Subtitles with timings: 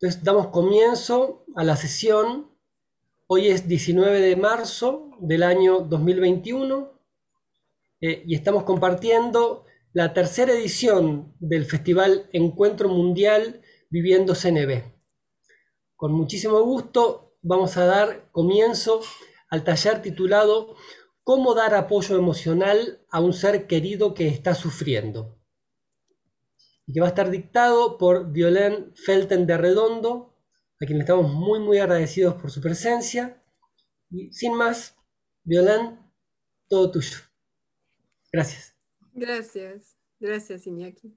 [0.00, 2.50] Entonces damos comienzo a la sesión.
[3.26, 7.00] Hoy es 19 de marzo del año 2021
[8.00, 14.82] eh, y estamos compartiendo la tercera edición del Festival Encuentro Mundial Viviendo CNB.
[15.94, 19.00] Con muchísimo gusto vamos a dar comienzo
[19.48, 20.74] al taller titulado
[21.22, 25.38] ¿Cómo dar apoyo emocional a un ser querido que está sufriendo?
[26.86, 30.34] Y que va a estar dictado por Violén Felten de Redondo,
[30.80, 33.42] a quien estamos muy muy agradecidos por su presencia.
[34.10, 34.96] Y sin más,
[35.44, 35.98] Violén,
[36.68, 37.18] todo tuyo.
[38.32, 38.76] Gracias.
[39.12, 41.16] Gracias, gracias Iñaki.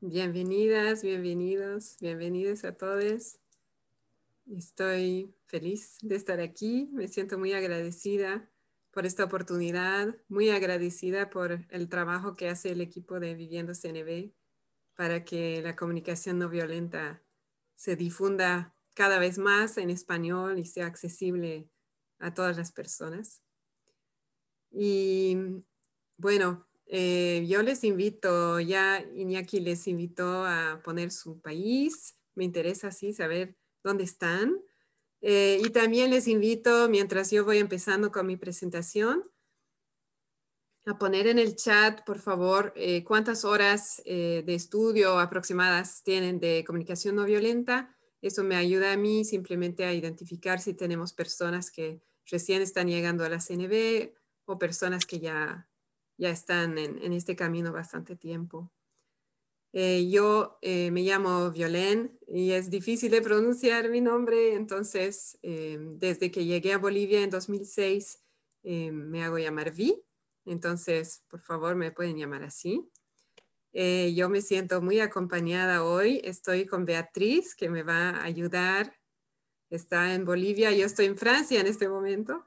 [0.00, 3.38] Bienvenidas, bienvenidos, bienvenidos a todos.
[4.56, 8.50] Estoy feliz de estar aquí, me siento muy agradecida
[8.92, 14.32] por esta oportunidad, muy agradecida por el trabajo que hace el equipo de Viviendo CNB
[14.98, 17.22] para que la comunicación no violenta
[17.76, 21.70] se difunda cada vez más en español y sea accesible
[22.18, 23.40] a todas las personas.
[24.72, 25.36] Y
[26.16, 32.88] bueno, eh, yo les invito, ya Iñaki les invitó a poner su país, me interesa
[32.88, 34.60] así saber dónde están.
[35.20, 39.22] Eh, y también les invito, mientras yo voy empezando con mi presentación,
[40.88, 46.40] a poner en el chat, por favor, eh, cuántas horas eh, de estudio aproximadas tienen
[46.40, 47.94] de comunicación no violenta.
[48.22, 53.24] Eso me ayuda a mí simplemente a identificar si tenemos personas que recién están llegando
[53.24, 54.14] a la CNB
[54.46, 55.68] o personas que ya,
[56.16, 58.72] ya están en, este camino bastante tiempo.
[59.72, 66.46] Eh, yo me llamo Violén y es difícil de pronunciar mi nombre, entonces desde que
[66.46, 68.20] llegué a Bolivia en 2006
[68.62, 70.07] me hago llamar Vi
[70.48, 72.90] entonces, por favor, me pueden llamar así.
[73.72, 76.20] Eh, yo me siento muy acompañada hoy.
[76.24, 78.98] Estoy con Beatriz, que me va a ayudar.
[79.70, 82.44] Está en Bolivia, yo estoy en Francia en este momento,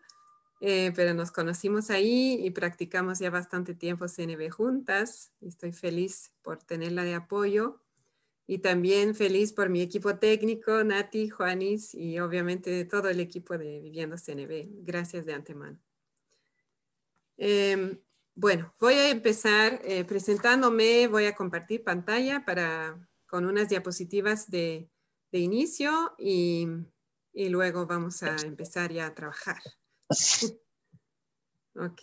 [0.60, 5.32] eh, pero nos conocimos ahí y practicamos ya bastante tiempo CNB juntas.
[5.42, 7.80] Estoy feliz por tenerla de apoyo
[8.48, 13.80] y también feliz por mi equipo técnico, Nati, Juanis y obviamente todo el equipo de
[13.82, 14.84] Viviendo CNB.
[14.84, 15.80] Gracias de antemano.
[17.38, 18.00] Em,
[18.36, 24.90] bueno, voy a empezar eh, presentándome, voy a compartir pantalla para, con unas diapositivas de,
[25.32, 26.68] inicio y,
[27.34, 29.62] luego vamos a empezar ya a trabajar.
[31.76, 32.02] ok,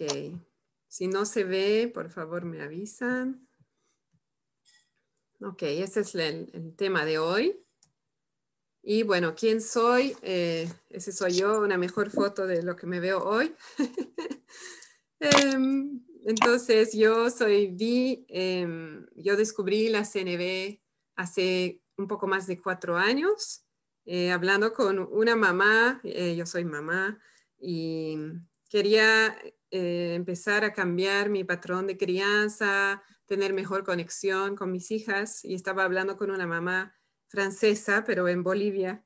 [0.87, 3.47] si no se ve, por favor me avisan.
[5.41, 7.65] Ok, ese es el, tema de hoy.
[8.83, 10.16] Y bueno, ¿quién soy?
[10.22, 13.55] Eh, ese soy yo, una mejor foto de lo que me veo hoy.
[15.21, 20.81] Em, entonces, yo soy Vi, em, yo descubrí la CNB
[21.17, 23.65] hace un poco más de cuatro años,
[24.05, 27.19] eh, hablando con una mamá, eh, yo soy mamá,
[27.59, 28.17] y
[28.71, 29.37] quería
[29.71, 35.55] eh, empezar a cambiar mi patrón de crianza, tener mejor conexión con mis hijas, y
[35.55, 36.95] estaba hablando con una mamá
[37.28, 39.05] francesa, pero en Bolivia,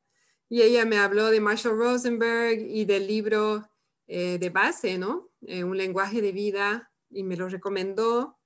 [0.49, 3.72] y ella me habló de Marshall Rosenberg y del libro
[4.07, 5.31] de base, ¿no?
[5.43, 8.39] Eh, un lenguaje de vida y me lo recomendó,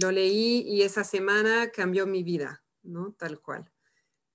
[0.00, 3.14] lo leí y esa semana cambió mi vida, ¿no?
[3.18, 3.70] Tal cual.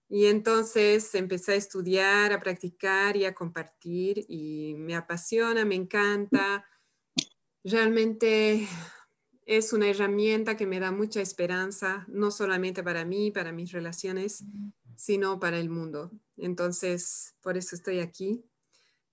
[0.09, 6.65] Y entonces empecé a estudiar, a practicar y a compartir y me apasiona, me encanta.
[7.63, 8.67] Realmente
[9.45, 14.43] es una herramienta que me da mucha esperanza, no solamente para mí, para mis relaciones,
[14.95, 16.11] sino para el mundo.
[16.37, 18.43] Entonces, por eso estoy aquí.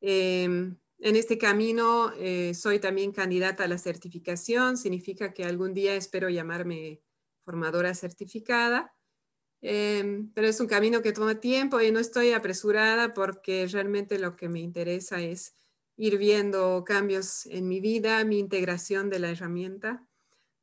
[0.00, 5.96] Em, en este camino eh, soy también candidata a la certificación, significa que algún día
[5.96, 7.02] espero llamarme
[7.44, 8.94] formadora certificada,
[9.62, 14.36] em, pero es un camino que toma tiempo y no estoy apresurada porque realmente lo
[14.36, 15.56] que me interesa es
[15.96, 20.06] ir viendo cambios en mi vida, mi integración de la herramienta,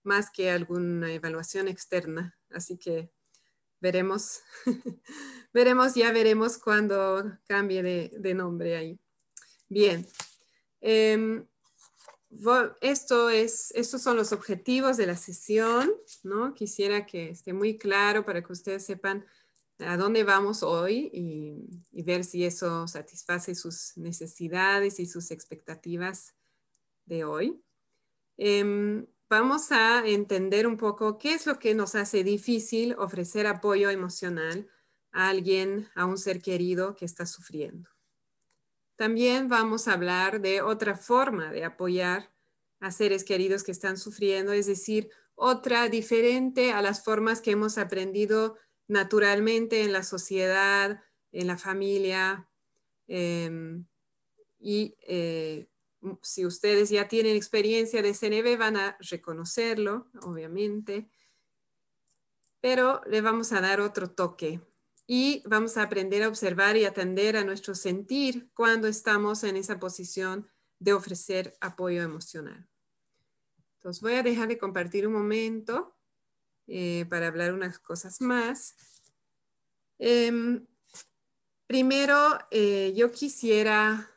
[0.04, 2.40] más que alguna evaluación externa.
[2.50, 3.12] Así que
[3.82, 4.40] veremos,
[5.54, 9.00] veremos, ya veremos cuando cambie de, de nombre ahí.
[9.68, 10.08] Bien,
[10.81, 11.46] Em,
[12.81, 15.92] esto es, estos son los objetivos de la sesión,
[16.24, 16.54] ¿no?
[16.54, 19.26] Quisiera que esté muy claro para que ustedes sepan
[19.80, 26.36] a dónde vamos hoy y, ver si eso satisface sus necesidades y sus expectativas
[27.06, 27.62] de hoy.
[28.38, 33.90] Em, vamos a entender un poco qué es lo que nos hace difícil ofrecer apoyo
[33.90, 34.68] emocional
[35.12, 37.90] a alguien, a un ser querido que está sufriendo.
[39.00, 42.34] También vamos a hablar de otra forma de apoyar
[42.81, 47.78] a seres queridos que están sufriendo, es decir, otra diferente a las formas que hemos
[47.78, 48.57] aprendido
[48.90, 51.01] naturalmente en la sociedad
[51.31, 52.50] en la familia.
[53.07, 53.86] Em,
[54.60, 55.69] y eh,
[56.22, 61.07] si ustedes ya tienen experiencia de CNV, van a reconocerlo, obviamente.
[62.60, 64.60] Pero le vamos a dar otro toque
[65.12, 69.80] y vamos a aprender a observar y atender a nuestro sentir cuando estamos en esa
[69.80, 70.48] posición
[70.78, 72.70] de ofrecer apoyo emocional.
[73.78, 75.98] Entonces voy a dejar de compartir un momento
[76.68, 78.76] eh, para hablar unas cosas más.
[79.98, 80.68] Em,
[81.66, 84.12] primero, eh, yo quisiera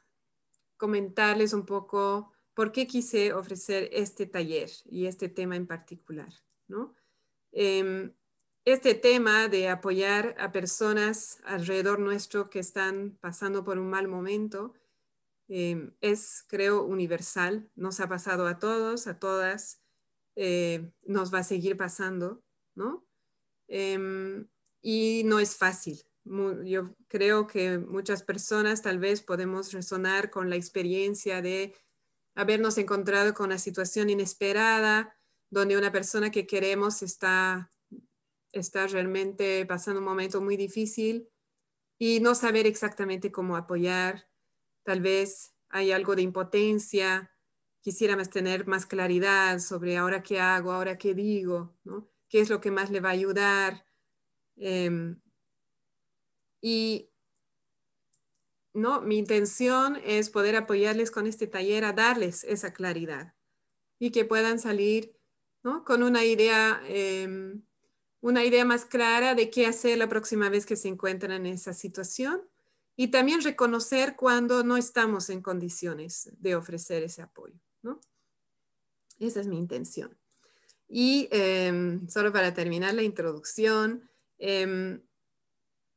[0.76, 6.34] comentarles un poco por qué quise ofrecer este taller y este tema en particular.
[6.68, 6.94] ¿no?
[7.50, 8.12] Em,
[8.64, 14.74] este tema de apoyar a personas alrededor nuestro que están pasando por un mal momento
[15.48, 17.68] em, es, creo, universal.
[17.74, 19.82] Nos ha pasado a todos, a todas,
[20.36, 22.42] eh, nos va a seguir pasando,
[22.74, 23.04] ¿no?
[23.68, 24.48] Em,
[24.80, 26.04] y no es fácil.
[26.24, 31.74] Yo creo que muchas personas tal vez podemos resonar con la experiencia de
[32.36, 35.16] habernos encontrado con una situación inesperada,
[35.50, 37.71] donde una persona que queremos está,
[38.52, 41.28] está realmente pasando un momento muy difícil
[41.98, 44.28] y no saber exactamente cómo apoyar.
[44.84, 47.32] Tal vez hay algo de impotencia,
[47.80, 51.76] quisiéramos tener más claridad sobre ahora qué hago, ahora qué digo,
[52.28, 53.84] qué es lo que más le va a ayudar.
[54.56, 55.20] Em,
[56.60, 57.10] y
[58.74, 63.34] no, mi intención es poder apoyarles con este taller a darles esa claridad
[63.98, 65.16] y que puedan salir
[65.62, 65.84] ¿no?
[65.84, 67.62] con una idea, em,
[68.22, 71.74] una idea más clara de qué hacer la próxima vez que se encuentran en esa
[71.74, 72.40] situación
[72.96, 77.58] y también reconocer cuando no estamos en condiciones de ofrecer ese apoyo.
[77.82, 78.00] ¿no?
[79.18, 80.16] Esa es mi intención.
[80.88, 84.08] Y em, solo para terminar la introducción,
[84.38, 85.02] em,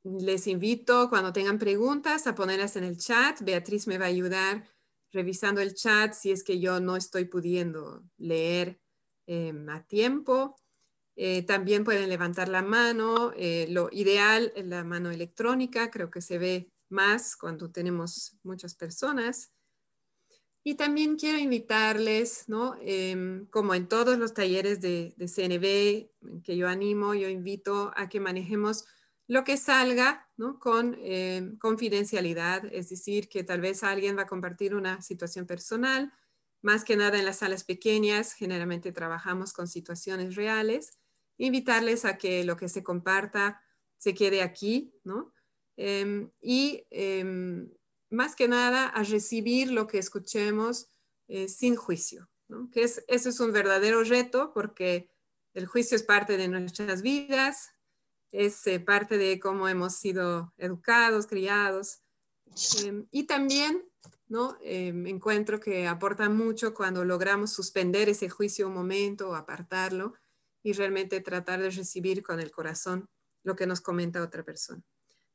[0.03, 3.41] les invito cuando tengan preguntas a ponerlas en el chat.
[3.41, 4.67] Beatriz me va a ayudar
[5.11, 8.79] revisando el chat si es que yo no estoy pudiendo leer
[9.27, 10.55] em, a tiempo.
[11.15, 13.31] Eh, también pueden levantar la mano.
[13.35, 15.91] Eh, lo ideal es la mano electrónica.
[15.91, 19.51] Creo que se ve más cuando tenemos muchas personas.
[20.63, 22.75] Y también quiero invitarles, ¿no?
[22.81, 28.09] Em, como en todos los talleres de, de CNB que yo animo, yo invito a
[28.09, 28.85] que manejemos
[29.27, 30.29] lo que salga
[30.59, 36.13] con eh, confidencialidad, es decir, que tal vez alguien va a compartir una situación personal,
[36.61, 40.97] más que nada en las salas pequeñas, generalmente trabajamos con situaciones reales,
[41.37, 43.61] invitarles a que lo que se comparta
[43.97, 45.33] se quede aquí, ¿no?
[45.77, 47.69] Em, y em,
[48.09, 50.89] más que nada a recibir lo que escuchemos
[51.27, 52.69] eh, sin juicio, ¿no?
[52.69, 55.09] Que es, eso es un verdadero reto porque
[55.53, 57.71] el juicio es parte de nuestras vidas,
[58.31, 61.99] es eh, parte de cómo hemos sido educados, criados.
[62.83, 63.83] Em, y también,
[64.27, 64.57] ¿no?
[64.61, 70.13] Encuentro que aporta mucho cuando logramos suspender ese juicio un momento o apartarlo
[70.65, 73.07] y realmente tratar de recibir con el corazón
[73.43, 74.81] lo que nos comenta otra persona.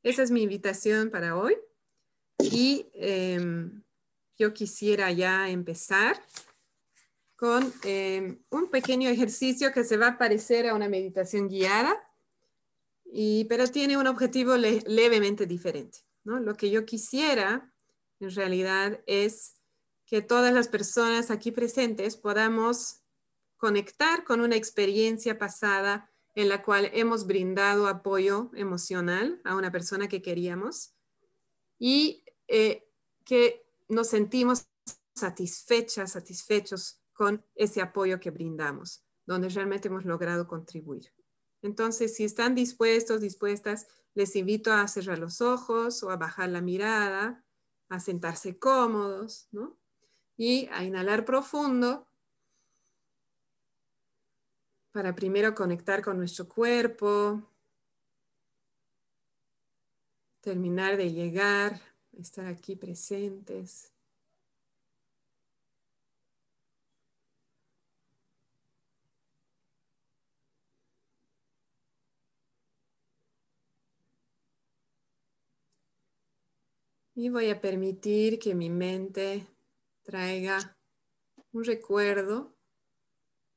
[0.03, 1.57] Esa es mi invitación para hoy.
[2.41, 3.85] Y em,
[4.37, 6.21] yo quisiera ya empezar
[7.37, 7.73] con
[8.51, 11.97] un pequeño ejercicio que se va a parecer a una meditación guiada
[13.49, 16.01] pero tiene un objetivo levemente diferente.
[16.25, 17.73] Lo que yo quisiera,
[18.21, 19.57] en realidad, es
[20.07, 23.00] que todas las personas aquí presentes podamos
[23.61, 30.09] conectar con una experiencia pasada en la cual hemos brindado apoyo emocional a una persona
[30.09, 30.95] que queríamos
[31.79, 32.89] y eh,
[33.23, 34.67] que nos sentimos
[35.15, 41.13] satisfechas, satisfechos con ese apoyo que brindamos, donde realmente hemos logrado contribuir.
[41.61, 46.63] Entonces, si están dispuestos, dispuestas, les invito a cerrar los ojos o a bajar la
[46.63, 47.45] mirada,
[47.91, 49.79] a sentarse cómodos, ¿no?
[50.39, 52.10] Y a inhalar profundo
[54.93, 57.43] para primero conectar con nuestro cuerpo,
[60.41, 61.81] terminar de llegar,
[62.13, 63.93] estar aquí presentes.
[77.15, 79.47] Y voy a permitir que mi mente
[80.03, 80.77] traiga
[81.53, 82.60] un recuerdo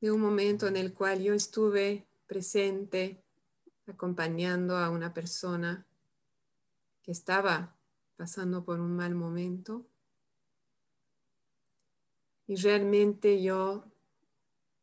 [0.03, 3.23] de un momento en el cual yo estuve presente
[3.87, 5.85] acompañando a una persona
[7.01, 7.77] que estaba
[8.17, 9.85] pasando por un mal momento.
[12.47, 13.85] Y realmente yo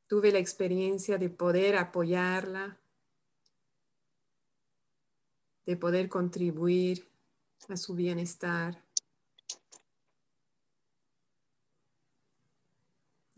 [0.07, 2.79] tuve la experiencia de poder apoyarla,
[5.67, 7.07] de poder contribuir
[7.69, 8.83] a su bienestar.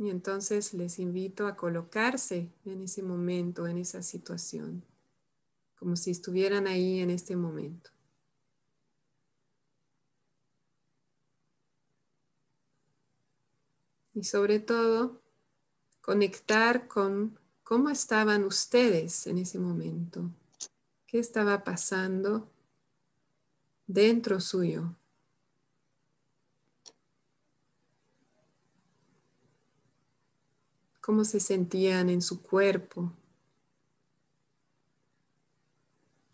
[0.03, 4.83] Y entonces les invito a colocarse en ese momento, en esa situación,
[5.79, 7.91] como si estuvieran ahí en este momento.
[14.13, 15.21] Y sobre todo,
[16.01, 20.29] conectar con cómo estaban ustedes en ese momento,
[21.07, 22.51] qué estaba pasando
[23.87, 24.97] dentro suyo.
[31.03, 33.13] Cómo se sentían en su cuerpo.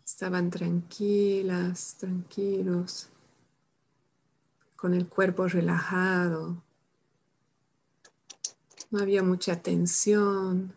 [0.05, 3.09] Estaban tranquilas, tranquilos,
[4.75, 6.61] con el cuerpo relajado.
[8.91, 10.73] No había mucha tensión.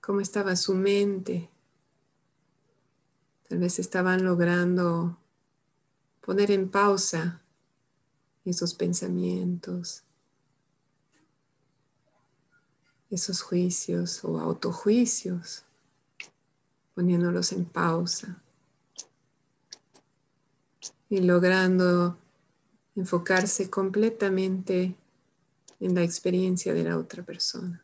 [0.00, 1.50] ¿Cómo estaba su mente?
[3.48, 5.18] Tal vez estaban logrando
[6.22, 7.42] poner en pausa
[8.50, 10.02] esos pensamientos,
[13.10, 15.64] esos juicios o autojuicios,
[16.94, 18.40] poniéndolos en pausa
[21.08, 22.16] y logrando
[22.94, 24.94] enfocarse completamente
[25.80, 27.82] en la experiencia de la otra persona.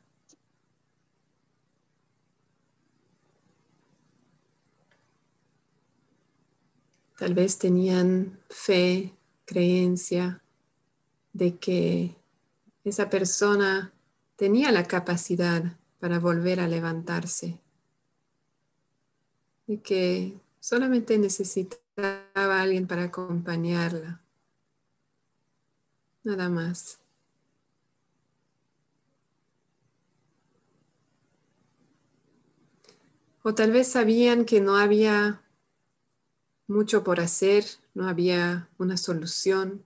[7.19, 9.15] Tal vez tenían fe,
[9.47, 10.43] creencia
[11.37, 12.15] de que
[12.85, 13.93] esa persona
[14.37, 17.59] tenía la capacidad para volver a levantarse,
[19.67, 24.21] de que solamente necesitaba a alguien para acompañarla,
[26.25, 26.99] nada más.
[33.43, 35.43] O tal vez sabían que no había
[36.67, 37.65] mucho por hacer,
[37.95, 39.85] no había una solución,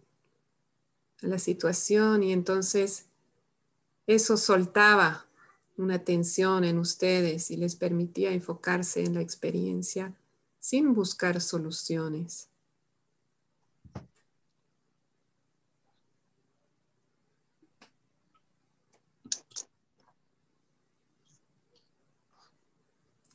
[1.22, 3.06] a la situación y entonces
[4.06, 5.26] eso soltaba
[5.76, 10.14] una tensión en ustedes y les permitía enfocarse en la experiencia
[10.58, 12.48] sin buscar soluciones.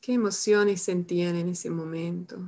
[0.00, 2.38] ¿Qué emociones sentían en ese momento?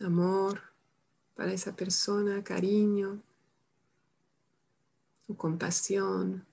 [0.00, 0.67] Amor,
[1.38, 3.22] para esa persona, cariño
[5.28, 6.44] o compasión.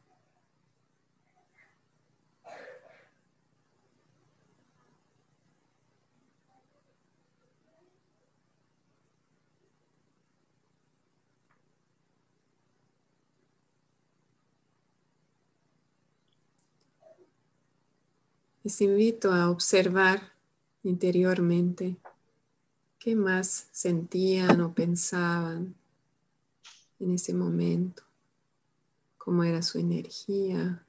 [18.64, 20.22] Les invito a observar
[20.84, 21.98] interiormente
[23.06, 25.76] ¿Qué más sentían o pensaban
[27.00, 28.02] en ese momento?
[29.20, 30.84] ¿Cómo era su energía?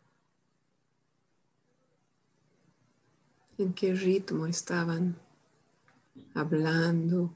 [3.59, 5.15] ¿En qué ritmo estaban
[6.33, 7.35] hablando?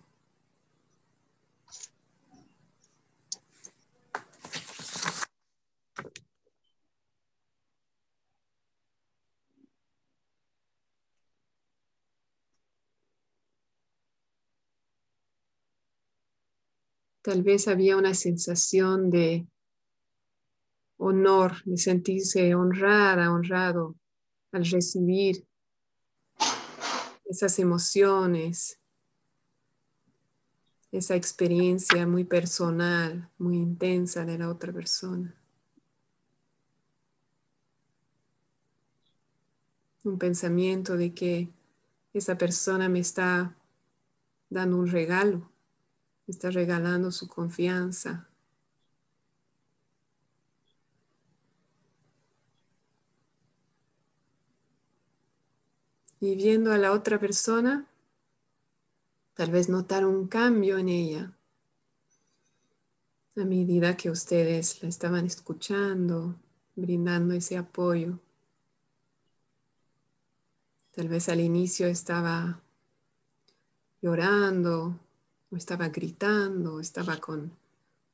[17.23, 19.47] Tal vez había una sensación de
[20.97, 23.95] honor, de sentirse honrada, honrado
[24.53, 25.47] al recibir
[27.27, 28.81] esas emociones,
[30.91, 35.35] esa experiencia muy personal, muy intensa de la otra persona.
[40.05, 41.51] Un pensamiento de que
[42.15, 43.55] esa persona me está
[44.49, 45.50] dando un regalo
[46.31, 48.27] está regalando su confianza.
[56.21, 57.87] Y viendo a la otra persona,
[59.35, 61.33] tal vez notar un cambio en ella
[63.37, 66.35] a medida que ustedes la estaban escuchando,
[66.77, 68.19] brindando ese apoyo.
[70.93, 72.61] Tal vez al inicio estaba
[74.03, 74.99] llorando,
[75.51, 77.53] o estaba gritando, estaba con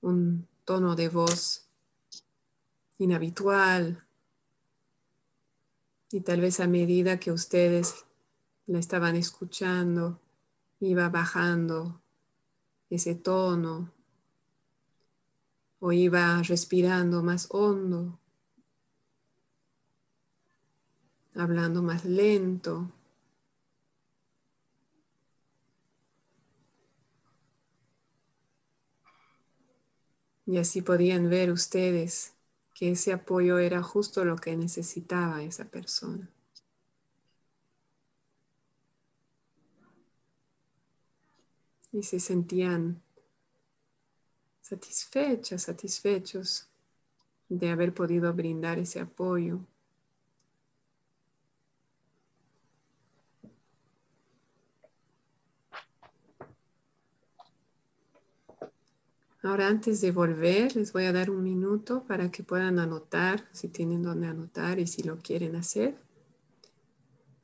[0.02, 1.66] un tono de voz
[2.98, 4.04] inhabitual.
[6.10, 8.04] Y tal vez a medida que ustedes
[8.66, 10.20] la estaban escuchando,
[10.80, 12.00] iba bajando
[12.90, 13.92] ese tono
[15.80, 18.18] o iba respirando más hondo.
[21.36, 22.90] hablando más lento.
[30.46, 32.32] Y así podían ver ustedes
[32.72, 36.30] que ese apoyo era justo lo que necesitaba esa persona.
[41.92, 43.02] Y se sentían
[44.60, 46.66] satisfechas, satisfechos
[47.48, 49.60] de haber podido brindar ese apoyo.
[59.42, 63.68] Ahora antes de volver les voy a dar un minuto para que puedan anotar si
[63.68, 65.94] tienen donde anotar y si lo quieren hacer.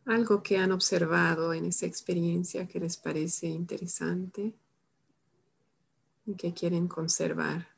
[0.05, 4.55] Algo que han observado en esa experiencia que les parece interesante
[6.27, 7.72] y que quieren conservar.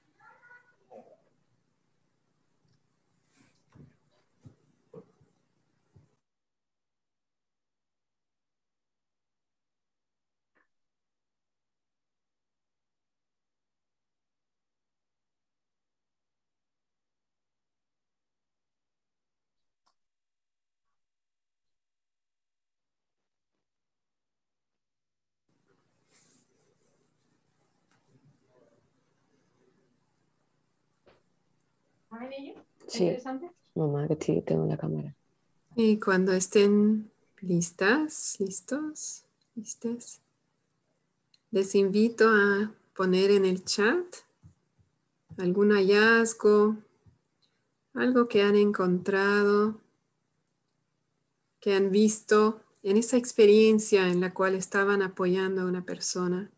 [32.87, 33.17] Sí,
[33.75, 35.17] mamá, que sí, tengo la cámara.
[35.77, 37.11] Y cuando estén
[37.41, 39.25] listas, listos,
[39.55, 40.21] listas,
[41.51, 44.17] les invito a poner en el chat
[45.39, 46.77] algún hallazgo,
[47.95, 49.81] algo que han encontrado,
[51.61, 56.51] que han visto en esa experiencia en la cual estaban apoyando a una persona.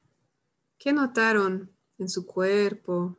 [0.78, 3.16] ¿Qué notaron en su cuerpo,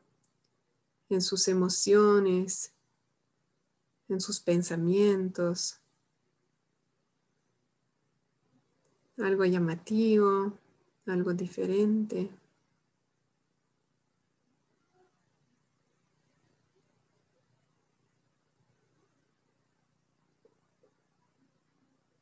[1.10, 2.72] en sus emociones,
[4.10, 5.78] en sus pensamientos.
[9.18, 10.54] Algo llamativo,
[11.06, 12.30] algo diferente.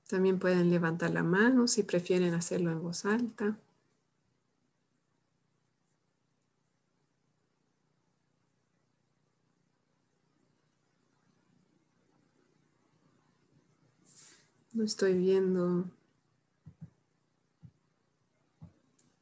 [0.07, 3.57] También pueden levantar la mano si prefieren hacerlo en voz alta.
[14.75, 15.85] No estoy viendo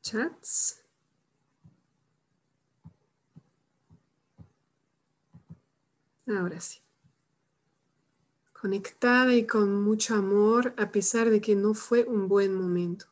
[0.01, 0.81] chats.
[6.27, 6.79] Ahora sí.
[8.59, 13.05] Conectada y con mucho amor a pesar de que no fue un buen momento.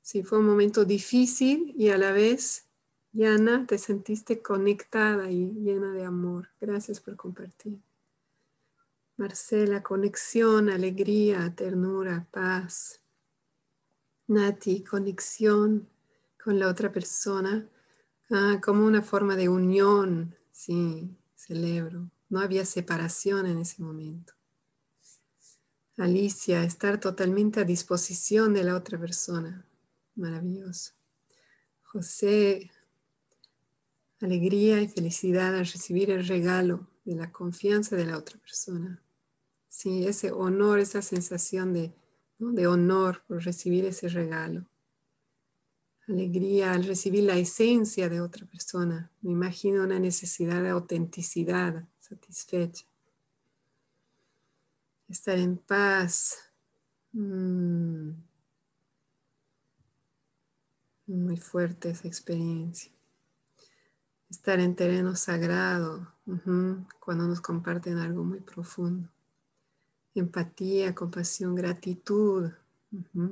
[0.00, 2.66] Sí, fue un momento difícil y a la vez,
[3.12, 6.50] Yana, te sentiste conectada y llena de amor.
[6.60, 7.87] Gracias por compartir.
[9.18, 13.00] Marcela, conexión, alegría, ternura, paz.
[14.28, 15.88] Nati, conexión
[16.42, 17.68] con la otra persona,
[18.30, 20.36] ah, como una forma de unión.
[20.52, 22.08] Sí, celebro.
[22.28, 24.34] No había separación en ese momento.
[25.96, 29.66] Alicia, estar totalmente a disposición de la otra persona.
[30.14, 30.92] Maravilloso.
[31.82, 32.70] José,
[34.20, 39.02] alegría y felicidad al recibir el regalo de la confianza de la otra persona.
[39.78, 41.94] Sí, ese honor, esa sensación de,
[42.66, 44.66] honor por recibir ese regalo.
[46.08, 49.12] Alegría al recibir la esencia de otra persona.
[49.20, 52.86] Me imagino una necesidad de autenticidad satisfecha.
[55.08, 56.38] Estar en paz.
[57.12, 58.14] Mm.
[61.06, 62.90] Muy fuerte esa experiencia.
[64.28, 66.14] Estar en terreno sagrado
[66.98, 69.08] cuando nos comparten algo muy profundo
[70.18, 72.50] empatía, compasión, gratitud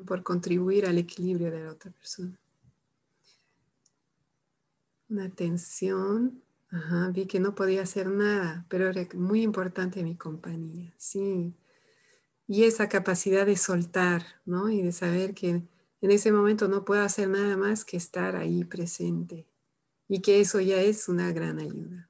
[0.06, 2.38] por contribuir al equilibrio de la otra persona.
[5.08, 6.42] Una atención,
[7.12, 11.54] vi que no podía hacer nada, pero era muy importante mi compañía, sí.
[12.48, 14.68] Y esa capacidad de soltar, ¿no?
[14.68, 15.48] Y de saber que
[16.00, 19.46] en ese momento no puedo hacer nada más que estar ahí presente.
[20.08, 22.08] Y que eso ya es una gran ayuda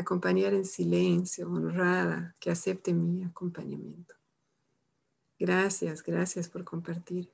[0.00, 4.14] acompañar en silencio, honrada, que acepte mi acompañamiento.
[5.38, 7.30] Gracias, gracias por compartir.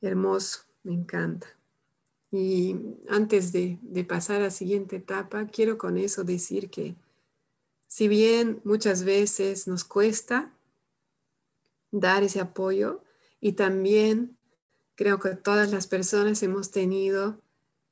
[0.00, 1.48] Hermoso, me encanta.
[2.30, 2.76] Y
[3.08, 6.94] antes de, pasar a la siguiente etapa, quiero con eso decir que
[7.88, 10.52] si bien muchas veces nos cuesta
[11.90, 13.02] dar ese apoyo
[13.40, 14.36] y también
[14.96, 17.40] creo que todas las personas hemos tenido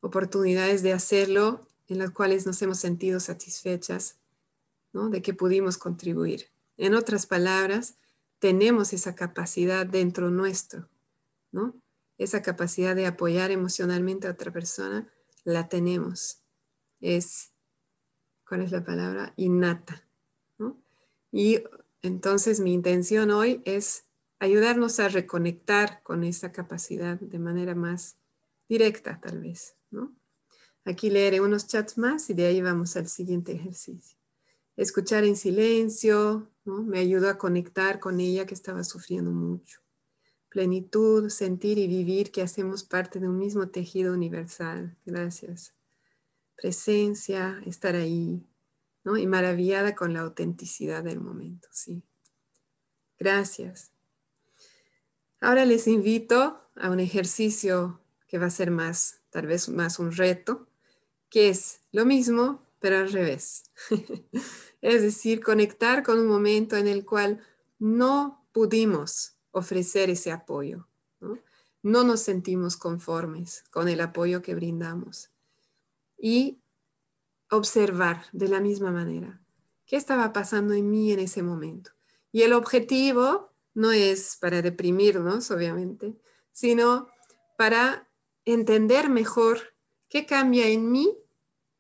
[0.01, 4.17] oportunidades de hacerlo en las cuales nos hemos sentido satisfechas,
[4.93, 5.09] ¿no?
[5.11, 6.49] De que pudimos contribuir.
[6.77, 7.97] En otras palabras,
[8.39, 10.89] tenemos esa capacidad dentro nuestro,
[11.53, 11.75] ¿no?
[12.19, 15.09] Esa capacidad de apoyar emocionalmente a otra persona,
[15.45, 16.39] la tenemos.
[17.01, 17.51] Es,
[18.49, 19.35] ¿cuál es la palabra?
[19.37, 20.05] Innata,
[20.59, 20.79] ¿no?
[21.33, 21.63] Y
[22.03, 24.05] entonces mi intención hoy es
[24.39, 28.17] ayudarnos a reconectar con esa capacidad de manera más
[28.69, 30.13] directa, tal vez, ¿no?
[30.85, 34.19] Aquí leeré unos chats más y de ahí vamos al siguiente ejercicio.
[34.77, 36.51] Escuchar en silencio.
[36.65, 39.81] Me ayudó a conectar con ella que estaba sufriendo mucho.
[40.49, 44.97] Plenitud, sentir y vivir que hacemos parte de un mismo tejido universal.
[45.05, 45.75] Gracias.
[46.57, 48.47] Presencia, estar ahí.
[49.05, 52.03] Y maravillada con la autenticidad del momento, sí.
[53.19, 53.93] Gracias.
[55.41, 60.11] Ahora les invito a un ejercicio que va a ser más, tal vez más un
[60.13, 60.67] reto,
[61.31, 63.71] que es lo mismo, pero al revés.
[64.81, 67.41] es decir, conectar con un momento en el cual
[67.79, 70.89] no pudimos ofrecer ese apoyo.
[71.21, 71.39] ¿no?
[71.85, 75.31] no nos sentimos conformes con el apoyo que brindamos.
[76.17, 76.63] Y
[77.51, 79.43] observar de la misma manera
[79.85, 81.91] qué estaba pasando en mí en ese momento.
[82.33, 86.17] Y el objetivo no es para deprimirnos, obviamente,
[86.53, 87.09] sino
[87.59, 88.09] para
[88.47, 89.74] entender mejor
[90.15, 91.19] qué cambia en mí,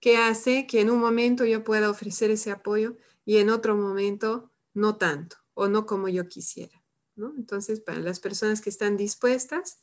[0.01, 4.51] qué hace que en un momento yo pueda ofrecer ese apoyo y en otro momento
[4.73, 6.83] no tanto o no como yo quisiera.
[7.17, 9.79] Entonces, para las personas que están dispuestas,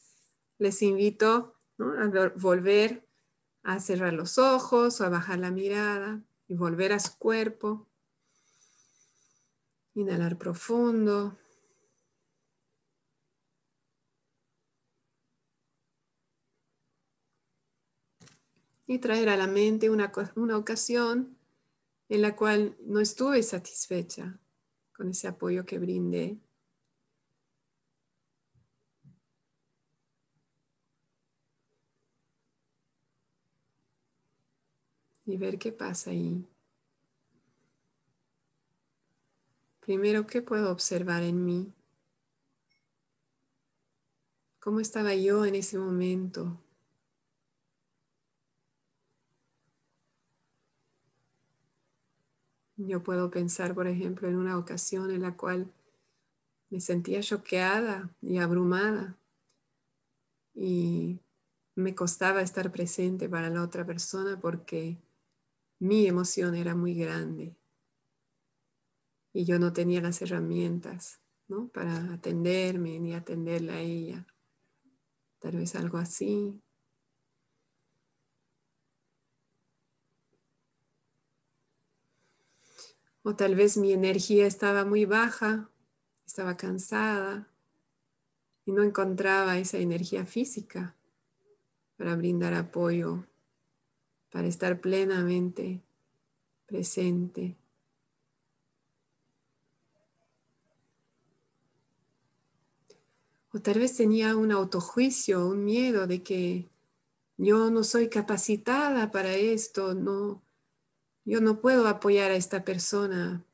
[0.57, 3.07] les invito a volver
[3.63, 7.87] a cerrar los ojos o a bajar la mirada y volver a su cuerpo.
[9.93, 11.37] Inhalar profundo.
[18.91, 21.38] Y traer a la mente una, una ocasión
[22.10, 24.38] en la cual no estuve satisfecha
[24.91, 26.38] con ese apoyo que brindé.
[35.25, 36.45] Y ver qué pasa ahí.
[39.80, 41.73] Primero, ¿qué puedo observar en mí?
[44.60, 46.60] ¿Cómo estaba yo en ese momento?
[52.88, 55.72] Yo puedo pensar, por ejemplo, en una ocasión en la cual
[56.70, 59.17] me sentía choqueada y abrumada
[60.54, 61.20] y
[61.76, 64.98] me costaba estar presente para la otra persona porque
[65.80, 67.56] mi emoción era muy grande
[69.34, 71.67] y yo no tenía las herramientas ¿no?
[71.70, 74.26] para atenderme ni atenderla a ella.
[75.39, 76.62] Tal vez algo así.
[83.23, 85.69] O tal vez mi energía estaba muy baja,
[86.25, 87.47] estaba cansada
[88.65, 90.95] y no encontraba esa energía física
[91.97, 93.25] para brindar apoyo,
[94.31, 95.81] para estar plenamente
[96.65, 97.57] presente.
[103.53, 106.69] O tal vez tenía un autojuicio, un miedo de que
[107.38, 110.41] yo no soy capacitada para esto, no,
[111.25, 113.45] yo no puedo apoyar a esta persona.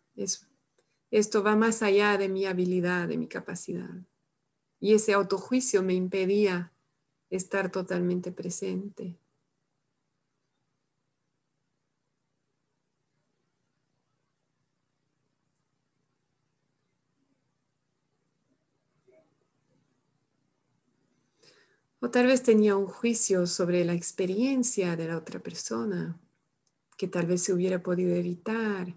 [1.12, 3.90] esto va más allá de mi habilidad, de mi capacidad.
[4.80, 6.72] Y ese autojuicio me impedía
[7.30, 9.18] estar totalmente presente.
[22.00, 26.20] O tal vez tenía un juicio sobre la experiencia de la otra persona
[26.98, 28.96] que tal vez se hubiera podido evitar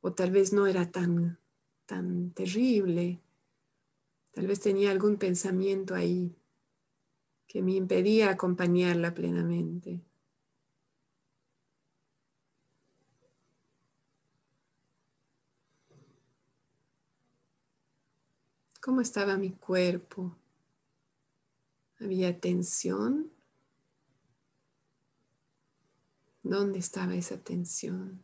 [0.00, 1.38] o tal vez no era tan,
[1.86, 3.20] tan terrible.
[4.32, 6.36] Tal vez tenía algún pensamiento ahí
[7.46, 10.02] que me impedía acompañarla plenamente.
[18.80, 20.36] ¿Cómo estaba mi cuerpo?
[21.98, 23.33] ¿Había tensión?
[26.44, 28.22] ¿Dónde estaba esa tensión?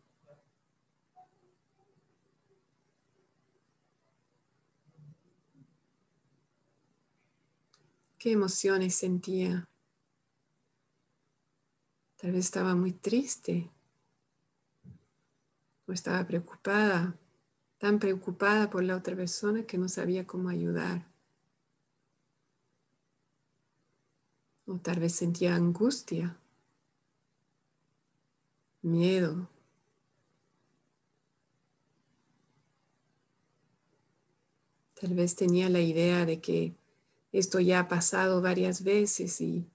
[8.19, 9.67] ¿Qué emociones sentía?
[12.19, 13.71] Tal vez estaba muy triste
[15.87, 17.17] o estaba preocupada,
[17.79, 21.07] tan preocupada por la otra persona que no sabía cómo ayudar.
[24.67, 26.40] O tal vez sentía angustia
[28.83, 29.49] miedo.
[35.01, 36.75] Tal vez tenía la idea de que
[37.33, 39.67] esto ya ha pasado varias veces y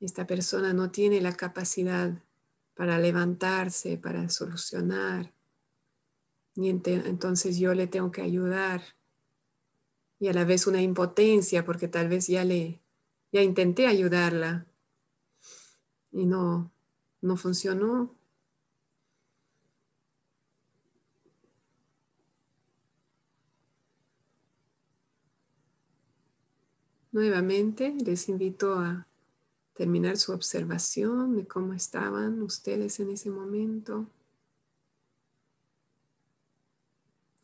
[0.00, 2.22] esta persona no tiene la capacidad
[2.74, 5.32] para levantarse, para solucionar.
[6.56, 8.82] Y entonces yo le tengo que ayudar.
[10.18, 12.80] Y a la vez una impotencia porque tal vez ya le
[13.32, 14.66] ya intenté ayudarla
[16.10, 16.72] y no
[17.20, 18.19] no funcionó.
[27.12, 29.06] Nuevamente les invito a
[29.74, 34.06] terminar su observación de cómo estaban ustedes en ese momento,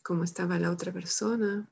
[0.04, 1.66] cómo estaba la otra persona.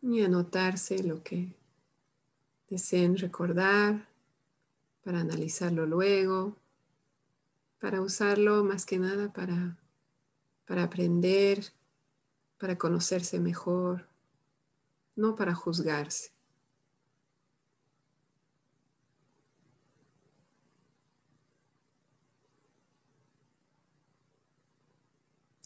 [0.00, 1.52] Y anotarse lo que
[2.70, 4.08] deseen recordar
[5.04, 6.56] para analizarlo luego,
[7.78, 9.76] para usarlo más que nada para,
[10.66, 11.72] para aprender
[12.58, 14.06] para conocerse mejor,
[15.16, 16.30] no para juzgarse.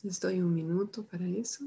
[0.03, 1.65] Les doy un minuto para eso.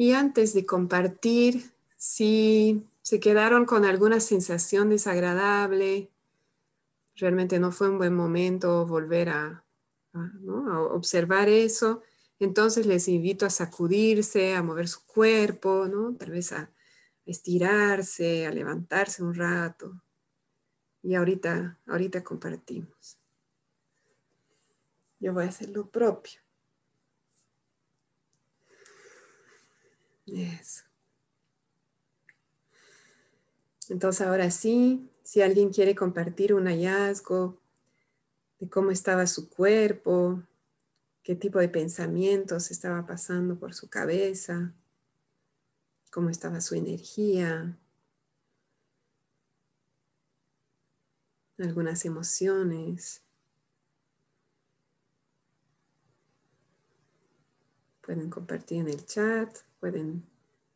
[0.00, 6.08] Y antes de compartir, si se quedaron con alguna sensación desagradable,
[7.16, 9.62] realmente no fue un buen momento volver a,
[10.90, 12.02] observar eso,
[12.38, 16.16] entonces les invito a sacudirse, a mover su cuerpo, ¿no?
[16.16, 16.70] tal vez a
[17.26, 20.00] estirarse, a levantarse un rato.
[21.02, 23.18] Y ahorita, ahorita compartimos.
[25.18, 26.39] Yo voy a hacer lo propio.
[30.32, 30.84] Eso.
[33.88, 37.60] Entonces ahora sí, si alguien quiere compartir un hallazgo
[38.60, 40.42] de cómo estaba su cuerpo,
[41.22, 44.72] qué tipo de pensamientos estaba pasando por su cabeza,
[46.12, 47.76] cómo estaba su energía,
[51.58, 53.22] algunas emociones.
[58.10, 59.56] Pueden compartir en el chat.
[59.78, 60.26] Pueden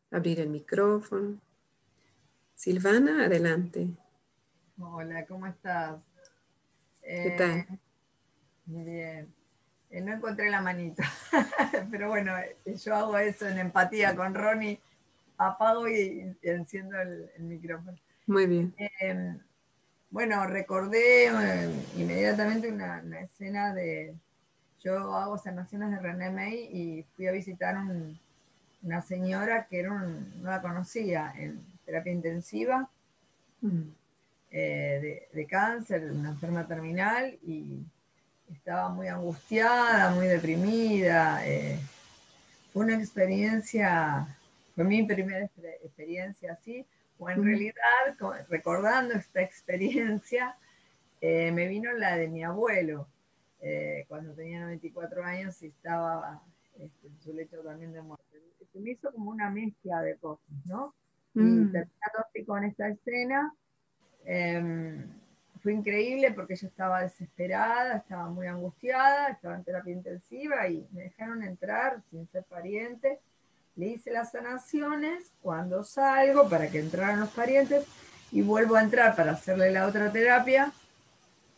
[0.09, 1.37] abrir el micrófono.
[2.55, 3.89] Silvana, adelante.
[4.79, 5.99] Hola, ¿cómo estás?
[7.01, 7.57] ¿Qué tal?
[7.57, 7.67] Eh,
[8.67, 9.35] bien.
[9.89, 11.03] Eh, no encontré la manita,
[11.91, 14.79] pero bueno, eh, yo hago eso en empatía con Ronnie.
[15.37, 17.97] Apago y, enciendo el, micrófono.
[18.27, 18.73] Muy bien.
[20.09, 21.29] bueno, recordé
[21.97, 24.15] inmediatamente una, escena de.
[24.85, 28.19] Yo hago sanaciones de René May y fui a visitar un,
[28.83, 32.87] una señora que era no la conocía en terapia intensiva
[33.61, 33.81] mm.
[34.51, 37.79] eh, de, cáncer, una enferma terminal y
[38.53, 41.41] estaba muy angustiada, muy deprimida.
[41.47, 41.79] Eh,
[42.71, 44.27] fue una experiencia,
[44.75, 45.49] fue mi primera
[45.83, 46.85] experiencia así,
[47.17, 47.43] o en mm.
[47.43, 50.55] realidad, recordando esta experiencia,
[51.21, 53.07] eh, me vino la de mi abuelo,
[54.07, 56.41] cuando tenía 94 años y estaba
[56.77, 58.25] este, en su lecho también de muerte
[58.75, 60.93] se me hizo como una mezcla de cosas, ¿no?
[61.33, 61.71] Y mm.
[61.71, 63.53] terminando así con esta escena,
[64.25, 65.07] em,
[65.63, 71.03] fue increíble porque yo estaba desesperada, estaba muy angustiada, estaba en terapia intensiva y me
[71.03, 73.19] dejaron entrar sin ser pariente.
[73.77, 77.85] Le hice las sanaciones, cuando salgo para que entraran los parientes
[78.31, 80.71] y vuelvo a entrar para hacerle la otra terapia,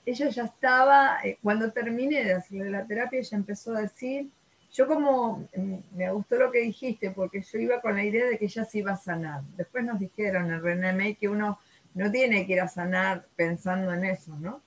[0.07, 4.29] ella ya estaba, eh, cuando terminé de hacerle la terapia, ella empezó a decir,
[4.71, 8.37] yo como mm, me gustó lo que dijiste, porque yo iba con la idea de
[8.37, 9.41] que ella se iba a sanar.
[9.57, 11.59] Después nos dijeron en René May que uno
[11.93, 14.61] no tiene que ir a sanar pensando en eso, ¿no?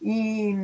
[0.00, 0.54] Y,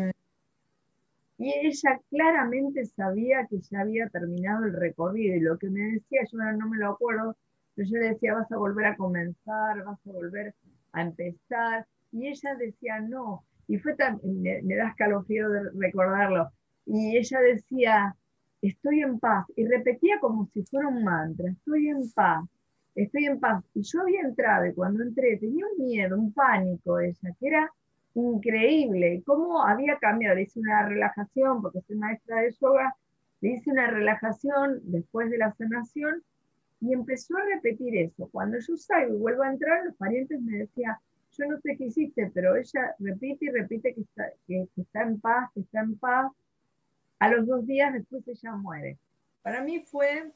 [1.36, 6.22] y ella claramente sabía que ya había terminado el recorrido y lo que me decía,
[6.32, 7.36] yo no me lo acuerdo,
[7.74, 10.54] pero yo le decía, vas a volver a comenzar, vas a volver
[10.92, 11.86] a empezar.
[12.10, 13.44] Y ella decía, no.
[13.68, 16.50] Y fue tan, me, me da escalofrío de recordarlo.
[16.86, 18.16] Y ella decía,
[18.62, 19.46] estoy en paz.
[19.56, 22.44] Y repetía como si fuera un mantra, estoy en paz,
[22.94, 23.64] estoy en paz.
[23.74, 27.70] Y yo había entrado y cuando entré tenía un miedo, un pánico ella, que era
[28.14, 29.22] increíble.
[29.26, 32.94] Cómo había cambiado, hice una relajación porque soy maestra de yoga
[33.44, 36.22] le hice una relajación después de la sanación
[36.80, 38.26] y empezó a repetir eso.
[38.32, 40.96] Cuando yo salgo y vuelvo a entrar, los parientes me decían,
[41.36, 45.20] yo no sé qué hiciste, pero ella repite y repite que está, que, está en
[45.20, 46.30] paz, que está en paz.
[47.18, 48.98] A los dos días después ella muere.
[49.42, 50.32] Para mí fue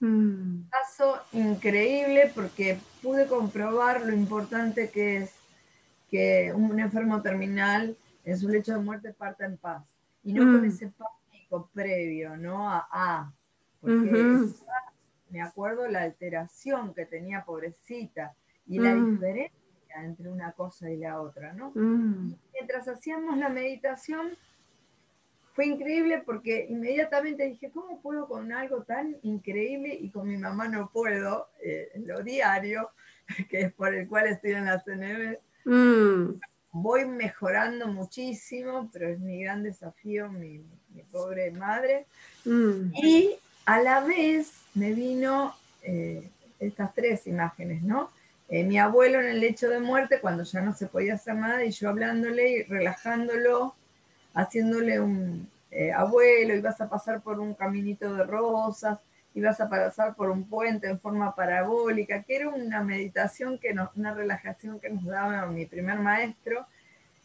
[0.00, 0.06] mm.
[0.06, 5.34] un caso increíble porque pude comprobar lo importante que es
[6.10, 9.84] que un enfermo terminal en su lecho de muerte parta en paz
[10.22, 10.64] y no con mm.
[10.66, 12.68] ese pánico previo, ¿no?
[12.70, 13.32] A,
[13.80, 14.46] porque
[15.30, 18.34] me acuerdo la alteración que tenía pobrecita
[18.66, 19.20] y la mm.
[20.04, 21.72] Entre una cosa y la otra, ¿no?
[21.74, 22.34] Mm.
[22.52, 24.36] mientras hacíamos la meditación,
[25.56, 30.68] fue increíble porque inmediatamente dije, ¿cómo puedo con algo tan increíble y con mi mamá
[30.68, 31.48] no puedo?
[31.62, 32.90] Eh, lo diario,
[33.48, 35.38] que es por el cual estoy en la CNV.
[35.64, 36.40] Mm.
[36.72, 40.62] Voy mejorando muchísimo, pero es mi gran desafío, mi,
[41.10, 42.04] pobre madre.
[42.44, 46.28] Y a la vez me vino eh,
[46.60, 48.10] estas tres imágenes, ¿no?
[48.48, 51.64] Eh, mi abuelo en el lecho de muerte, cuando ya no se podía hacer nada,
[51.64, 53.74] y yo hablándole y relajándolo,
[54.34, 58.98] haciéndole un eh, abuelo, ibas a pasar por un caminito de rosas,
[59.34, 64.14] ibas a pasar por un puente en forma parabólica, que era una meditación, que una
[64.14, 66.66] relajación que nos daba mi primer maestro,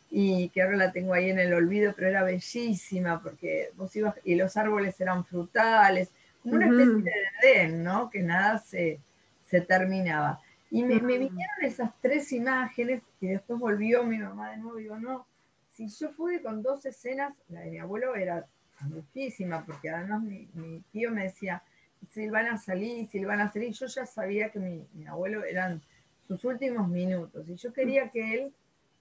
[0.10, 4.16] y que ahora la tengo ahí en el olvido, pero era bellísima, porque vos ibas,
[4.26, 6.10] y los árboles eran frutales,
[6.44, 8.10] una especie de Edén, ¿no?
[8.10, 9.00] Que nada se,
[9.46, 10.42] se terminaba.
[10.72, 14.84] Y me, me, vinieron esas tres imágenes y después volvió mi mamá de nuevo y
[14.84, 15.28] digo, no,
[15.70, 18.46] si yo pude con dos escenas, la de mi abuelo era
[18.82, 21.62] muchísima, porque además mi, mi tío me decía,
[22.10, 25.82] Silvana salí, Silvana salí, yo ya sabía que mi, mi, abuelo eran
[26.28, 28.54] sus últimos minutos y yo quería que él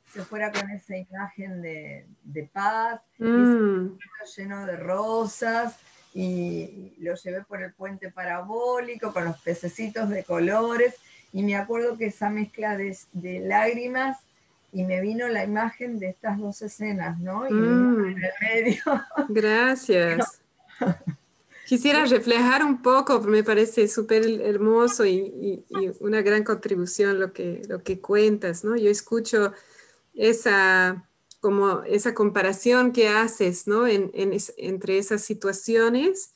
[0.06, 3.96] se fuera con esa imagen de, de paz, mm.
[4.36, 5.78] lleno de rosas,
[6.12, 10.96] y lo llevé por el puente parabólico con los pececitos de colores
[11.32, 12.96] y me acuerdo que esa mezcla de,
[13.40, 14.18] lágrimas
[14.72, 17.48] y me vino la imagen de estas dos escenas, ¿no?
[17.48, 18.04] Y mm.
[18.06, 18.82] en el medio.
[19.28, 20.40] Gracias.
[21.66, 25.64] Quisiera reflejar un poco, me parece súper hermoso y,
[26.00, 28.76] una gran contribución lo que, lo que cuentas, ¿no?
[28.76, 29.52] Yo escucho
[30.14, 31.08] esa,
[31.40, 33.86] como esa comparación que haces, ¿no?
[33.86, 36.32] entre esas situaciones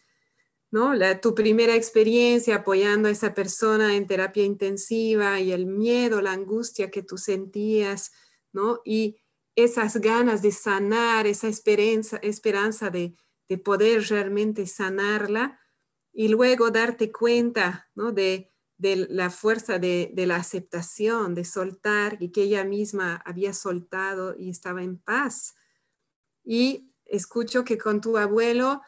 [0.75, 0.91] ¿no?
[1.21, 6.91] tu primera experiencia apoyando a esa persona en terapia intensiva y el miedo, la angustia
[6.91, 8.11] que tú sentías,
[8.53, 8.81] ¿no?
[8.85, 9.23] Y
[9.55, 13.15] esas ganas de sanar, esa esperanza, esperanza de,
[13.65, 15.61] poder realmente sanarla
[16.13, 18.11] y luego darte cuenta, ¿no?
[18.11, 24.35] De, la fuerza de, de, la aceptación, de soltar y que ella misma había soltado
[24.37, 25.55] y estaba en paz.
[26.43, 28.83] Y escucho que con tu abuelo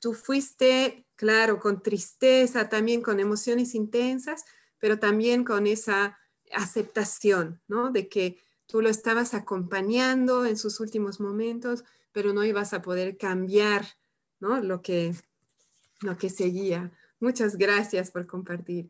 [0.00, 4.44] tú fuiste, claro, con tristeza, también con emociones intensas,
[4.78, 6.18] pero también con esa
[6.52, 7.90] aceptación, ¿no?
[7.90, 13.16] De que tú lo estabas acompañando en sus últimos momentos, pero no ibas a poder
[13.16, 13.86] cambiar,
[14.40, 14.60] ¿no?
[14.60, 15.14] Lo que,
[16.00, 16.92] lo que seguía.
[17.20, 18.88] Muchas gracias por compartir.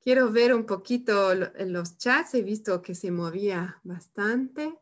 [0.00, 4.78] Quiero ver un poquito los chats, he visto que se movía bastante.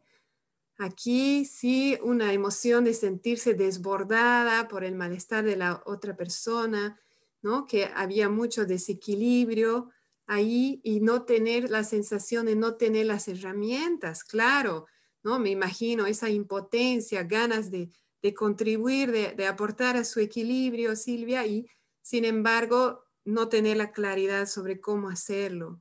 [0.76, 7.00] Aquí sí, una emoción de sentirse desbordada por el malestar de la otra persona,
[7.42, 7.66] ¿no?
[7.66, 9.90] Que había mucho desequilibrio
[10.26, 14.87] ahí y no tener la sensación de no tener las herramientas, claro,
[15.22, 15.38] ¿no?
[15.38, 17.90] Me imagino esa impotencia, ganas de,
[18.34, 21.68] contribuir, de, de, aportar a su equilibrio, Silvia, y
[22.02, 25.80] sin embargo no tener la claridad sobre cómo hacerlo.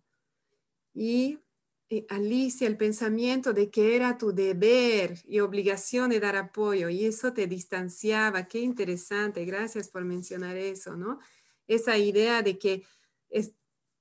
[0.94, 1.40] Y
[2.10, 7.34] Alicia, el pensamiento de que era tu deber y obligación de dar apoyo y eso
[7.34, 8.48] te distanciaba.
[8.48, 11.20] Qué interesante, gracias por mencionar eso, ¿no?
[11.68, 12.84] Esa idea de que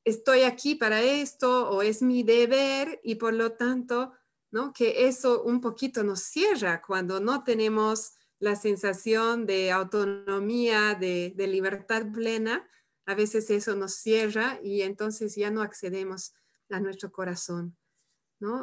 [0.05, 4.13] estoy aquí para esto o es mi deber y por lo tanto,
[4.51, 4.73] ¿no?
[4.73, 11.47] Que eso un poquito nos cierra cuando no tenemos la sensación de autonomía, de, de
[11.47, 12.69] libertad plena.
[13.07, 16.35] A veces eso nos cierra y entonces ya no accedemos
[16.71, 17.77] a nuestro corazón.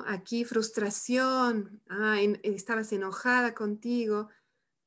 [0.07, 4.29] Aquí frustración, ah, estabas enojada contigo,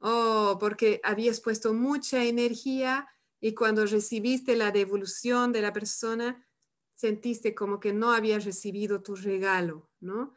[0.01, 3.09] oh, porque habías puesto mucha energía
[3.41, 6.47] y cuando recibiste la devolución de la persona,
[6.95, 10.35] sentiste como que no habías recibido tu regalo, ¿no?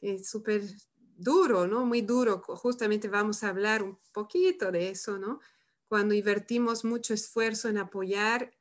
[0.00, 0.62] Es súper
[1.16, 1.86] duro, ¿no?
[1.86, 2.42] Muy duro.
[2.46, 5.40] Justamente vamos a hablar un poquito de eso, ¿no?
[5.88, 8.52] Cuando invertimos mucho esfuerzo en apoyar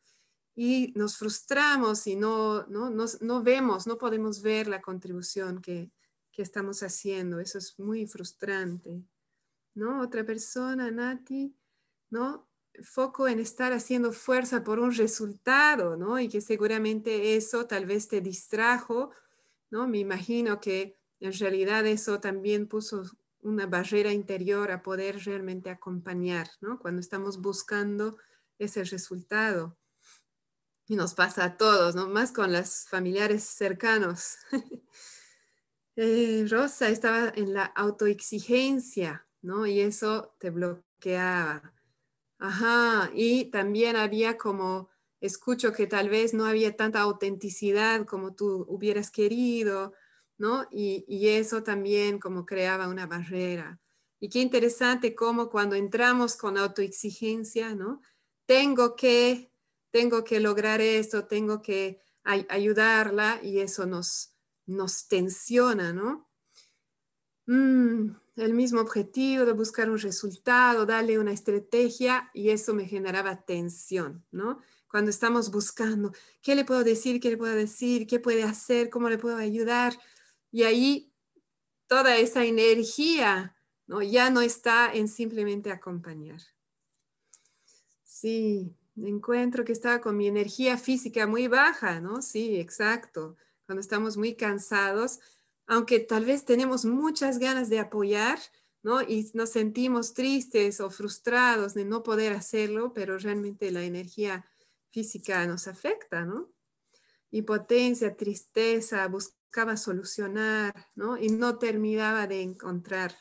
[0.55, 5.91] y nos frustramos y no, no, no, vemos, no podemos ver la contribución que,
[6.31, 7.39] que, estamos haciendo.
[7.39, 9.03] Eso es muy frustrante.
[9.75, 10.01] ¿No?
[10.01, 11.55] Otra persona, Nati,
[12.11, 12.47] ¿no?
[12.81, 16.19] foco en estar haciendo fuerza por un resultado, ¿no?
[16.19, 19.11] Y que seguramente eso tal vez te distrajo,
[19.69, 19.87] ¿no?
[19.87, 23.03] Me imagino que en realidad eso también puso
[23.41, 26.79] una barrera interior a poder realmente acompañar, ¿no?
[26.79, 28.17] Cuando estamos buscando
[28.57, 29.77] ese resultado.
[30.93, 32.07] Y nos pasa a todos, ¿no?
[32.07, 34.37] Más con los familiares cercanos.
[35.95, 39.67] Eh, Rosa estaba en la autoexigencia, ¿no?
[39.67, 41.71] Y eso te bloqueaba.
[42.39, 44.89] Ajá, y también había como,
[45.21, 49.93] escucho que tal vez no había tanta autenticidad como tú hubieras querido,
[50.39, 50.67] ¿no?
[50.71, 53.79] Y, y eso también como creaba una barrera.
[54.19, 58.01] Y qué interesante cómo cuando entramos con autoexigencia, ¿no?
[58.47, 59.52] Tengo que
[59.93, 64.33] tengo que lograr esto, tengo que ayudarla y eso nos,
[64.65, 66.27] nos tensiona, ¿no?
[67.45, 73.45] Mm, el mismo objetivo de buscar un resultado, darle una estrategia y eso me generaba
[73.45, 74.61] tensión, ¿no?
[74.89, 77.19] Cuando estamos buscando, ¿qué le puedo decir?
[77.19, 78.07] ¿Qué le puedo decir?
[78.07, 78.89] ¿Qué puede hacer?
[78.89, 79.93] ¿Cómo le puedo ayudar?
[80.49, 81.13] Y ahí
[81.85, 84.01] toda esa energía, ¿no?
[84.01, 86.41] Ya no está en simplemente acompañar.
[88.03, 92.21] Sí, encuentro que estaba con mi energía física muy baja, ¿no?
[92.21, 93.35] Sí, exacto.
[93.65, 95.19] Cuando estamos muy cansados,
[95.65, 98.39] aunque tal vez tenemos muchas ganas de apoyar,
[98.83, 99.01] ¿no?
[99.01, 104.45] Y nos sentimos tristes o frustrados de no poder hacerlo, pero realmente la energía
[104.91, 106.53] física nos afecta, ¿no?
[107.31, 111.17] Impotencia, tristeza, buscaba solucionar, ¿no?
[111.17, 113.15] Y no terminaba de encontrar,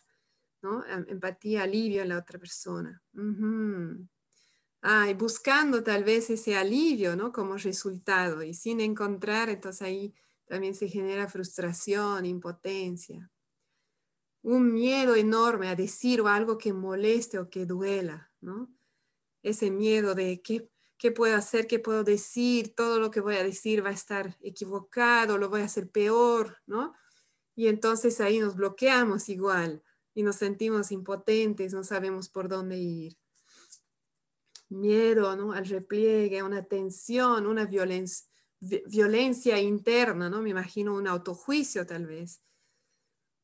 [0.63, 0.85] ¿no?
[0.87, 3.03] Em, empatía, alivio en la otra persona.
[3.17, 3.97] Ah,
[4.83, 7.33] y buscando tal vez ese alivio, ¿no?
[7.33, 10.15] Como resultado y sin encontrar, entonces ahí
[10.47, 13.31] también se genera frustración, impotencia.
[14.43, 18.75] Un miedo enorme a decir algo que moleste o que duela, ¿no?
[19.45, 20.69] Ese miedo de qué,
[20.99, 24.37] qué puedo hacer, qué puedo decir, todo lo que voy a decir va a estar
[24.41, 26.93] equivocado, lo voy a hacer peor, ¿no?
[27.55, 33.22] Y entonces ahí nos bloqueamos igual y nos sentimos impotentes, no sabemos por dónde ir
[34.73, 35.53] miedo ¿no?
[35.53, 40.43] al repliegue, una tensión, una violencia, interna, ¿no?
[40.43, 42.41] Me imagino un autojuicio tal vez.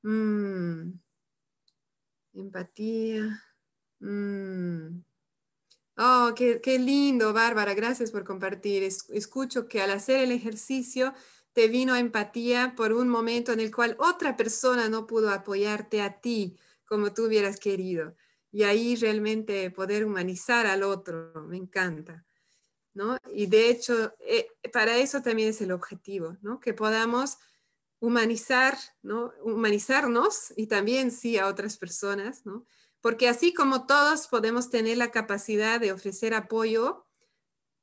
[0.02, 0.92] Mm.
[2.34, 3.42] Empatía.
[4.00, 5.02] Mm.
[5.96, 7.74] Oh, qué, qué, lindo, Bárbara.
[7.74, 8.84] Gracias por compartir.
[8.84, 11.12] escucho que al hacer el ejercicio
[11.52, 16.20] te vino empatía por un momento en el cual otra persona no pudo apoyarte a
[16.20, 18.14] ti como tú hubieras querido
[18.50, 22.24] y ahí realmente poder humanizar al otro, me encanta.
[22.94, 23.16] ¿no?
[23.32, 26.58] Y de hecho, eh, para eso también es el objetivo, ¿no?
[26.58, 27.38] que podamos
[28.00, 29.32] humanizar, ¿no?
[29.42, 32.66] humanizarnos y también sí a otras personas, ¿no?
[33.00, 37.04] porque así como todos podemos tener la capacidad de ofrecer apoyo,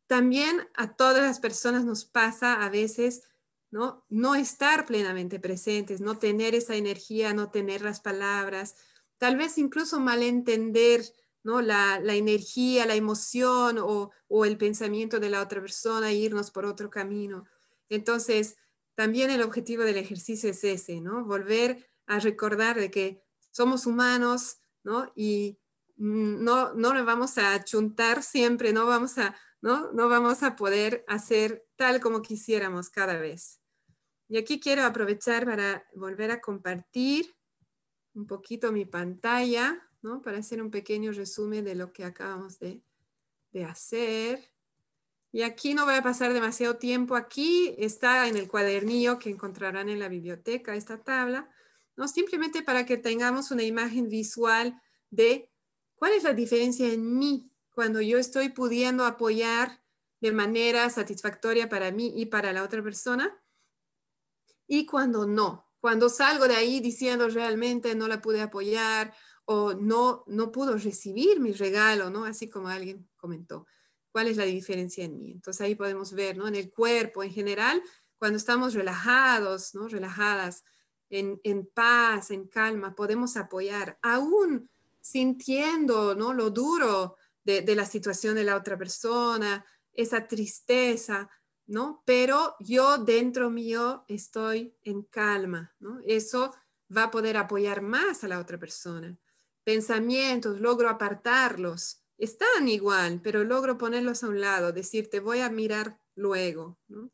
[0.07, 3.23] también a todas las personas nos pasa a veces
[3.71, 4.05] ¿no?
[4.09, 8.75] no estar plenamente presentes, no tener esa energía, no tener las palabras,
[9.17, 11.03] tal vez incluso malentender
[11.43, 11.61] ¿no?
[11.61, 14.11] la, energía, la emoción o,
[14.45, 17.45] el pensamiento de la otra persona e irnos por otro camino.
[17.89, 18.57] Entonces,
[18.95, 21.23] también el objetivo del ejercicio es ese, ¿no?
[21.25, 25.11] Volver a recordar de que somos humanos, ¿no?
[25.15, 25.59] Y
[25.97, 29.91] no, no le vamos a chuntar siempre, no vamos a, ¿no?
[29.93, 33.59] no vamos a poder hacer tal como quisiéramos cada vez.
[34.27, 37.34] Y aquí quiero aprovechar para volver a compartir
[38.15, 40.21] un poquito mi pantalla, ¿no?
[40.21, 42.81] Para hacer un pequeño resumen de lo que acabamos de,
[43.65, 44.51] hacer.
[45.31, 47.15] Y aquí no voy a pasar demasiado tiempo.
[47.15, 51.49] Aquí está en el cuadernillo que encontrarán en la biblioteca esta tabla,
[51.95, 52.09] ¿no?
[52.09, 55.49] Simplemente para que tengamos una imagen visual de
[55.95, 59.81] cuál es la diferencia en mí cuando yo estoy pudiendo apoyar
[60.19, 63.37] de manera satisfactoria para mí y para la otra persona
[64.67, 69.13] y cuando no, cuando salgo de ahí diciendo realmente no la pude apoyar
[69.45, 72.25] o no, no pudo recibir mi regalo, ¿no?
[72.25, 73.67] Así como alguien comentó.
[74.11, 75.33] ¿Cuál es la diferencia en mí?
[75.33, 76.47] Entonces ahí podemos ver, ¿no?
[76.47, 77.83] En el cuerpo en general,
[78.17, 79.87] cuando estamos relajados, ¿no?
[79.87, 80.63] Relajadas,
[81.11, 84.67] en, en paz, en calma, podemos apoyar, aún
[85.01, 86.33] sintiendo, ¿no?
[86.33, 89.63] Lo duro de, de la situación de la otra persona,
[89.93, 91.29] esa tristeza,
[91.67, 92.03] ¿no?
[92.05, 95.99] Pero yo dentro mío estoy en calma, ¿no?
[96.05, 96.53] Eso
[96.95, 99.17] va a poder apoyar más a la otra persona.
[99.63, 102.01] Pensamientos, logro apartarlos.
[102.17, 107.11] Están igual, pero logro ponerlos a un lado, decir, te voy a mirar luego, ¿no?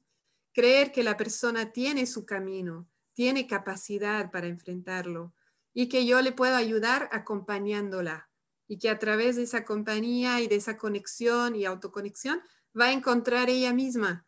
[0.54, 5.34] Creer que la persona tiene su camino, tiene capacidad para enfrentarlo
[5.74, 8.30] y que yo le puedo ayudar acompañándola
[8.68, 12.42] y que a través de esa compañía y de esa conexión y autoconexión
[12.80, 14.26] va a encontrar ella misma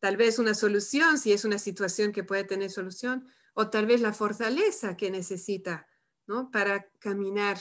[0.00, 4.00] tal vez una solución, si es una situación que puede tener solución, o tal vez
[4.00, 5.86] la fortaleza que necesita
[6.26, 6.50] ¿no?
[6.50, 7.58] para caminar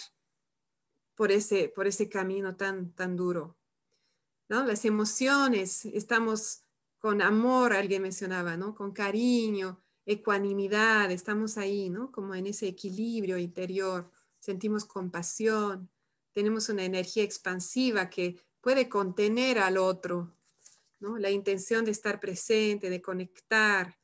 [1.16, 3.58] por ese, por ese camino tan, tan duro.
[4.50, 4.66] ¿no?
[4.66, 6.62] Las emociones, estamos
[7.00, 8.76] con amor, alguien mencionaba, ¿no?
[8.76, 12.12] con cariño, ecuanimidad, estamos ahí, ¿no?
[12.12, 15.90] como en ese equilibrio interior, sentimos compasión,
[16.34, 20.36] tenemos una energía expansiva que puede contener al otro,
[21.00, 23.98] la intención de estar presente, de conectar.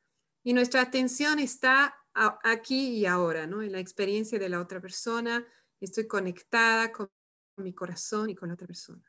[0.44, 3.62] Y nuestra atención está aquí y ahora, ¿no?
[3.62, 5.46] en la experiencia de la otra persona.
[5.80, 7.10] Estoy conectada con
[7.58, 9.04] mi corazón y con la otra persona.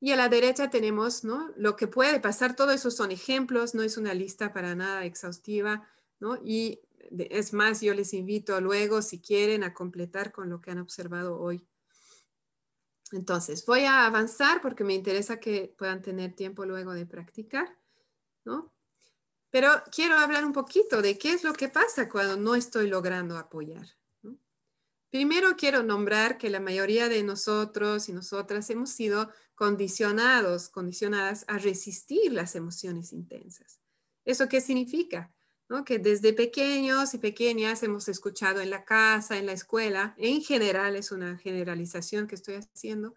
[0.00, 1.52] Y a la derecha tenemos ¿no?
[1.56, 2.56] lo que puede pasar.
[2.56, 5.86] Todos esos son ejemplos, no es una lista para nada exhaustiva.
[6.20, 6.38] ¿no?
[6.42, 6.80] Y
[7.10, 11.38] es más, yo les invito luego, si quieren, a completar con lo que han observado
[11.38, 11.66] hoy.
[13.12, 17.76] Entonces, voy a avanzar porque me interesa que puedan tener tiempo luego de practicar,
[18.44, 18.72] ¿no?
[19.50, 23.36] Pero quiero hablar un poquito de qué es lo que pasa cuando no estoy logrando
[23.36, 23.86] apoyar.
[25.10, 31.58] Primero quiero nombrar que la mayoría de nosotros y nosotras hemos sido condicionados, condicionadas a
[31.58, 33.80] resistir las emociones intensas.
[34.24, 35.32] ¿Eso qué significa?
[35.84, 40.96] Que desde pequeños y pequeñas hemos escuchado en la casa, en la escuela, en general
[40.96, 43.14] es una generalización que estoy haciendo,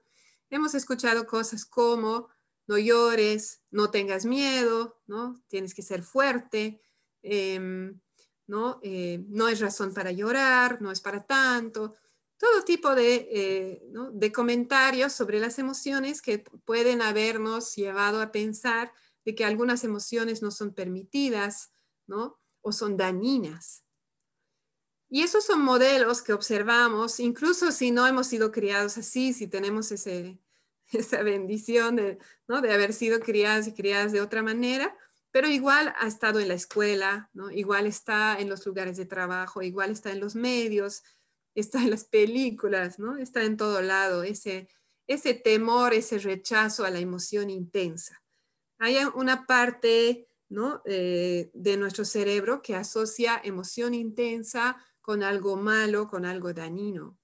[0.52, 2.30] hemos escuchado cosas como
[2.68, 5.44] no llores, no tengas miedo, ¿no?
[5.48, 6.80] tienes que ser fuerte,
[7.24, 8.00] em,
[8.46, 8.80] ¿no?
[8.84, 11.96] Eh, no es razón para llorar, no es para tanto,
[12.38, 18.94] todo tipo de, eh, de comentarios sobre las emociones que pueden habernos llevado a pensar
[19.26, 21.72] de que algunas emociones no son permitidas,
[22.06, 22.43] ¿no?
[22.64, 23.84] O son dañinas.
[25.10, 29.92] Y esos son modelos que observamos, incluso si no hemos sido criados así, si tenemos
[29.92, 30.40] ese,
[30.92, 32.62] esa bendición de, ¿no?
[32.62, 34.98] de haber sido criadas y criadas de otra manera,
[35.30, 37.52] pero igual ha estado en la escuela, ¿no?
[37.52, 41.04] igual está en los lugares de trabajo, igual está en los medios,
[41.54, 43.18] está en las películas, ¿no?
[43.18, 44.68] está en todo lado, ese,
[45.06, 48.24] ese temor, ese rechazo a la emoción intensa.
[48.80, 50.28] Hay una parte
[50.86, 57.18] eh, de nuestro cerebro que asocia emoción intensa con algo malo, con algo dañino.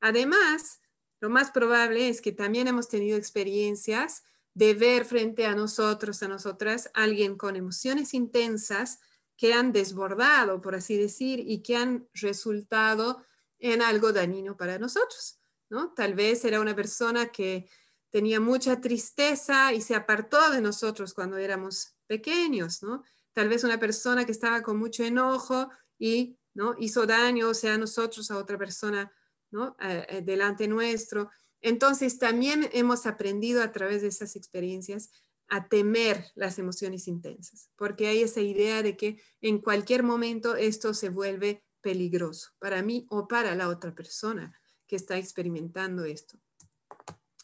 [0.00, 0.80] Además,
[1.20, 4.22] lo más probable es que también hemos tenido experiencias
[4.54, 9.00] de ver frente a nosotros, a nosotras, alguien con emociones intensas
[9.36, 13.24] que han desbordado, por así decir, y que han resultado
[13.58, 15.38] en algo dañino para nosotros.
[15.70, 15.92] ¿no?
[15.92, 17.68] Tal vez era una persona que
[18.10, 23.02] tenía mucha tristeza y se apartó de nosotros cuando éramos pequeños, ¿no?
[23.32, 26.74] Tal vez una persona que estaba con mucho enojo y ¿no?
[26.78, 29.12] hizo daño, o sea, a nosotros, a otra persona,
[29.50, 29.76] ¿no?
[29.80, 31.30] Eh, eh, delante nuestro.
[31.60, 35.10] Entonces, también hemos aprendido a través de esas experiencias
[35.48, 40.94] a temer las emociones intensas, porque hay esa idea de que en cualquier momento esto
[40.94, 46.38] se vuelve peligroso para mí o para la otra persona que está experimentando esto.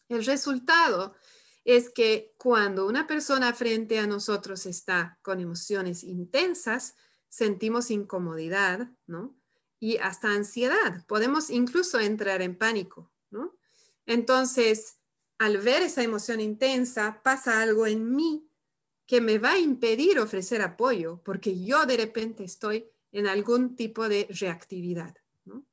[0.09, 1.15] El resultado
[1.77, 6.97] es que cuando una persona frente a nosotros está con emociones intensas,
[7.29, 9.37] sentimos incomodidad, ¿no?
[9.79, 11.07] Y hasta ansiedad.
[11.07, 13.57] Podemos incluso entrar en pánico, ¿no?
[14.05, 14.99] Entonces,
[15.39, 18.51] al ver esa emoción intensa, pasa algo en mí
[19.07, 24.09] que me va a impedir ofrecer apoyo, porque yo de repente estoy en algún tipo
[24.09, 25.17] de reactividad.
[25.45, 25.65] ¿no?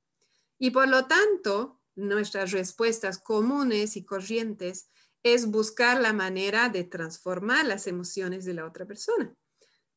[0.57, 4.89] Y por lo tanto, nuestras respuestas comunes y corrientes
[5.34, 9.34] es buscar la manera de transformar las emociones de la otra persona.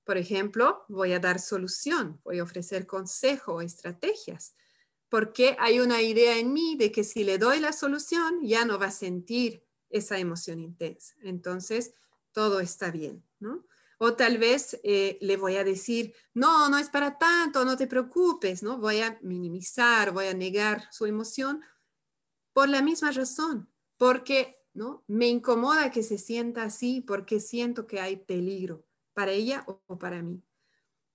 [0.05, 4.55] Por ejemplo, voy a dar solución, voy a ofrecer consejo o estrategias,
[5.09, 8.79] porque hay una idea en mí de que si le doy la solución ya no
[8.79, 11.15] va a sentir esa emoción intensa.
[11.23, 11.93] Entonces,
[12.33, 13.67] todo está bien, ¿no?
[13.99, 17.87] O tal vez eh, le voy a decir, no, no es para tanto, no te
[17.87, 18.79] preocupes, ¿no?
[18.79, 21.61] Voy a minimizar, voy a negar su emoción
[22.53, 23.69] por la misma razón,
[23.99, 25.05] porque ¿no?
[25.07, 30.23] Me incomoda que se sienta así porque siento que hay peligro para ella o, para
[30.23, 30.43] mí.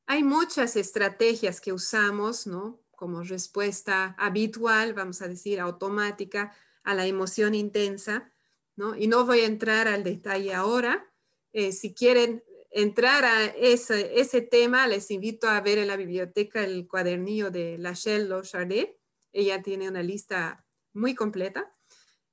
[0.06, 2.82] Hay muchas estrategias que usamos, ¿no?
[2.92, 8.32] Como respuesta habitual, vamos a decir, automática a la emoción intensa,
[8.76, 8.96] ¿no?
[8.96, 11.12] Y no voy a entrar al detalle ahora.
[11.54, 12.44] Eh, si quieren
[12.76, 18.28] entrar a ese, tema, les invito a ver en la biblioteca el cuadernillo de Lachelle
[18.28, 19.00] Lochardet.
[19.32, 21.74] Ella tiene una lista muy completa.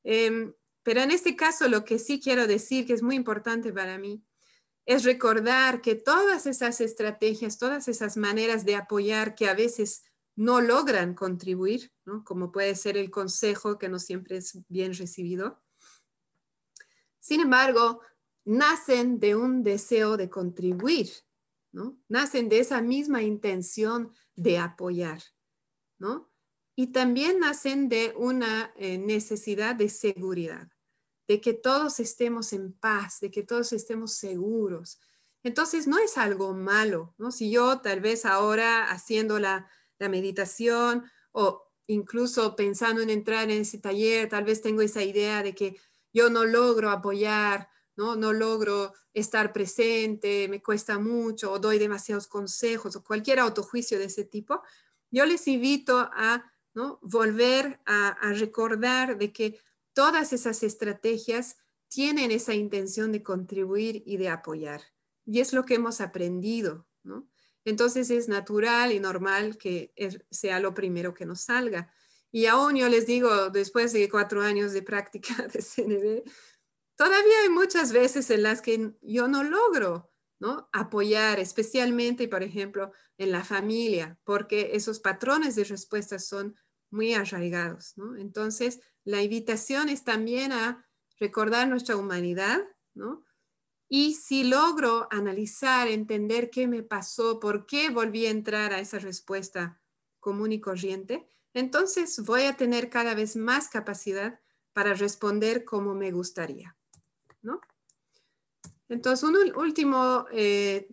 [0.03, 0.53] Em,
[0.83, 4.25] pero en este caso lo que sí quiero decir, que es muy importante para mí,
[4.85, 10.05] es recordar que todas esas estrategias, todas esas maneras de apoyar que a veces
[10.35, 11.93] no logran contribuir,
[12.25, 15.63] como puede ser el consejo que no siempre es bien recibido.
[17.21, 18.01] Sin embargo,
[18.45, 21.11] nacen de un deseo de contribuir,
[21.71, 22.01] ¿no?
[22.09, 25.23] nacen de esa misma intención de apoyar.
[26.03, 26.32] ¿no?
[26.75, 30.69] Y también nacen de una eh, necesidad de seguridad,
[31.29, 34.99] de que todos estemos en paz, de que todos estemos seguros.
[35.43, 37.31] Entonces, no es algo malo, ¿no?
[37.31, 39.69] Si yo tal vez ahora haciendo la,
[39.99, 45.43] la meditación o incluso pensando en entrar en ese taller, tal vez tengo esa idea
[45.43, 45.77] de que
[46.13, 48.17] yo no logro apoyar, ¿no?
[48.17, 54.07] no logro estar presente, me cuesta mucho o doy demasiados consejos o cualquier autojuicio de
[54.07, 54.63] ese tipo,
[55.11, 56.99] yo les invito a ¿no?
[57.03, 59.59] volver a, recordar de que
[59.93, 61.57] todas esas estrategias
[61.89, 64.83] tienen esa intención de contribuir y de apoyar.
[65.27, 66.87] Y es lo que hemos aprendido.
[67.65, 69.93] Entonces es natural y normal que
[70.31, 71.93] sea lo primero que nos salga.
[72.31, 76.23] Y aún yo les digo, después de cuatro años de práctica de CNB,
[76.97, 80.12] todavía hay muchas veces en las que yo no logro
[80.43, 80.69] ¿no?
[80.73, 86.57] apoyar, especialmente, por ejemplo, en la familia, porque esos patrones de respuesta son
[86.91, 87.95] muy arraigados.
[88.19, 90.85] Entonces, la invitación es también a
[91.21, 92.61] recordar nuestra humanidad.
[93.89, 98.99] Y si logro analizar, entender qué me pasó, por qué volví a entrar a esa
[98.99, 99.81] respuesta
[100.19, 104.41] común y corriente, entonces voy a tener cada vez más capacidad
[104.73, 106.77] para responder como me gustaría.
[107.43, 107.61] ¿no?
[108.93, 110.87] Entonces, un último, eh,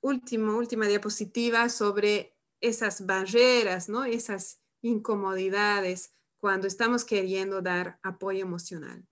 [0.00, 4.04] último, última diapositiva sobre esas barreras, ¿no?
[4.04, 9.06] esas incomodidades cuando estamos queriendo dar apoyo emocional.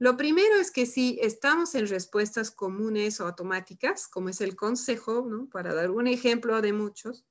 [0.00, 5.24] Lo primero es que si estamos en respuestas comunes o automáticas, como es el consejo,
[5.24, 5.48] ¿no?
[5.48, 7.24] para dar un ejemplo de muchos,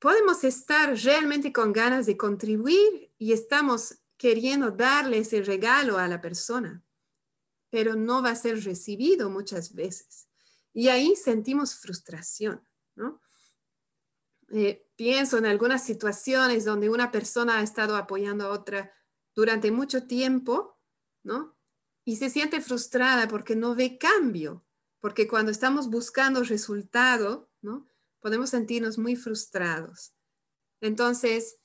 [0.00, 6.20] podemos estar realmente con ganas de contribuir y estamos queriendo darle ese regalo a la
[6.20, 6.82] persona,
[7.70, 10.28] pero no va a ser recibido muchas veces.
[10.72, 13.20] Y ahí sentimos frustración, ¿no?
[14.50, 18.92] Eh, pienso en algunas situaciones donde una persona ha estado apoyando a otra
[19.34, 20.78] durante mucho tiempo,
[21.22, 21.58] ¿no?
[22.04, 24.64] Y se siente frustrada porque no ve cambio,
[25.00, 27.86] porque cuando estamos buscando resultado, ¿no?
[28.20, 30.14] podemos sentirnos muy frustrados.
[30.80, 31.60] Entonces,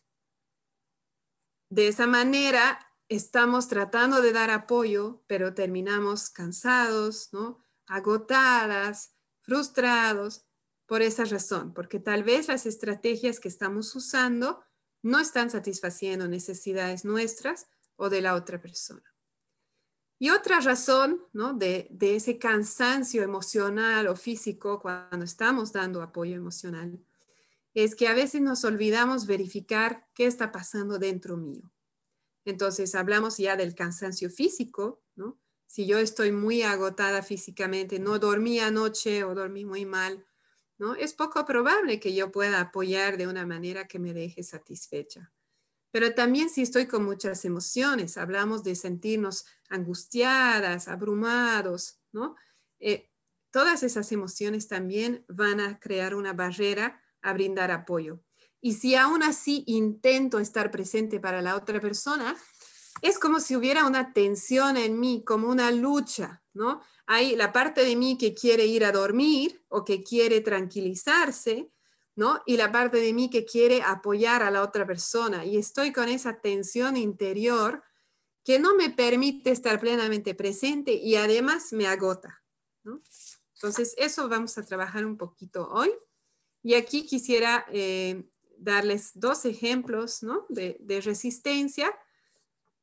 [1.70, 2.80] de esa manera,
[3.10, 7.64] estamos tratando de dar apoyo, pero terminamos cansados, ¿no?
[7.86, 10.46] agotadas, frustrados
[10.86, 14.64] por esa razón, porque tal vez las estrategias que estamos usando
[15.02, 19.14] no están satisfaciendo necesidades nuestras o de la otra persona.
[20.20, 21.22] Y otra razón
[21.56, 27.04] de, ese cansancio emocional o físico cuando estamos dando apoyo emocional
[27.74, 31.73] es que a veces nos olvidamos verificar qué está pasando dentro mío.
[32.46, 35.40] Entonces hablamos ya del cansancio físico, ¿no?
[35.68, 40.26] Si yo estoy muy agotada físicamente, no dormí anoche o dormí muy mal,
[40.78, 40.96] ¿no?
[40.96, 45.32] Es poco probable que yo pueda apoyar de una manera que me deje satisfecha.
[45.92, 52.36] Pero también si estoy con muchas emociones, hablamos de sentirnos angustiadas, abrumados, ¿no?
[52.80, 53.10] Eh,
[53.52, 58.24] todas esas emociones también van a crear una barrera a brindar apoyo.
[58.64, 62.36] Y si aún así intento estar presente para la otra persona,
[63.04, 66.82] es como si hubiera una tensión en mí, como una lucha, ¿no?
[67.06, 71.74] Hay la parte de mí que quiere ir a dormir o que quiere tranquilizarse
[72.16, 72.42] ¿no?
[72.46, 75.46] Y la parte de mí que quiere apoyar a la otra persona.
[75.46, 77.84] Y estoy con esa tensión interior
[78.44, 82.44] que no me permite estar plenamente presente y además me agota,
[83.56, 85.92] Entonces, eso vamos a trabajar un poquito hoy.
[86.62, 91.94] Y aquí quisiera eh, darles dos ejemplos, de, resistencia.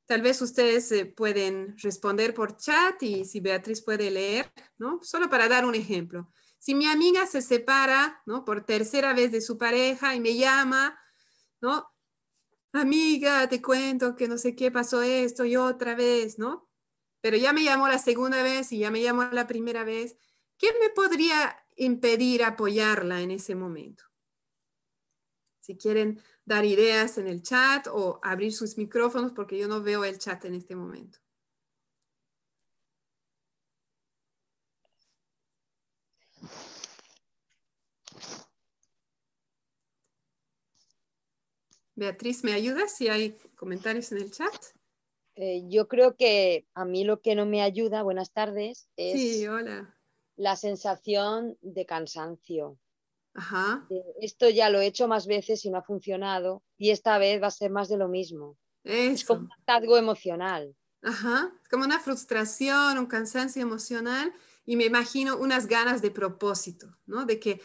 [0.06, 5.00] Tal vez ustedes eh, pueden responder por chat y si Beatriz puede leer, ¿no?
[5.02, 6.32] Solo para dar un ejemplo.
[6.58, 8.44] Si mi amiga se separa, ¿no?
[8.44, 10.98] Por tercera vez de su pareja y me llama,
[11.60, 11.88] ¿no?
[12.72, 16.68] Amiga, te cuento que no sé qué pasó esto y otra vez, ¿no?
[17.20, 20.16] Pero ya me llamó la segunda vez y ya me llamó la primera vez.
[20.58, 24.09] ¿Quién me podría impedir apoyarla en ese momento?
[25.60, 30.04] Si quieren dar ideas en el chat o abrir sus micrófonos porque yo no veo
[30.04, 31.18] el chat en este momento.
[41.94, 44.54] Beatriz, ¿me ayudas si hay comentarios en el chat?
[45.34, 49.46] Eh, yo creo que a mí lo que no me ayuda, buenas tardes, es sí,
[49.46, 49.94] hola.
[50.36, 52.78] la sensación de cansancio.
[53.34, 53.86] Ajá.
[53.90, 57.42] Eh, esto ya lo he hecho más veces y no ha funcionado y esta vez
[57.42, 58.56] va a ser más de lo mismo.
[58.84, 60.74] Es como un hartazgo emocional.
[61.02, 64.32] Ajá, como una frustración, un cansancio emocional
[64.66, 67.24] y me imagino unas ganas de propósito, ¿no?
[67.24, 67.60] De que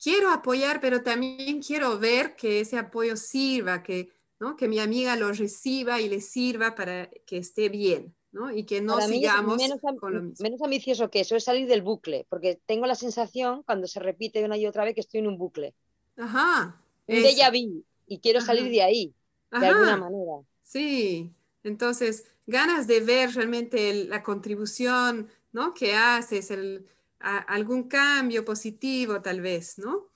[0.00, 4.56] quiero apoyar, pero también quiero ver que ese apoyo sirva, que, ¿no?
[4.56, 8.14] que mi amiga lo reciba y le sirva para que esté bien.
[8.38, 8.52] ¿No?
[8.52, 10.42] Y que no sigamos menos, con lo mismo.
[10.42, 14.44] menos ambicioso que eso es salir del bucle, porque tengo la sensación cuando se repite
[14.44, 15.74] una y otra vez que estoy en un bucle.
[16.16, 16.80] Ajá.
[17.06, 19.14] Un déjà vu y quiero salir de ahí,
[19.50, 20.40] de alguna manera.
[20.62, 21.32] Sí,
[21.64, 25.74] entonces ganas de ver realmente la contribución ¿no?
[25.74, 26.86] que haces, el,
[27.18, 30.08] algún cambio positivo tal vez, ¿no?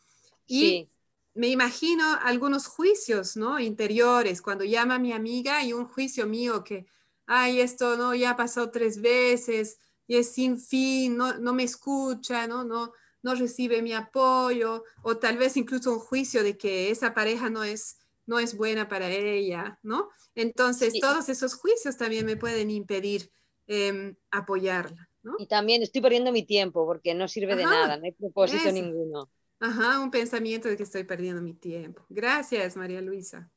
[0.46, 0.88] Y
[1.34, 3.58] me imagino algunos juicios, ¿no?
[3.58, 6.86] Interiores, cuando llama a mi amiga y un juicio mío que,
[7.26, 11.62] ay, esto no, ya ha pasado tres veces y es sin fin, no, no me
[11.62, 12.64] escucha, ¿no?
[12.64, 12.92] No,
[13.22, 17.64] no recibe mi apoyo, o tal vez incluso un juicio de que esa pareja no
[17.64, 20.08] es, no es buena para ella, ¿no?
[20.34, 23.30] Entonces, todos esos juicios también me pueden impedir
[23.66, 25.08] em, apoyarla.
[25.38, 29.30] Y también estoy perdiendo mi tiempo porque no sirve de nada, no hay propósito ninguno.
[29.60, 32.04] Ajá, un pensamiento de que estoy perdiendo mi tiempo.
[32.08, 33.48] Gracias, María Luisa.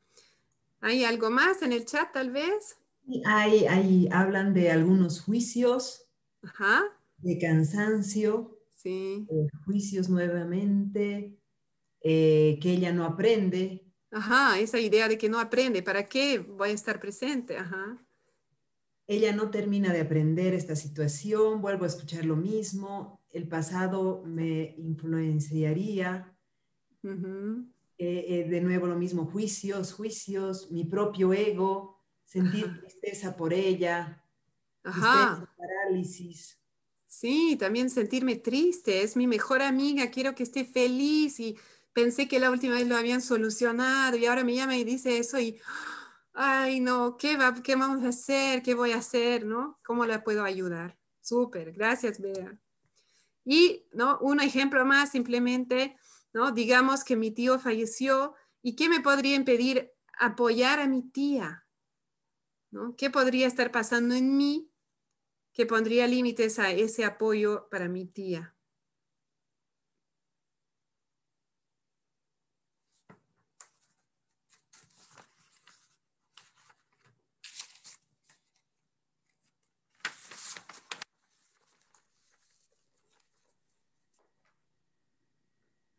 [0.80, 2.78] ¿Hay algo más en el chat tal vez?
[3.26, 6.10] Hay, hay, hablan de algunos juicios,
[7.18, 9.28] de cansancio, sí.
[9.66, 11.38] juicios nuevamente,
[12.02, 13.92] eh, que ella no aprende.
[14.12, 17.58] Ajá, esa idea de que no aprende, ¿para qué voy a estar presente?
[17.58, 18.06] Ajá.
[19.08, 24.76] Ella no termina de aprender esta situación, vuelvo a escuchar lo mismo, el pasado me
[24.78, 26.32] influenciaría.
[27.04, 31.95] Eh, eh, de nuevo lo mismo, juicios, juicios, mi propio ego,
[32.26, 34.22] sentir tristeza por ella,
[34.84, 35.48] Ajá.
[35.58, 36.60] parálisis.
[37.08, 41.58] Sí, también sentirme triste, es mi mejor amiga, quiero que esté feliz y
[41.94, 45.40] pensé que la última vez lo habían solucionado y ahora me llama y dice eso
[45.40, 45.58] y
[46.34, 48.62] ay, no, ¿qué, va, ¿qué vamos a hacer?
[48.62, 49.46] ¿Qué voy a hacer?
[49.46, 49.80] ¿No?
[49.84, 50.98] ¿Cómo la puedo ayudar?
[51.22, 52.60] Súper, gracias, Bea.
[53.46, 54.20] Y, ¿no?
[54.20, 55.96] Un ejemplo más, simplemente,
[56.34, 56.52] ¿no?
[56.52, 61.65] Digamos que mi tío falleció y ¿qué me podría impedir apoyar a mi tía?
[62.76, 62.96] ¿No?
[62.98, 64.70] ¿Qué podría estar pasando en mí
[65.54, 68.54] que pondría límites a ese apoyo para mi tía?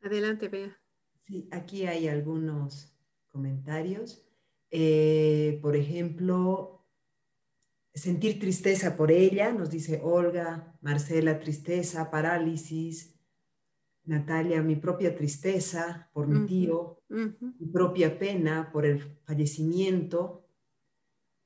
[0.02, 0.78] Adelante, Bea.
[1.26, 2.94] Sí, aquí hay algunos
[3.28, 4.25] comentarios.
[4.70, 6.86] Eh, por ejemplo,
[7.94, 13.16] sentir tristeza por ella, nos dice Olga, Marcela, tristeza, parálisis,
[14.04, 20.48] Natalia, mi propia tristeza por mi tío, mi propia pena por el fallecimiento,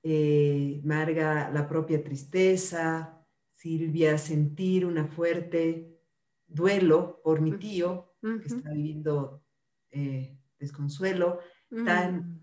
[0.02, 6.00] eh, Marga, la propia tristeza, Silvia, sentir una fuerte
[6.46, 9.42] duelo por mi tío, que está viviendo
[9.90, 11.40] eh, desconsuelo,
[11.84, 12.39] Tan, mm.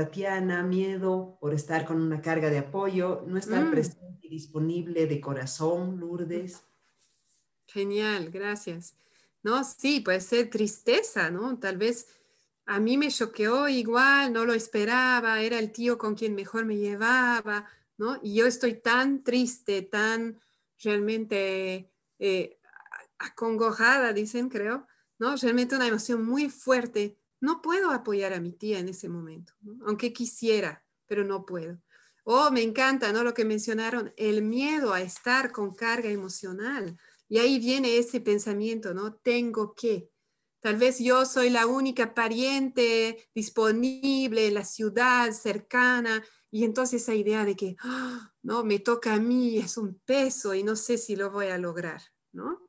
[0.00, 3.70] Tatiana, miedo por estar con una carga de apoyo, no estar mm.
[3.70, 6.62] presente y disponible de corazón, Lourdes.
[7.66, 8.94] Genial, gracias.
[9.42, 11.58] No, sí, puede ser tristeza, ¿no?
[11.58, 12.08] Tal vez
[12.64, 16.78] a mí me choqueó igual, no lo esperaba, era el tío con quien mejor me
[16.78, 18.18] llevaba, ¿no?
[18.22, 20.40] Y yo estoy tan triste, tan
[20.82, 22.58] realmente eh,
[23.18, 24.86] acongojada, dicen, creo,
[25.18, 25.36] ¿no?
[25.36, 27.18] Realmente una emoción muy fuerte.
[27.40, 29.54] No puedo apoyar a mi tía en ese momento,
[29.86, 31.80] aunque quisiera, pero no puedo.
[32.24, 33.24] Oh, me encanta, ¿no?
[33.24, 36.96] Lo que mencionaron, el miedo a estar con carga emocional.
[37.28, 39.14] Y ahí viene ese pensamiento, ¿no?
[39.14, 40.10] Tengo que.
[40.60, 47.14] Tal vez yo soy la única pariente disponible en la ciudad cercana y entonces esa
[47.14, 48.32] idea de que, ¡ah!
[48.42, 51.58] no, me toca a mí, es un peso y no sé si lo voy a
[51.58, 52.68] lograr, ¿no?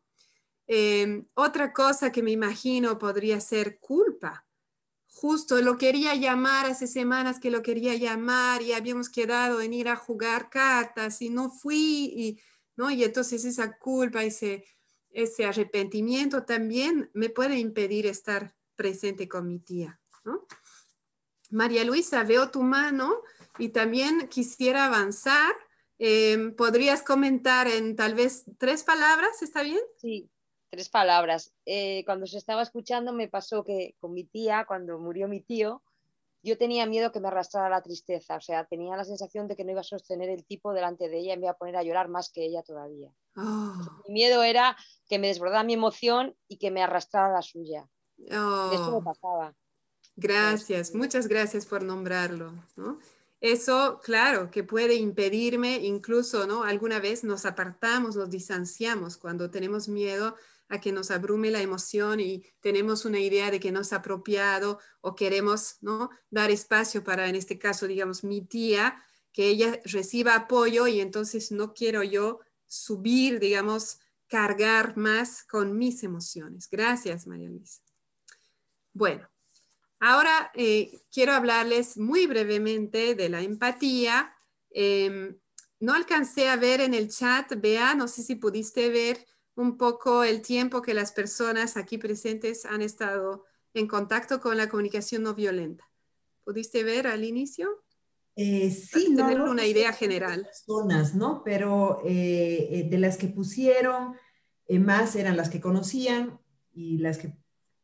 [0.67, 4.45] Em, otra cosa que me imagino podría ser culpa.
[5.21, 9.87] Justo lo quería llamar hace semanas que lo quería llamar y habíamos quedado en ir
[9.87, 12.41] a jugar cartas y no fui y,
[12.75, 12.89] ¿no?
[12.89, 14.65] y entonces esa culpa, ese,
[15.11, 20.01] ese arrepentimiento también me puede impedir estar presente con mi tía.
[21.51, 23.21] María Luisa, veo tu mano
[23.59, 25.53] y también quisiera avanzar.
[25.99, 29.43] Em, ¿Podrías comentar en tal vez tres palabras?
[29.43, 29.81] ¿Está bien?
[29.97, 30.31] Sí,
[30.71, 31.53] tres palabras.
[31.65, 35.83] Eh, cuando se estaba escuchando me pasó que con mi tía, cuando murió mi tío,
[36.43, 39.63] yo tenía miedo que me arrastrara la tristeza, o sea, tenía la sensación de que
[39.63, 41.83] no iba a sostener el tipo delante de ella y me iba a poner a
[41.83, 43.13] llorar más que ella todavía.
[43.35, 43.79] Ah.
[44.07, 44.75] Mi miedo era
[45.07, 47.87] que me desbordara mi emoción y que me arrastrara la suya.
[48.17, 49.53] Eso me Oh, pasaba.
[50.15, 52.53] gracias, muchas gracias por nombrarlo.
[52.75, 52.97] ¿no?
[53.39, 56.63] Eso, claro, que puede impedirme, incluso, ¿no?
[56.63, 60.35] Alguna vez nos apartamos, nos distanciamos cuando tenemos miedo
[60.71, 64.79] a que nos abrume la emoción y tenemos una idea de que no es apropiado
[65.01, 66.09] o queremos, ¿no?
[66.29, 69.03] Dar espacio para, en este caso, digamos, mi tía,
[69.33, 76.03] que ella reciba apoyo y entonces no quiero yo subir, digamos, cargar más con mis
[76.03, 76.69] emociones.
[76.71, 77.81] Gracias, María Luisa.
[78.93, 79.29] Bueno,
[79.99, 84.33] ahora eh, quiero hablarles muy brevemente de la empatía.
[84.69, 85.35] Eh,
[85.81, 89.25] no alcancé a ver en el chat, Bea, no sé si pudiste ver
[89.55, 94.69] un poco el tiempo que las personas aquí presentes han estado en contacto con la
[94.69, 95.89] comunicación no violenta.
[96.43, 97.83] ¿Pudiste ver al inicio?
[98.35, 100.43] Eh, sí, tener no una idea general.
[100.43, 101.43] Personas, ¿no?
[101.43, 104.15] Pero eh, eh, de las que pusieron,
[104.67, 106.39] eh, más eran las que conocían
[106.73, 107.33] y las que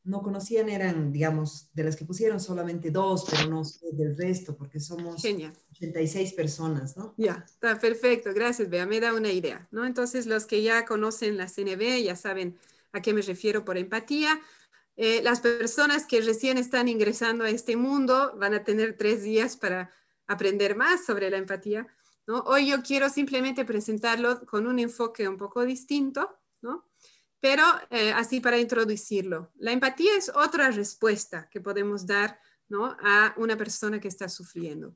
[0.08, 4.56] no conocían eran, digamos, de las que pusieron solamente dos, pero no sé del resto,
[4.56, 5.54] porque somos Genial.
[5.72, 7.14] 86 personas, ¿no?
[7.18, 9.86] Ya, está perfecto, gracias, Bea, me da una idea, ¿no?
[9.86, 12.58] Entonces, los que ya conocen la CNB ya saben
[12.94, 14.40] a qué me refiero por empatía.
[14.96, 19.58] Eh, las personas que recién están ingresando a este mundo van a tener tres días
[19.58, 19.92] para
[20.26, 21.86] aprender más sobre la empatía,
[22.26, 22.40] ¿no?
[22.48, 26.87] Hoy yo quiero simplemente presentarlo con un enfoque un poco distinto, ¿no?
[27.40, 29.52] Pero eh, así para introducirlo.
[29.56, 32.98] La empatía es otra respuesta que podemos dar, ¿no?
[33.02, 34.92] A una persona que está sufriendo.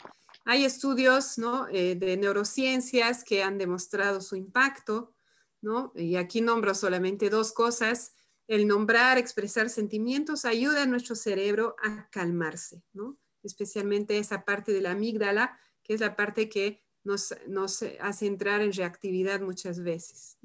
[0.46, 1.68] Hay estudios ¿no?
[1.70, 5.14] eh, de neurociencias que han demostrado su impacto,
[5.62, 5.92] ¿no?
[5.96, 8.16] y aquí nombro solamente dos cosas.
[8.48, 13.18] El nombrar, expresar sentimientos ayuda a nuestro cerebro a calmarse, ¿no?
[13.44, 17.34] especialmente esa parte de la amígdala, que es la parte que nos,
[18.00, 20.38] hace entrar en reactividad muchas veces.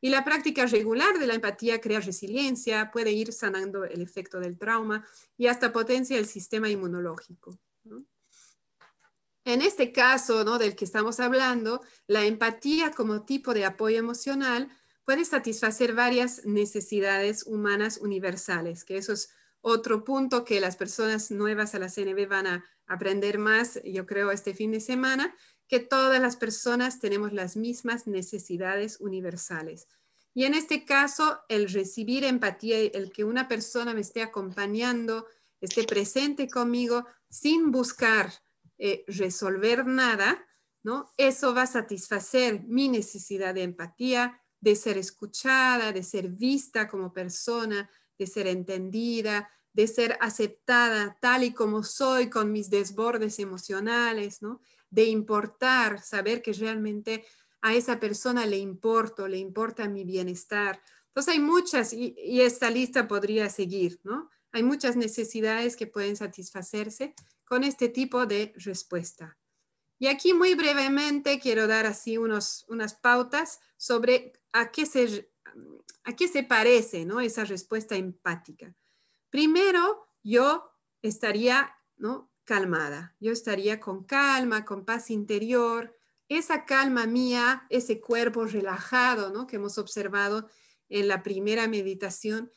[0.00, 4.58] Y la práctica regular de la empatía crea resiliencia, puede ir sanando el efecto del
[4.58, 7.58] trauma y hasta potencia el sistema inmunológico.
[7.84, 8.04] ¿no?
[9.44, 10.58] En este caso ¿no?
[10.58, 14.70] del que estamos hablando, la empatía como tipo de apoyo emocional
[15.04, 19.30] puede satisfacer varias necesidades humanas universales, que eso es
[19.60, 24.30] otro punto que las personas nuevas a la CNB van a aprender más, yo creo,
[24.30, 25.34] este fin de semana,
[25.70, 29.86] que todas las personas tenemos las mismas necesidades universales.
[30.34, 35.26] Y en este caso, el recibir empatía, el que una persona me esté acompañando,
[35.60, 38.32] esté presente conmigo sin buscar
[38.78, 40.44] eh, resolver nada,
[40.82, 41.08] ¿no?
[41.16, 47.12] Eso va a satisfacer mi necesidad de empatía, de ser escuchada, de ser vista como
[47.12, 54.42] persona, de ser entendida, de ser aceptada tal y como soy con mis desbordes emocionales,
[54.42, 54.60] ¿no?
[54.90, 57.24] De importar, saber que realmente
[57.62, 60.82] a esa persona le importo, le importa mi bienestar.
[61.06, 64.30] Entonces hay muchas, y, esta lista podría seguir, ¿no?
[64.52, 67.14] Hay muchas necesidades que pueden satisfacerse
[67.44, 69.36] con este tipo de respuesta.
[69.98, 75.30] Y aquí muy brevemente quiero dar así unos, unas pautas sobre a qué se,
[76.04, 77.20] a qué se parece ¿no?
[77.20, 78.74] esa respuesta empática.
[79.28, 80.72] Primero, yo
[81.02, 82.29] estaría ¿no?
[82.50, 85.96] Calmada, yo estaría con calma, con paz interior,
[86.28, 89.46] esa calma mía, ese cuerpo relajado ¿no?
[89.46, 90.48] que hemos observado
[90.88, 92.50] en la primera meditación,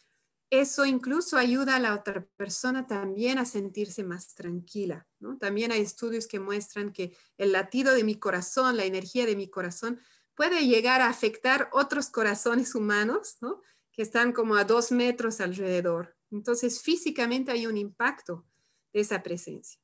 [0.50, 5.06] eso incluso ayuda a la otra persona también a sentirse más tranquila.
[5.40, 9.48] También hay estudios que muestran que el latido de mi corazón, la energía de mi
[9.48, 10.00] corazón,
[10.34, 13.62] puede llegar a afectar otros corazones humanos ¿no?
[13.92, 16.18] que están como a dos metros alrededor.
[16.32, 18.44] Entonces, físicamente hay un impacto
[18.92, 19.83] de esa presencia.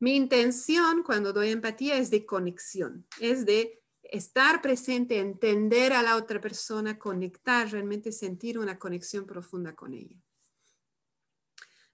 [0.00, 6.16] Mi intención cuando doy empatía es de conexión, es de estar presente, entender a la
[6.16, 10.16] otra persona, conectar, realmente sentir una conexión profunda con ella.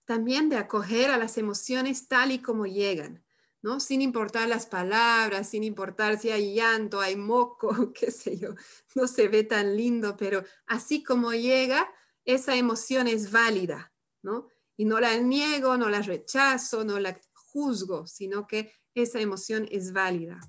[0.04, 3.24] También de acoger a las emociones tal y como llegan,
[3.60, 3.80] ¿no?
[3.80, 8.54] Sin importar las palabras, sin importar si hay llanto, hay moco, qué sé yo,
[8.94, 11.92] no se ve tan lindo, pero así como llega,
[12.24, 13.92] esa emoción es válida,
[14.22, 14.46] ¿no?
[14.76, 17.18] Y no la niego, no la rechazo, no la
[17.56, 20.40] juzgo, sino que esa emoción es válida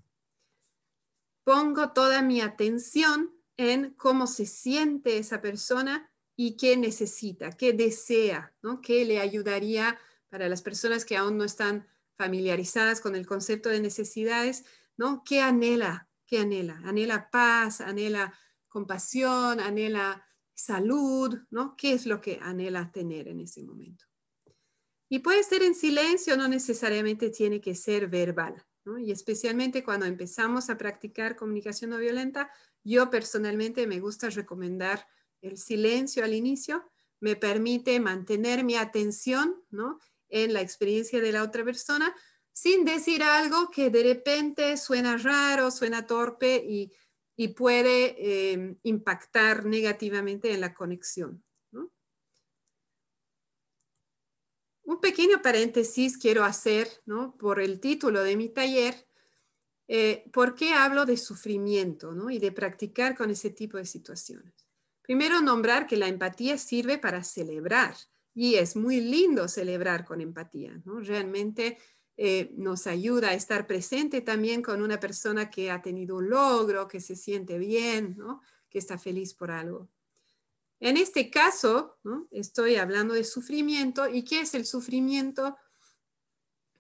[1.48, 8.54] pongo toda mi atención en cómo se siente esa persona y qué necesita, qué desea,
[8.62, 8.82] ¿no?
[8.82, 9.98] qué le ayudaría
[10.28, 11.88] para las personas que aún no están
[12.18, 14.66] familiarizadas con el concepto de necesidades,
[14.98, 15.24] ¿no?
[15.24, 16.10] ¿Qué anhela?
[16.26, 16.82] ¿Qué anhela?
[16.84, 18.38] Anhela paz, anhela
[18.68, 21.78] compasión, anhela salud, ¿no?
[21.78, 24.07] ¿Qué es lo que anhela tener en ese momento?
[25.10, 28.66] Y puede ser en silencio, no necesariamente tiene que ser verbal.
[28.86, 28.98] ¿no?
[28.98, 32.50] Y especialmente cuando empezamos a practicar comunicación no violenta,
[32.84, 35.08] yo personalmente me gusta recomendar
[35.42, 36.84] el silencio al inicio
[37.20, 40.00] me permite mantener mi atención ¿no?
[40.30, 42.14] en la experiencia de la otra persona
[42.52, 46.92] sin decir algo que de repente suena raro, suena torpe y,
[47.56, 51.44] puede eh, impactar negativamente en la conexión.
[54.88, 57.36] Un pequeño paréntesis quiero hacer ¿no?
[57.36, 59.06] por el título de mi taller.
[59.90, 62.30] Eh, ¿Por qué hablo de sufrimiento ¿no?
[62.30, 64.54] y de practicar con ese tipo de situaciones?
[65.02, 67.96] Primero, nombrar que la empatía sirve para celebrar
[68.34, 70.82] y es muy lindo celebrar con empatía.
[70.86, 71.02] ¿no?
[71.02, 71.78] Realmente
[72.16, 76.88] eh, nos ayuda a estar presente también con una persona que ha tenido un logro,
[76.88, 78.16] que se siente bien,
[78.70, 79.90] que está feliz por algo.
[80.80, 81.98] En este caso,
[82.32, 84.08] estoy hablando de sufrimiento.
[84.08, 85.58] ¿Y qué es el sufrimiento?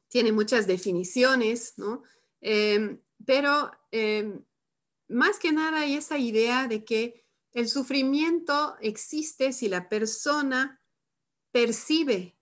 [0.08, 1.76] Tiene muchas definiciones,
[2.42, 4.46] em, pero em,
[5.08, 10.82] más que nada hay esa idea de que el sufrimiento existe si la persona
[11.52, 12.38] percibe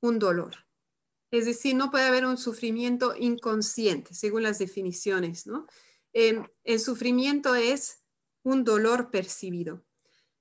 [0.00, 0.54] un dolor.
[1.32, 5.66] Es decir, no puede haber un sufrimiento inconsciente, según las definiciones, ¿no?
[6.12, 8.02] Em, el sufrimiento es
[8.42, 9.84] un dolor percibido.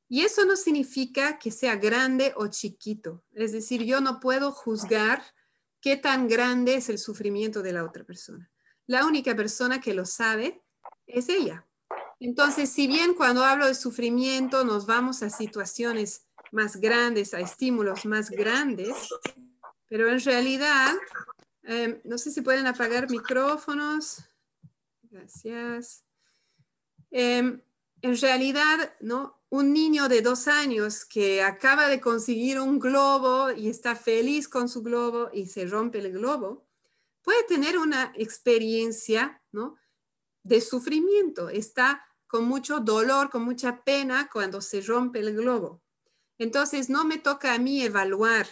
[0.10, 3.24] Y eso no significa que sea grande o chiquito.
[3.32, 5.24] Es decir, yo no puedo juzgar
[5.82, 8.52] qué tan grande es el sufrimiento de la otra persona.
[8.88, 10.64] La única persona que lo sabe
[11.06, 11.68] es ella.
[12.20, 18.06] Entonces, si bien cuando hablo de sufrimiento nos vamos a situaciones más grandes, a estímulos
[18.06, 18.96] más grandes,
[19.88, 20.92] pero en realidad,
[21.64, 24.24] em, no sé si pueden apagar micrófonos.
[25.04, 26.04] Gracias.
[27.12, 27.62] Em,
[28.02, 29.39] en realidad, ¿no?
[29.50, 34.70] Un niño de dos años que acaba de conseguir un globo y está feliz con
[34.70, 36.68] su globo y se rompe el globo,
[37.24, 39.42] puede tener una experiencia.
[40.44, 41.50] De sufrimiento.
[41.50, 45.82] Está con mucho dolor, con mucha pena cuando se rompe el globo.
[46.38, 48.48] Entonces, no me toca a mí evaluar.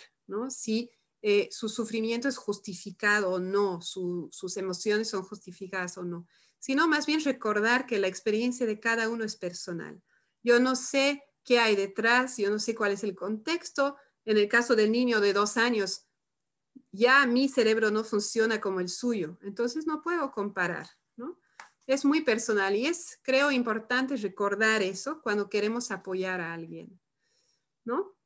[0.50, 0.92] Si
[1.22, 6.28] eh, su sufrimiento es justificado o no, sus emociones son justificadas o no,
[6.60, 10.02] sino más bien recordar que la experiencia de cada uno es personal.
[10.44, 13.98] Yo no sé qué hay detrás, yo no sé cuál es el contexto.
[14.26, 16.08] En el caso del niño de dos años,
[16.92, 21.40] ya mi cerebro no funciona como el suyo, entonces no puedo comparar, ¿no?
[21.86, 27.00] Es muy personal y es, creo, importante recordar eso cuando queremos apoyar a alguien,
[27.86, 28.18] ¿no?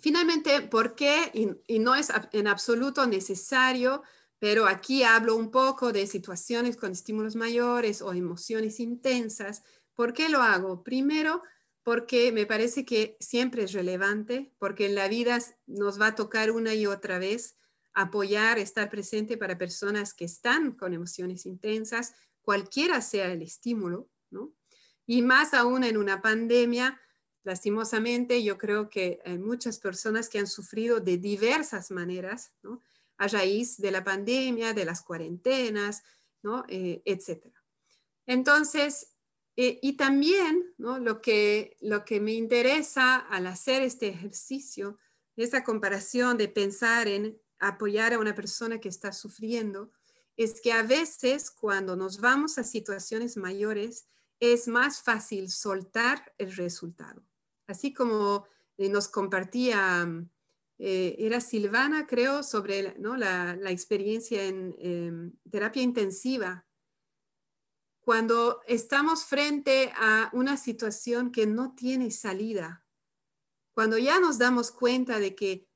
[0.00, 1.30] Finalmente, ¿por qué?
[1.66, 4.02] Y, no es en absoluto necesario,
[4.38, 9.64] pero aquí hablo un poco de situaciones con estímulos mayores o emociones intensas.
[9.98, 10.84] ¿Por qué lo hago?
[10.84, 11.42] Primero,
[11.82, 16.52] porque me parece que siempre es relevante, porque en la vida nos va a tocar
[16.52, 17.56] una y otra vez
[17.94, 24.54] apoyar, estar presente para personas que están con emociones intensas, cualquiera sea el estímulo, ¿no?
[25.04, 27.00] Y más aún en una pandemia,
[27.44, 32.82] Lastimosamente, yo creo que hay muchas personas que han sufrido de diversas maneras, ¿no?
[33.16, 36.02] A raíz de la pandemia, de las cuarentenas,
[36.42, 36.66] ¿no?
[36.68, 37.64] Eh, etcétera.
[38.26, 39.14] Entonces,
[39.58, 40.98] eh, y también, ¿no?
[40.98, 44.96] Lo que, lo que me interesa al hacer este ejercicio,
[45.36, 49.92] esa comparación de pensar en apoyar a una persona que está sufriendo,
[50.36, 54.06] es que a veces cuando nos vamos a situaciones mayores,
[54.40, 57.28] es más fácil soltar el resultado
[57.68, 58.46] así como
[58.76, 60.28] eh, nos compartía, mm,
[60.78, 66.66] eh, era Silvana, creo, sobre la, experiencia en em, terapia intensiva.
[68.08, 72.82] Cuando estamos frente a una situación que no tiene salida,
[73.74, 75.68] cuando ya nos damos cuenta de que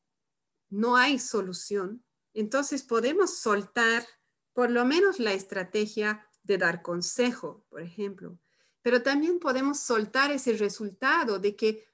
[0.71, 4.07] no hay solución, entonces podemos soltar
[4.55, 8.39] por lo menos la estrategia de dar consejo, por ejemplo,
[8.81, 11.87] pero también podemos soltar ese resultado de que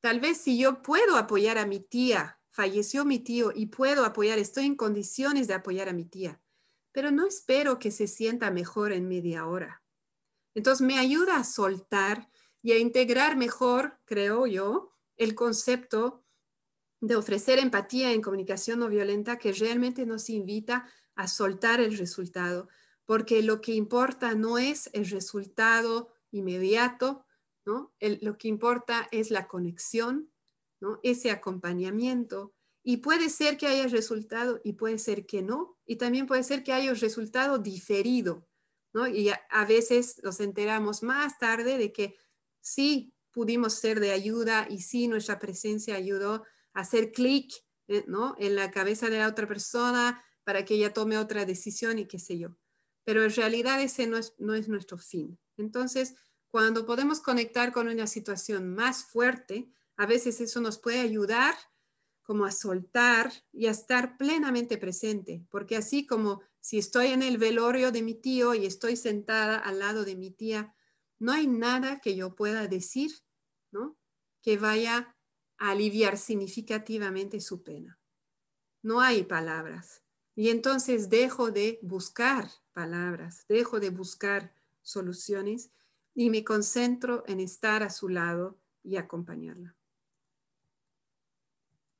[0.00, 4.40] tal vez si yo puedo apoyar a mi tía, falleció mi tío y puedo apoyar,
[4.40, 6.42] estoy en condiciones de apoyar a mi tía,
[6.96, 9.82] pero no espero que se sienta mejor en media hora.
[10.54, 12.30] Entonces me ayuda a soltar
[12.62, 16.24] y a integrar mejor, creo yo, el concepto
[17.02, 22.70] de ofrecer empatía en comunicación no violenta que realmente nos invita a soltar el resultado,
[23.04, 27.26] porque lo que importa no es el resultado inmediato,
[27.66, 27.92] ¿no?
[28.00, 30.32] lo que importa es la conexión,
[30.80, 30.98] ¿no?
[31.02, 32.54] ese acompañamiento.
[32.88, 35.76] Y puede ser que haya resultado y puede ser que no.
[35.86, 38.46] Y también puede ser que haya un resultado diferido.
[38.92, 39.08] ¿no?
[39.08, 42.16] Y a, veces nos enteramos más tarde de que
[42.60, 47.52] sí pudimos ser de ayuda y sí nuestra presencia ayudó a hacer clic
[47.88, 48.36] eh, ¿no?
[48.38, 52.20] en la cabeza de la otra persona para que ella tome otra decisión y qué
[52.20, 52.56] sé yo.
[53.04, 55.36] Pero en realidad ese no es, no es nuestro fin.
[55.56, 56.14] Entonces,
[56.52, 61.54] cuando podemos conectar con una situación más fuerte, A veces eso nos puede ayudar
[62.26, 67.38] como a soltar y a estar plenamente presente, porque así como si estoy en el
[67.38, 70.74] velorio de mi tío y estoy sentada al lado de mi tía,
[71.20, 73.12] no hay nada que yo pueda decir,
[73.70, 73.96] ¿no?
[74.42, 75.16] Que vaya
[75.56, 78.00] a aliviar significativamente su pena.
[78.82, 80.02] No hay palabras.
[80.34, 84.52] Y entonces dejo de buscar palabras, dejo de buscar
[84.82, 85.70] soluciones
[86.12, 89.75] y me concentro en estar a su lado y acompañarla.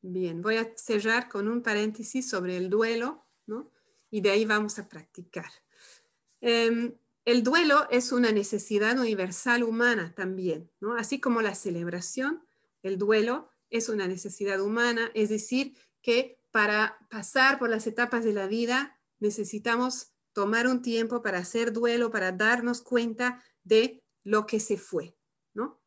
[0.09, 3.73] Bien, voy a cerrar con un paréntesis sobre el duelo, ¿no?
[4.09, 5.51] Y de ahí vamos a practicar.
[6.41, 10.95] Em, el duelo es una necesidad universal humana también, ¿no?
[10.95, 12.47] Así como la celebración,
[12.85, 18.33] el duelo es una necesidad humana, es decir, que para pasar por las etapas de
[18.33, 24.61] la vida necesitamos tomar un tiempo para hacer duelo, para darnos cuenta de lo que
[24.61, 25.17] se fue,
[25.53, 25.83] ¿no?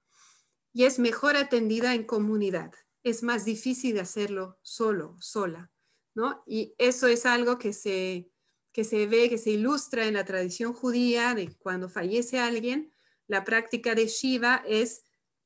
[0.74, 2.74] Y es mejor atendida en comunidad.
[3.04, 5.72] Es más difícil de hacerlo solo, sola,
[6.16, 6.44] ¿no?
[6.46, 8.32] Y eso es algo que se,
[8.72, 12.94] que se ve, que se ilustra en la tradición judía de cuando fallece alguien,
[13.28, 15.04] la práctica de Shiva es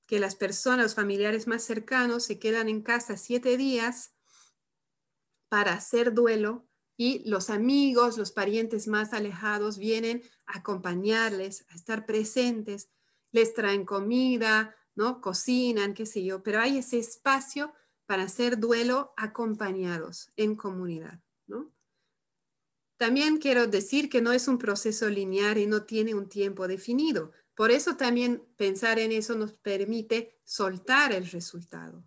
[0.07, 4.13] que las personas, los familiares más cercanos, se quedan en casa siete días
[5.49, 12.05] para hacer duelo y los amigos, los parientes más alejados vienen a acompañarles, a estar
[12.05, 12.89] presentes,
[13.31, 15.21] les traen comida, ¿no?
[15.21, 17.73] Cocinan, qué sé yo, pero hay ese espacio
[18.05, 21.71] para hacer duelo acompañados en comunidad, ¿no?
[22.97, 27.31] También quiero decir que no es un proceso lineal y no tiene un tiempo definido.
[27.55, 32.03] Por eso también pensar en eso nos permite soltar el resultado.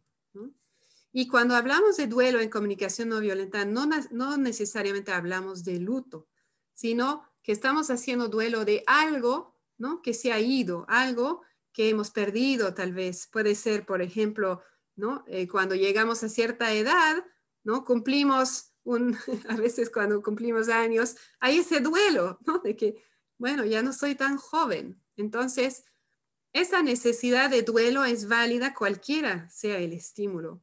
[1.12, 6.28] Y cuando hablamos de duelo en comunicación no violenta, no, no necesariamente hablamos de luto,
[6.74, 10.03] sino que estamos haciendo duelo de algo ¿no?
[10.03, 11.41] que se ha ido, algo
[11.77, 13.29] que hemos perdido tal vez.
[13.31, 14.62] Puede ser, por ejemplo,
[14.97, 15.24] ¿no?
[15.29, 17.22] Eh, cuando llegamos a cierta edad,
[17.64, 17.85] ¿no?
[17.85, 19.14] cumplimos un,
[19.51, 22.61] a veces cuando cumplimos años, hay ese duelo, ¿no?
[22.61, 23.05] de que,
[23.37, 25.03] bueno, ya no soy tan joven.
[25.18, 25.85] Entonces,
[26.55, 30.62] esa necesidad de duelo es válida cualquiera sea el estímulo.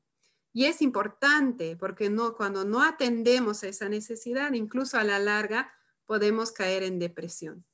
[0.51, 5.71] Y es importante porque no, cuando no atendemos a esa necesidad, incluso a la larga,
[6.07, 7.67] podemos caer en depresión.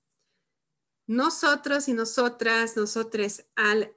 [1.09, 3.95] Nosotros y nosotras, nosotros al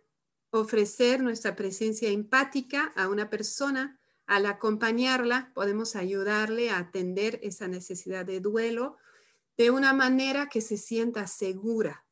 [0.51, 8.25] ofrecer nuestra presencia empática a una persona, al acompañarla, podemos ayudarle a atender esa necesidad
[8.25, 8.97] de duelo
[9.59, 12.07] de una manera que se sienta segura,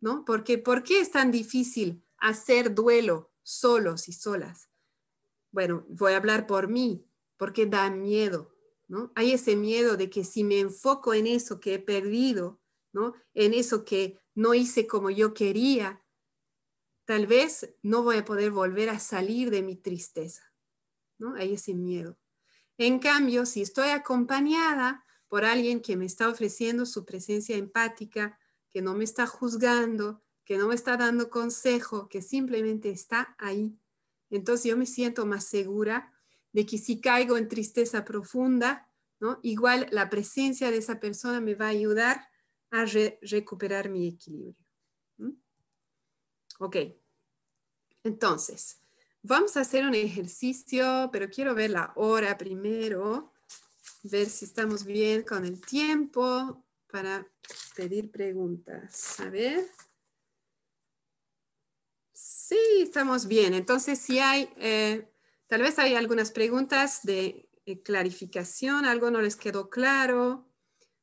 [0.00, 0.24] ¿no?
[0.24, 4.70] Porque ¿por qué es tan difícil hacer duelo solos y solas?
[5.50, 8.54] bueno, voy a hablar por mí, porque da miedo,
[8.86, 9.12] ¿no?
[9.14, 12.60] Hay ese miedo de que si me enfoco en eso que he perdido,
[12.92, 13.14] ¿no?
[13.34, 16.00] En eso que no hice como yo quería,
[17.04, 20.44] tal vez no voy a poder volver a salir de mi tristeza,
[21.18, 21.34] ¿no?
[21.34, 22.16] Hay ese miedo.
[22.76, 28.38] En cambio, si estoy acompañada por alguien que me está ofreciendo su presencia empática,
[28.70, 33.76] que no me está juzgando, que no me está dando consejo, que simplemente está ahí,
[34.30, 36.12] entonces yo me siento más segura
[36.52, 39.40] de que si caigo en tristeza profunda, ¿no?
[39.42, 42.27] igual la presencia de esa persona me va a ayudar
[42.70, 42.84] a
[43.22, 44.54] recuperar mi equilibrio.
[46.60, 46.76] Ok,
[48.04, 48.80] entonces,
[49.22, 53.32] vamos a hacer un ejercicio, pero quiero ver la hora primero,
[54.02, 57.26] ver si estamos bien con el tiempo para
[57.76, 59.20] pedir preguntas.
[59.20, 59.68] A ver.
[62.12, 63.54] Sí, estamos bien.
[63.54, 65.12] Entonces, si hay, eh,
[65.48, 70.47] tal vez hay algunas preguntas de eh, clarificación, algo no les quedó claro,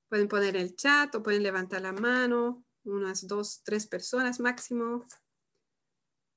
[0.09, 5.05] pueden poner el chat o pueden levantar la mano, unas dos, tres personas máximo.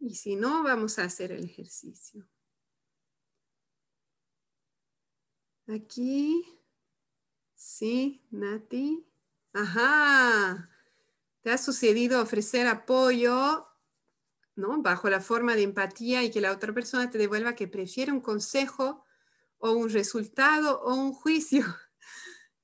[0.01, 2.29] Y si no, vamos a hacer el ejercicio.
[5.67, 6.45] Aquí,
[7.55, 9.05] sí, Nati.
[9.53, 10.71] Ajá,
[11.43, 13.69] ¿te ha sucedido ofrecer apoyo
[14.59, 18.21] Bajo la forma de empatía y que la otra persona te devuelva que prefiere un
[18.21, 19.05] consejo
[19.59, 21.65] o un resultado o un juicio.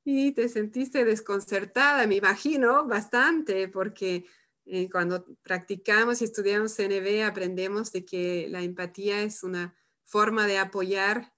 [0.04, 4.26] Y te sentiste desconcertada, me imagino, bastante, porque
[4.66, 9.74] eh, cuando practicamos y estudiamos CNV aprendemos de que la empatía es una
[10.04, 11.32] forma de apoyar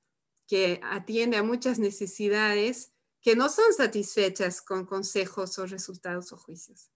[0.47, 6.91] que atiende a muchas necesidades que no son satisfechas con consejos o resultados o juicios.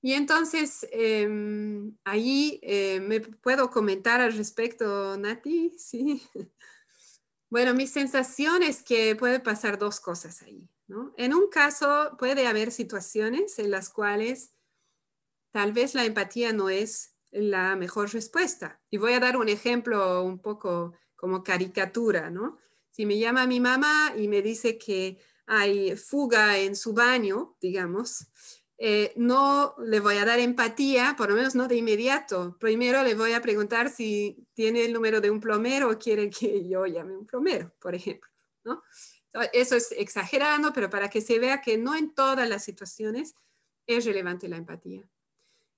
[0.00, 6.22] Y entonces, em, ahí eh, me puedo comentar al respecto, Nati, sí.
[7.52, 10.70] Bueno, mi sensación es que puede pasar dos cosas ahí.
[10.86, 11.12] ¿no?
[11.18, 14.54] En un caso, puede haber situaciones en las cuales
[15.50, 18.80] tal vez la empatía no es la mejor respuesta.
[18.88, 22.56] Y voy a dar un ejemplo un poco como caricatura, ¿no?
[22.90, 28.28] Si me llama mi mamá y me dice que hay fuga en su baño, digamos,
[28.84, 32.56] eh, no le voy a dar empatía, por lo menos no de inmediato.
[32.58, 36.68] Primero le voy a preguntar si tiene el número de un plomero o quiere que
[36.68, 38.28] yo llame un plomero, por ejemplo.
[38.64, 38.82] ¿no?
[39.52, 43.36] Eso es exagerando, pero para que se vea que no en todas las situaciones
[43.86, 45.08] es relevante la empatía.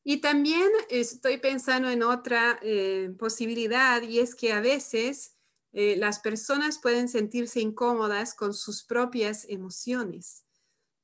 [0.02, 5.36] Y también estoy pensando en otra eh, posibilidad y es que a veces
[5.74, 10.47] eh, las personas pueden sentirse incómodas con sus propias emociones,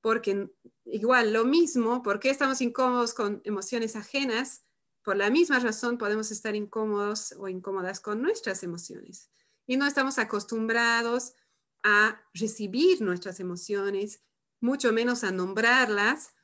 [0.00, 0.50] porque
[0.84, 4.64] igual lo mismo, ¿por qué estamos incómodos con emociones ajenas?
[5.02, 9.30] Por la misma razón podemos estar incómodos o incómodas con nuestras emociones
[9.66, 11.34] y no estamos acostumbrados
[11.82, 14.22] a recibir nuestras emociones,
[14.60, 16.34] mucho menos a nombrarlas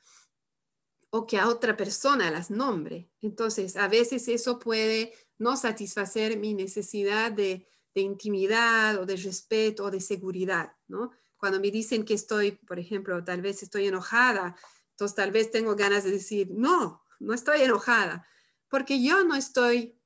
[1.09, 3.11] o que a otra persona las nombre.
[3.21, 9.91] Entonces, a veces eso puede no satisfacer mi necesidad de, intimidad o de respeto o
[9.91, 11.09] de seguridad, ¿no?
[11.37, 14.55] Cuando me dicen que estoy, por ejemplo, tal vez estoy enojada,
[14.91, 18.27] entonces tal vez tengo ganas de decir, no, no estoy enojada,
[18.69, 19.99] porque yo no estoy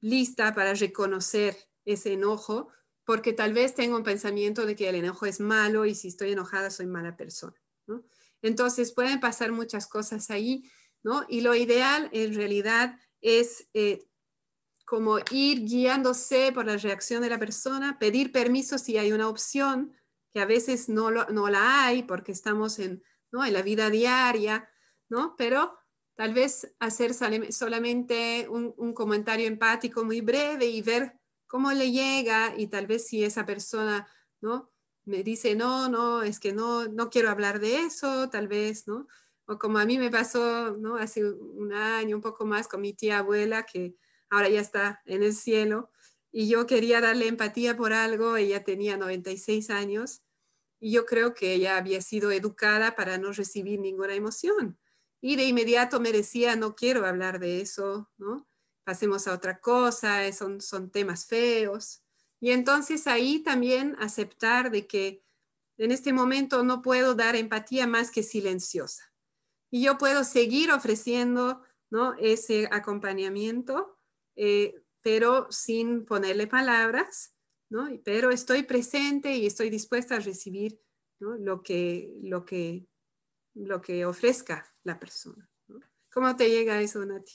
[0.00, 2.68] lista para reconocer ese enojo,
[3.04, 6.32] porque tal vez tengo un pensamiento de que el enojo es malo y si estoy
[6.32, 7.56] enojada soy mala persona.
[8.42, 10.70] Entonces pueden pasar muchas cosas ahí,
[11.02, 11.24] ¿no?
[11.28, 14.06] Y lo ideal en realidad es eh,
[14.84, 19.94] como ir guiándose por la reacción de la persona, pedir permiso si hay una opción,
[20.34, 23.02] que a veces no, no la hay porque estamos en,
[23.32, 23.44] ¿no?
[23.46, 24.68] en la vida diaria,
[25.08, 25.36] ¿no?
[25.38, 25.78] Pero
[26.16, 32.54] tal vez hacer solamente un, un, comentario empático muy breve y ver cómo le llega
[32.56, 34.08] y tal vez si esa persona,
[34.40, 34.74] ¿no?
[35.04, 39.06] me dice, no, no, es que no, no quiero hablar de eso, tal vez, ¿no?
[39.46, 40.96] O como a mí me pasó, ¿no?
[40.96, 43.96] Hace un año, un poco más, con mi tía abuela, que
[44.30, 45.90] ahora ya está en el cielo,
[46.36, 50.24] y yo quería darle empatía por algo, ella tenía 96 años,
[50.80, 54.76] y yo creo que ella había sido educada para no recibir ninguna emoción.
[55.20, 58.48] Y de inmediato me decía, no quiero hablar de eso, ¿no?
[58.82, 62.02] Pasemos a otra cosa, son, son temas feos.
[62.40, 65.22] Y entonces ahí también aceptar de que
[65.78, 69.14] en este momento no puedo dar empatía más que silenciosa.
[69.70, 72.14] Y yo puedo seguir ofreciendo ¿no?
[72.14, 74.00] ese acompañamiento,
[74.34, 77.36] eh, pero sin ponerle palabras,
[77.68, 77.86] ¿no?
[78.04, 80.80] pero estoy presente y estoy dispuesta a recibir
[81.18, 82.86] lo, que, lo, que,
[83.54, 85.46] lo que ofrezca la persona.
[86.10, 87.32] ¿Cómo te llega eso, Nati?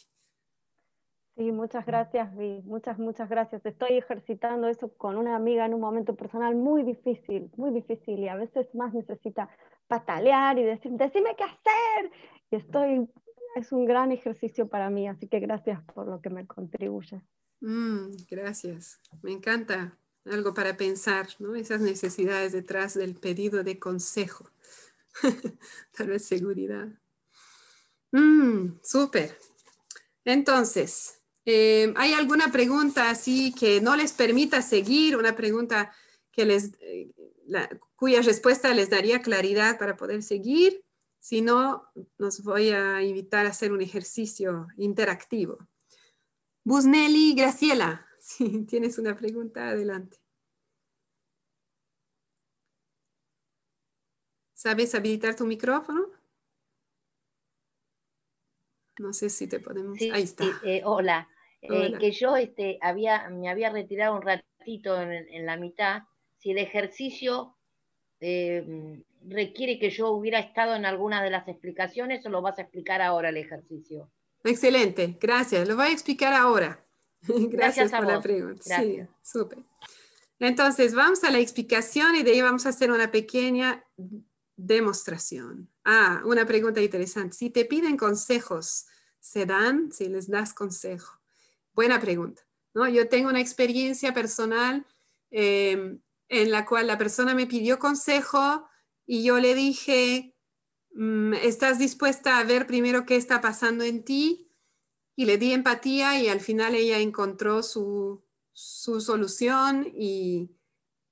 [1.36, 2.62] Sí, muchas gracias, Vi.
[2.64, 3.64] Muchas, muchas gracias.
[3.66, 8.30] Estoy ejercitando eso con una amiga en un momento personal muy difícil, muy difícil, y
[8.30, 9.48] a veces más necesita
[9.88, 12.12] patalear y decir, decime qué hacer.
[12.52, 13.08] Y estoy,
[13.56, 17.22] es un gran ejercicio para mí, así que gracias por lo que me contribuye.
[17.62, 19.98] Mm, gracias, me encanta.
[20.26, 21.56] Algo para pensar, ¿no?
[21.56, 24.52] Esas necesidades detrás del pedido de consejo.
[25.98, 26.88] Tal vez seguridad.
[28.12, 29.38] Mm, súper.
[30.26, 31.20] Entonces,
[31.52, 35.18] eh, ¿Hay alguna pregunta así que no les permita seguir?
[35.18, 35.92] Una pregunta
[36.32, 37.10] que les, eh,
[37.96, 40.86] cuya respuesta les daría claridad para poder seguir.
[41.20, 45.58] Si no, nos voy a invitar a hacer un ejercicio interactivo.
[46.64, 50.18] Busnelli, Graciela, si tienes una pregunta, adelante.
[54.54, 56.08] ¿Sabes habilitar tu micrófono?
[59.00, 59.98] No sé si te podemos...
[60.02, 60.44] Ahí está.
[60.66, 61.30] Eh, hola.
[61.62, 66.04] Eh, que yo este, había, me había retirado un ratito en, la mitad,
[66.38, 67.58] si el ejercicio
[68.20, 72.64] eh, requiere que yo hubiera estado en alguna de las explicaciones o lo vas a
[72.64, 74.12] explicar ahora el ejercicio.
[74.44, 75.68] Excelente, gracias.
[75.68, 76.86] Lo voy a explicar ahora.
[77.22, 78.82] gracias, por la pregunta.
[78.82, 79.60] Sí, súper.
[80.40, 83.86] Entonces, vamos a la explicación y de ahí vamos a hacer una pequeña
[84.56, 85.70] demostración.
[85.84, 87.36] Ah, una pregunta interesante.
[87.36, 88.86] Si te piden consejos,
[89.20, 89.92] ¿se dan?
[89.92, 91.20] Si les das consejo.
[91.74, 92.42] Buena pregunta.
[92.74, 92.88] ¿no?
[92.88, 94.86] Yo tengo una experiencia personal
[95.32, 98.68] em, en la cual la persona me pidió consejo
[99.06, 100.36] y yo le dije,
[101.42, 104.52] ¿estás dispuesta a ver primero qué está pasando en ti?
[105.16, 108.24] Y le di empatía y al final ella encontró su,
[108.54, 110.52] solución y,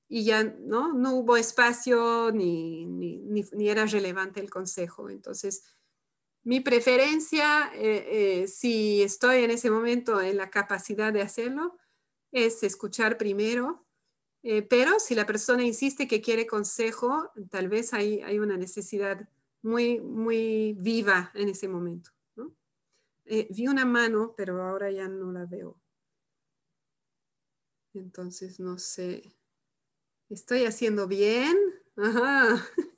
[0.10, 0.94] ya ¿no?
[0.94, 5.10] no hubo espacio ni, ni, ni, era relevante el consejo.
[5.10, 5.64] Entonces,
[6.44, 11.78] mi preferencia, eh, eh, si estoy en ese momento en la capacidad de hacerlo,
[12.32, 13.86] es escuchar primero,
[14.44, 19.28] eh, pero si la persona insiste que quiere consejo, tal vez hay, hay una necesidad
[19.62, 22.12] muy, muy viva en ese momento.
[23.26, 25.82] eh, vi una mano, pero ahora ya no la veo.
[27.94, 29.36] Entonces, no sé.
[30.30, 31.58] ¿Estoy haciendo bien?
[31.96, 32.66] Ajá.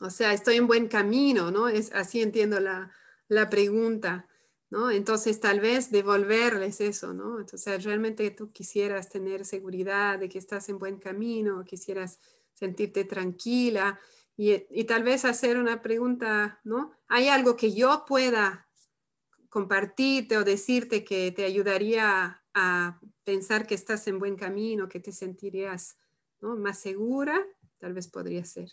[0.00, 1.68] O sea, estoy en buen camino, ¿no?
[1.68, 2.90] Es, así entiendo la,
[3.28, 4.28] la pregunta,
[4.68, 4.90] ¿no?
[4.90, 7.40] Entonces, tal vez devolverles eso, ¿no?
[7.40, 12.18] Entonces, realmente tú quisieras tener seguridad de que estás en buen camino, quisieras
[12.54, 14.00] sentirte tranquila
[14.36, 16.92] y, y tal vez hacer una pregunta, ¿no?
[17.08, 18.68] ¿Hay algo que yo pueda
[19.48, 25.12] compartirte o decirte que te ayudaría a pensar que estás en buen camino, que te
[25.12, 25.96] sentirías
[26.40, 27.44] más segura?
[27.78, 28.70] Tal vez podría ser.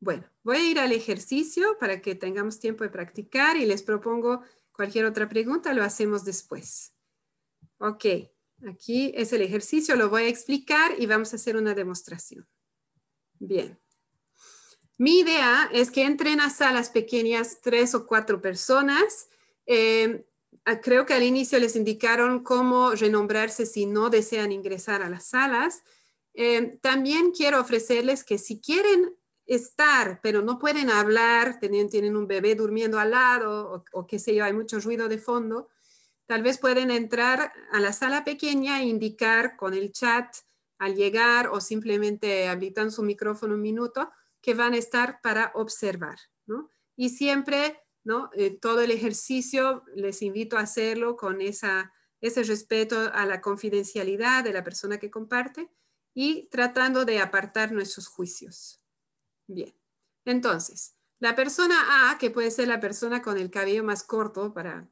[0.00, 4.42] Bueno, voy a ir al ejercicio para que tengamos tiempo de practicar y les propongo
[4.72, 6.94] cualquier otra pregunta, lo hacemos después.
[7.78, 8.04] Ok,
[8.68, 12.46] aquí es el ejercicio, lo voy a explicar y vamos a hacer una demostración.
[13.46, 13.78] Bien.
[14.96, 19.28] Mi idea es que entren a salas pequeñas tres o cuatro personas.
[19.66, 20.24] Eh,
[20.82, 25.82] creo que al inicio les indicaron cómo renombrarse si no desean ingresar a las salas.
[26.32, 29.14] Eh, también quiero ofrecerles que si quieren
[29.46, 34.44] estar, pero no pueden hablar, tienen, un bebé durmiendo al lado o, qué sé yo,
[34.44, 35.68] hay mucho ruido de fondo,
[36.26, 40.34] tal vez pueden entrar a la sala pequeña e indicar con el chat
[40.84, 44.10] al llegar o simplemente habilitan su micrófono un minuto
[44.42, 46.68] que van a estar para observar, ¿no?
[46.94, 48.28] Y siempre, ¿no?
[48.34, 54.44] Eh, todo el ejercicio les invito a hacerlo con esa, ese respeto a la confidencialidad
[54.44, 55.70] de la persona que comparte
[56.12, 58.82] y tratando de apartar nuestros juicios.
[59.46, 59.74] Bien,
[60.26, 64.86] entonces, la persona A, que puede ser la persona con el cabello más corto para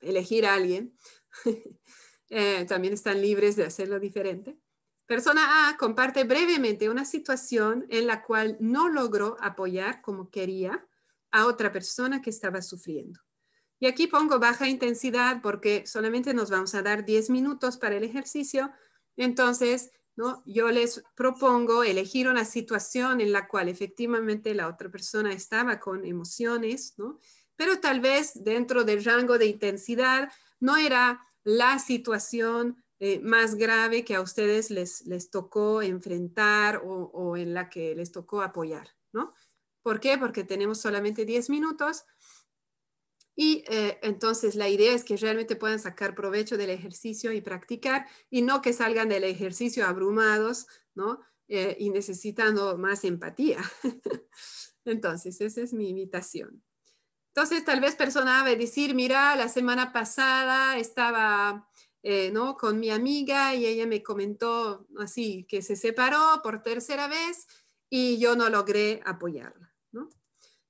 [0.00, 0.98] elegir a alguien,
[2.28, 4.58] eh, también están libres de hacerlo diferente.
[5.06, 10.86] Persona A comparte brevemente una situación en la cual no logró apoyar como quería
[11.30, 13.20] a otra persona que estaba sufriendo.
[13.80, 18.04] Y aquí pongo baja intensidad porque solamente nos vamos a dar 10 minutos para el
[18.04, 18.70] ejercicio.
[19.16, 19.90] Entonces,
[20.44, 26.04] yo les propongo elegir una situación en la cual efectivamente la otra persona estaba con
[26.04, 26.94] emociones,
[27.56, 30.30] Pero tal vez dentro del rango de intensidad
[30.60, 37.10] no era la situación eh, más grave que a ustedes les, les tocó enfrentar o,
[37.12, 39.34] o, en la que les tocó apoyar, ¿no?
[39.82, 40.18] ¿Por qué?
[40.18, 42.04] Porque tenemos solamente 10 minutos
[43.34, 48.06] y eh, entonces la idea es que realmente puedan sacar provecho del ejercicio y practicar
[48.30, 51.18] y no que salgan del ejercicio abrumados, ¿no?
[51.48, 53.58] Eh, y necesitando más empatía.
[54.84, 56.62] entonces, esa es mi invitación.
[57.34, 61.68] Entonces, tal vez persona va a decir, mira, la semana pasada estaba,
[62.02, 62.56] eh, ¿no?
[62.56, 67.46] Con mi amiga y ella me comentó así, que se separó por tercera vez
[67.88, 69.72] y yo no logré apoyarla.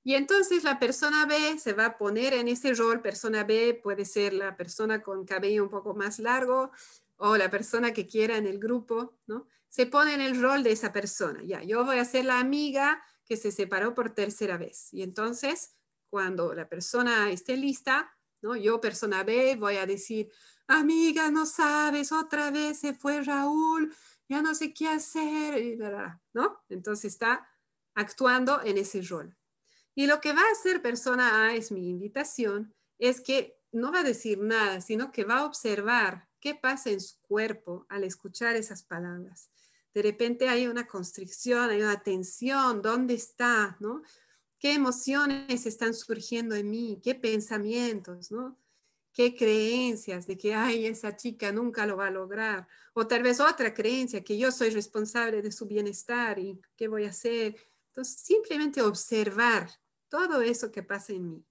[0.04, 3.00] Y entonces la persona B se va a poner en ese rol.
[3.00, 6.72] Persona B puede ser la persona con cabello un poco más largo
[7.16, 9.46] o la persona que quiera en el grupo, ¿no?
[9.68, 11.42] Se pone en el rol de esa persona.
[11.44, 14.92] Ya, yo voy a ser la amiga que se separó por tercera vez.
[14.92, 15.76] Y entonces,
[16.10, 18.56] cuando la persona esté lista, ¿no?
[18.56, 20.30] Yo, persona B, voy a decir,
[20.66, 23.94] amiga, no sabes, otra vez se fue Raúl,
[24.28, 25.78] ya no sé qué hacer,
[26.32, 26.62] ¿no?
[26.68, 27.48] Entonces está
[27.94, 29.36] actuando en ese rol.
[29.94, 34.00] Y lo que va a hacer persona A es mi invitación, es que no va
[34.00, 38.56] a decir nada, sino que va a observar qué pasa en su cuerpo al escuchar
[38.56, 39.50] esas palabras.
[39.94, 43.76] De repente hay una constricción, hay una tensión, ¿dónde está?
[43.80, 44.02] ¿no?
[44.58, 47.00] ¿Qué emociones están surgiendo en mí?
[47.02, 48.30] ¿Qué pensamientos?
[48.30, 48.58] ¿no?
[49.12, 52.66] ¿Qué creencias de que, ay, esa chica nunca lo va a lograr?
[52.94, 57.04] O tal vez otra creencia, que yo soy responsable de su bienestar y qué voy
[57.04, 57.56] a hacer.
[57.88, 59.70] Entonces, simplemente observar
[60.08, 61.46] todo eso que pasa en mí.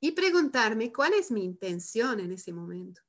[0.00, 3.02] Y preguntarme cuál es mi intención en ese momento.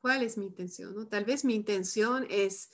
[0.00, 0.94] ¿Cuál es mi intención?
[0.94, 1.08] ¿no?
[1.08, 2.70] Tal vez mi intención es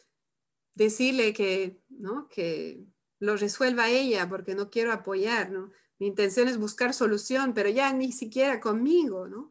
[0.74, 2.28] decirle que, ¿no?
[2.28, 2.84] que
[3.18, 5.50] lo resuelva ella porque no quiero apoyar.
[5.50, 5.72] ¿no?
[5.98, 9.28] Mi intención es buscar solución, pero ya ni siquiera conmigo.
[9.28, 9.50] ¿no?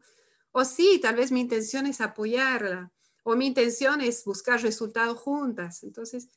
[0.52, 2.92] O sí, tal vez mi intención es apoyarla.
[3.22, 5.82] O mi intención es buscar resultados juntas.
[5.82, 6.28] Entonces,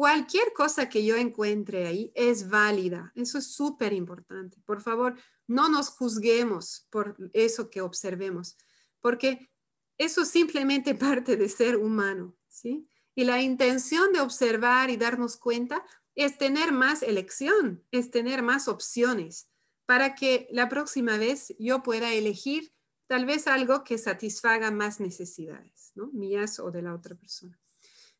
[0.00, 3.12] Cualquier cosa que yo encuentre ahí es válida.
[3.14, 4.56] Eso es súper importante.
[4.64, 5.14] Por favor,
[5.46, 8.56] no nos juzguemos por eso que observemos,
[9.02, 9.50] porque
[9.98, 12.88] eso simplemente parte de ser humano, ¿sí?
[13.14, 15.84] Y la intención de observar y darnos cuenta
[16.14, 19.48] es tener más elección, es tener más opciones
[19.86, 22.72] para que la próxima vez yo pueda elegir
[23.06, 26.08] tal vez algo que satisfaga más necesidades, ¿no?
[26.12, 27.58] Mías o de la otra persona.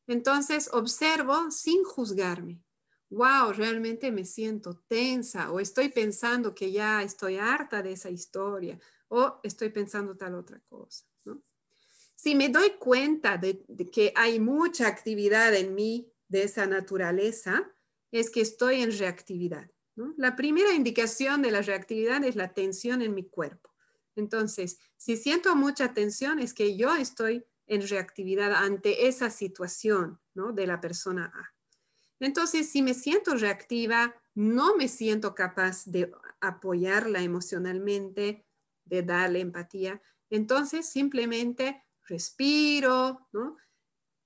[0.06, 2.60] Entonces observo sin juzgarme,
[3.10, 8.78] wow, realmente me siento tensa o estoy pensando que ya estoy harta de esa historia
[9.08, 11.04] o estoy pensando tal otra cosa.
[12.14, 17.72] Si me doy cuenta de, que hay mucha actividad en mí de esa naturaleza,
[18.10, 19.70] es que estoy en reactividad.
[20.16, 23.74] La primera indicación de la reactividad es la tensión en mi cuerpo.
[24.16, 30.66] Entonces, si siento mucha tensión, es que yo estoy en reactividad ante esa situación de
[30.66, 31.54] la persona A.
[32.18, 36.10] Entonces, si me siento reactiva, no me siento capaz de
[36.40, 38.46] apoyarla emocionalmente,
[38.84, 43.56] de darle empatía, entonces simplemente respiro, ¿no?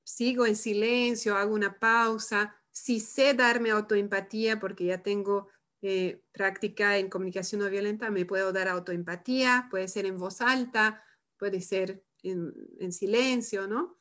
[0.05, 2.55] sigo en silencio, hago una pausa.
[2.75, 5.49] Si sé darme autoempatía, porque ya tengo
[5.81, 11.05] eh, práctica en comunicación no violenta, me puedo dar autoempatía, puede ser en voz alta,
[11.39, 13.99] puede ser en, en silencio, ¿no?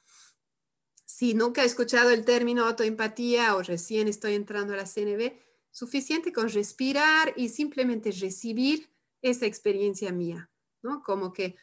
[1.06, 5.34] Si nunca he escuchado el término autoempatía o recién estoy entrando a la CNB,
[5.70, 8.90] suficiente con respirar y simplemente recibir
[9.22, 10.50] esa experiencia mía,
[10.82, 11.02] ¿no?
[11.02, 11.56] Como que,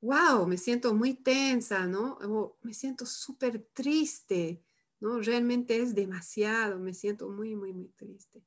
[0.00, 2.18] wow, me siento muy tensa, ¿no?
[2.62, 4.62] me siento súper triste,
[5.00, 5.20] ¿no?
[5.20, 8.42] Realmente es demasiado, me siento muy, muy, muy triste.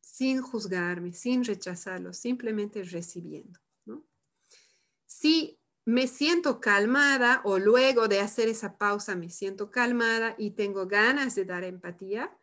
[0.00, 4.04] Sin juzgarme, sin rechazarlo, simplemente recibiendo, ¿no?
[5.06, 10.86] Si me siento calmada o luego de hacer esa pausa me siento calmada y tengo
[10.86, 12.36] ganas de dar empatía,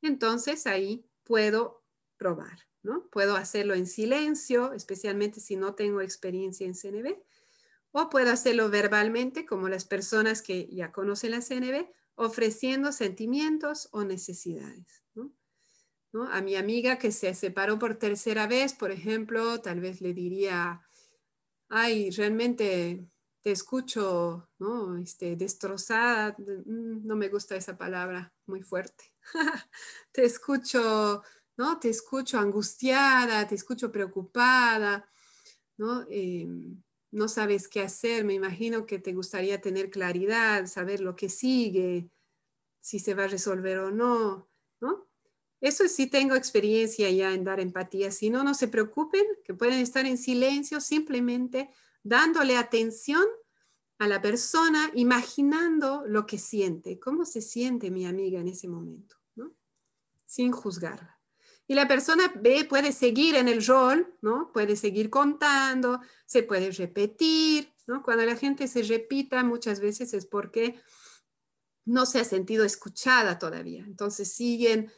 [0.00, 1.82] entonces ahí puedo
[2.16, 3.08] probar, ¿no?
[3.10, 7.18] Puedo hacerlo en silencio, especialmente si no tengo experiencia en CNB,
[7.90, 11.88] o puedo hacerlo verbalmente, como las personas que ya conocen la CNB,
[12.18, 15.02] ofreciendo sentimientos o necesidades.
[16.12, 16.24] ¿no?
[16.30, 20.82] A mi amiga que se separó por tercera vez, por ejemplo, tal vez le diría,
[21.68, 23.06] ay, realmente
[23.42, 24.96] te escucho, ¿no?
[24.98, 29.12] Este, destrozada, mm, no me gusta esa palabra, muy fuerte.
[30.12, 31.22] te escucho,
[31.56, 31.78] ¿no?
[31.78, 35.08] Te escucho angustiada, te escucho preocupada,
[35.76, 36.06] ¿no?
[36.08, 41.28] Em, no sabes qué hacer, me imagino que te gustaría tener claridad, saber lo que
[41.28, 42.10] sigue,
[42.80, 44.48] si se va a resolver o no,
[44.80, 45.08] ¿no?
[45.60, 48.12] Eso sí tengo experiencia ya en dar empatía.
[48.12, 51.70] Si no, no se preocupen, que pueden estar en silencio, simplemente
[52.02, 53.24] dándole atención
[53.98, 59.16] a la persona, imaginando lo que siente, cómo se siente mi amiga en ese momento,
[59.34, 59.52] ¿no?
[60.24, 61.17] sin juzgarla.
[61.68, 64.50] Y la persona B puede seguir en el rol, ¿no?
[64.52, 68.02] Puede seguir contando, se puede repetir, ¿no?
[68.02, 70.80] Cuando la gente se repita muchas veces es porque
[71.84, 73.84] no se ha sentido escuchada todavía.
[73.86, 74.90] Entonces siguen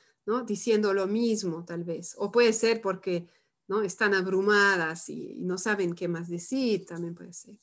[0.47, 2.15] Diciendo lo mismo tal vez.
[2.17, 3.27] O puede ser porque
[3.67, 3.83] ¿no?
[3.83, 7.57] están abrumadas y, no saben qué más decir, también puede ser.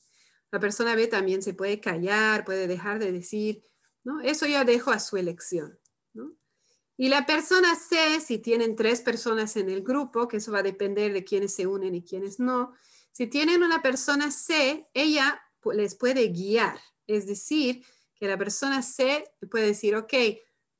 [0.50, 3.62] La persona B también se puede callar, puede dejar de decir,
[4.04, 4.20] ¿no?
[4.20, 5.78] Eso ya dejo a su elección,
[7.00, 10.64] Y la persona C, si tienen tres personas en el grupo, que eso va a
[10.64, 12.74] depender de quiénes se unen y quiénes no,
[13.12, 15.40] si tienen una persona C, ella
[15.72, 17.84] les puede guiar, es decir,
[18.16, 20.12] que la persona C puede decir, ok,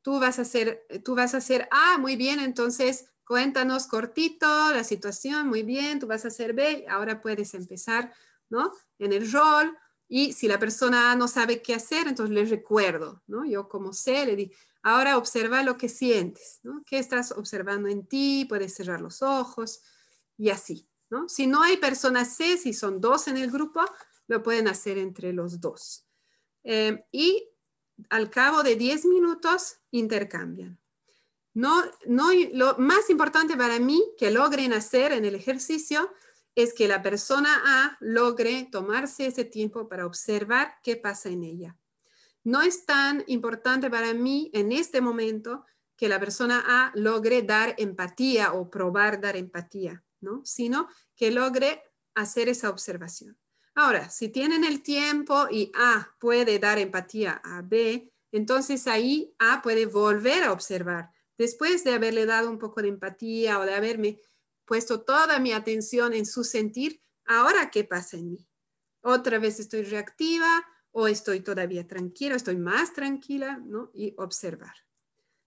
[0.02, 4.82] tú vas a hacer, tú vas a hacer A, muy bien, entonces cuéntanos cortito la
[4.82, 8.12] situación, muy bien, tú vas a hacer B, ahora puedes empezar,
[8.50, 8.72] ¿no?
[8.98, 9.76] En el rol,
[10.08, 13.44] y si la persona A no sabe qué hacer, entonces le recuerdo, ¿no?
[13.44, 16.82] Yo como sé, le digo, ahora observa lo que sientes, ¿no?
[16.86, 18.46] ¿Qué estás observando en ti?
[18.48, 19.82] Puedes cerrar los ojos
[20.36, 20.88] y así.
[21.26, 23.80] Si no hay persona C, si son dos en el grupo,
[24.26, 26.06] lo pueden hacer entre los dos.
[26.64, 27.48] Eh, y
[28.10, 30.78] al cabo de 10 minutos intercambian.
[31.54, 36.12] No, no, lo más importante para mí que logren hacer en el ejercicio
[36.54, 41.76] es que la persona A logre tomarse ese tiempo para observar qué pasa en ella.
[42.48, 45.66] No es tan importante para mí en este momento
[45.98, 50.40] que la persona A logre dar empatía o probar dar empatía, ¿no?
[50.46, 51.82] sino que logre
[52.14, 53.38] hacer esa observación.
[53.74, 59.60] Ahora, si tienen el tiempo y A puede dar empatía a B, entonces ahí A
[59.60, 61.10] puede volver a observar.
[61.36, 64.22] Después de haberle dado un poco de empatía o de haberme
[64.64, 68.48] puesto toda mi atención en su sentir, ahora qué pasa en mí.
[69.02, 70.64] Otra vez estoy reactiva
[70.98, 73.90] o estoy todavía tranquila, estoy más tranquila, ¿no?
[73.94, 74.74] Y observar.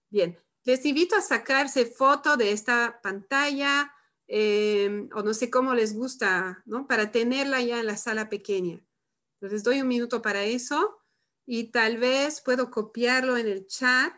[0.08, 3.92] Bien, les invito a sacarse foto de esta pantalla
[4.34, 6.86] Em, o no sé cómo les gusta, ¿no?
[6.86, 8.80] Para tenerla ya en la sala pequeña.
[9.34, 11.00] Entonces doy un minuto para eso
[11.44, 14.14] y tal vez puedo copiarlo en el chat.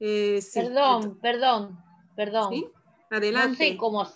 [0.00, 1.84] Eh, perdón, perdón,
[2.16, 2.54] perdón.
[2.54, 2.66] ¿Sí?
[3.10, 3.50] Adelante.
[3.50, 4.08] No sé, cómo,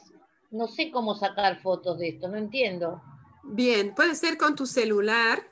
[0.50, 3.02] no sé cómo sacar fotos de esto, no entiendo.
[3.42, 5.42] Bien, puede ser con tu celular,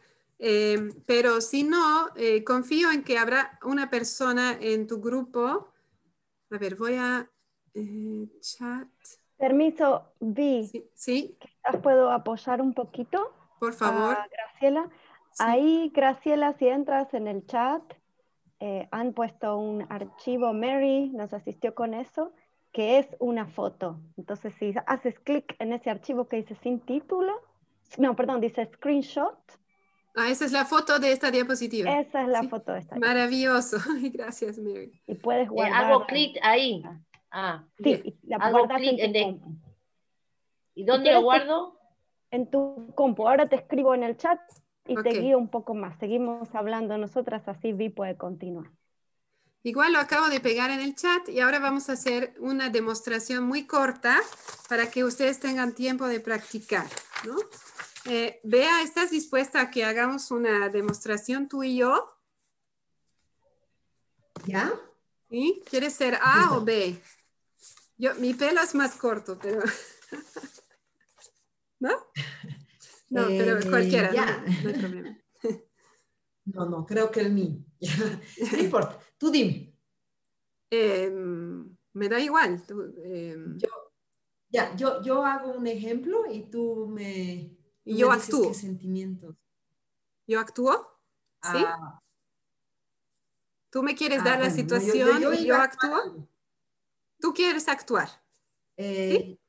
[0.40, 5.72] em, pero si no, eh, confío en que habrá una persona en tu grupo
[6.50, 7.30] A ver, voy a
[7.74, 8.88] eh, chat.
[9.36, 10.66] Permiso, Vi.
[10.66, 10.90] Sí.
[10.94, 11.38] sí.
[11.82, 13.32] ¿Puedo apoyar un poquito?
[13.58, 14.16] Por favor.
[14.30, 14.90] Graciela.
[15.38, 17.82] Ahí, Graciela, si entras en el chat,
[18.58, 22.32] eh, han puesto un archivo, Mary nos asistió con eso,
[22.72, 24.00] que es una foto.
[24.18, 27.40] Entonces, si haces clic en ese archivo que dice sin título,
[27.98, 29.38] no, perdón, dice screenshot.
[30.14, 31.90] Ah, esa es la foto de esta diapositiva.
[32.00, 32.96] Esa es la foto de esta.
[32.96, 33.78] Maravilloso.
[34.12, 35.00] Gracias, Mary.
[35.06, 35.84] Y puedes eh, guardar.
[35.84, 36.82] hago clic ahí.
[37.30, 39.62] Ah, sí, la hago clic en, en
[40.74, 41.78] ¿Y dónde lo guardo?
[42.30, 43.28] En tu compu.
[43.28, 44.40] Ahora te escribo en el chat
[44.86, 45.98] y te guío un poco más.
[45.98, 48.70] Seguimos hablando nosotras, así Vi puede continuar.
[49.62, 53.44] Igual lo acabo de pegar en el chat y ahora vamos a hacer una demostración
[53.44, 54.18] muy corta
[54.70, 56.86] para que ustedes tengan tiempo de practicar.
[57.26, 57.36] ¿no?
[58.06, 62.16] Eh, Bea, ¿estás dispuesta a que hagamos una demostración tú y yo?
[64.46, 64.72] ¿Ya?
[65.28, 65.62] ¿Sí?
[65.68, 66.98] ¿Quieres ser A o B?
[67.98, 69.60] Yo, mi pelo es más corto, pero...
[71.80, 71.90] ¿No?
[73.10, 75.18] No, pero eh, cualquiera, no, hay problema.
[76.46, 77.58] No, no, creo que el mío.
[78.52, 79.72] no importa, tú dime.
[80.68, 82.60] Em, me da igual.
[83.04, 83.56] Em.
[83.56, 83.68] yo,
[84.48, 88.52] ya, yo, yo hago un ejemplo y tú me, y yo actúo.
[88.54, 89.36] Sentimientos.
[90.26, 91.00] ¿Yo actúo?
[91.42, 91.64] ¿Sí?
[91.66, 92.00] Ah.
[93.70, 96.28] ¿Tú me quieres ah, dar la situación y yo actúo?
[97.20, 98.08] ¿Tú quieres actuar?
[98.76, 99.40] Eh, ¿Sí?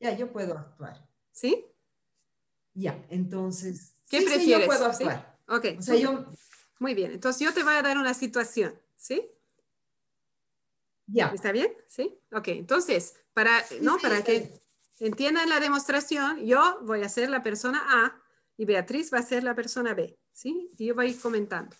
[0.00, 1.06] Ya, yo puedo actuar.
[1.32, 1.66] ¿Sí?
[2.74, 3.94] Ya, entonces.
[4.08, 4.66] ¿Qué prefieres?
[4.66, 5.38] yo puedo actuar.
[5.48, 5.66] Ok.
[5.78, 6.26] O sea, yo...
[6.80, 9.30] Muy bien, entonces yo te voy a dar una situación, ¿sí?
[11.06, 11.28] Ya.
[11.28, 11.72] ¿Está bien?
[11.86, 12.18] ¿Sí?
[12.32, 13.98] Ok, entonces, para, ¿no?
[13.98, 14.63] para que
[15.00, 18.20] entiendan la demostración, yo voy a ser la persona A
[18.56, 20.70] y Beatriz va a ser la persona B, ¿sí?
[20.78, 21.74] Y yo voy a ir comentando.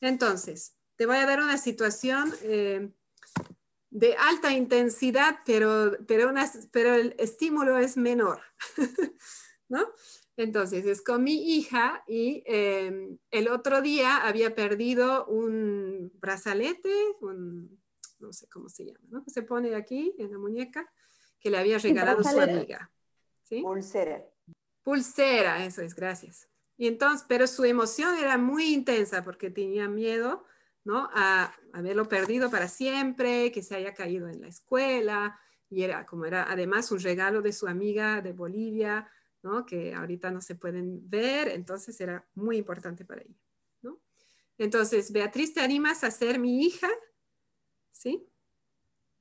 [0.00, 2.90] Entonces, te voy a dar una situación eh,
[3.90, 6.32] de alta intensidad, pero, pero,
[6.70, 8.40] pero el estímulo es menor,
[9.68, 9.88] ¿no?
[10.36, 16.90] Entonces, es con mi hija y em, el otro día había perdido un brazalete,
[18.20, 19.22] no sé cómo se llama.
[19.26, 20.90] Se pone aquí en la muñeca
[21.40, 22.90] que le había regalado su amiga.
[23.42, 23.62] ¿sí?
[23.62, 24.24] Pulsera.
[24.82, 26.48] Pulsera, eso es, gracias.
[26.76, 30.44] Y entonces, pero su emoción era muy intensa porque tenía miedo,
[30.84, 31.10] ¿no?
[31.12, 35.38] A haberlo perdido para siempre, que se haya caído en la escuela,
[35.68, 39.10] y era como era además un regalo de su amiga de Bolivia,
[39.42, 39.66] ¿no?
[39.66, 43.38] Que ahorita no se pueden ver, entonces era muy importante para ella,
[43.82, 44.00] ¿no?
[44.58, 46.88] Entonces, Beatriz, ¿te animas a ser mi hija?
[47.90, 48.26] ¿Sí?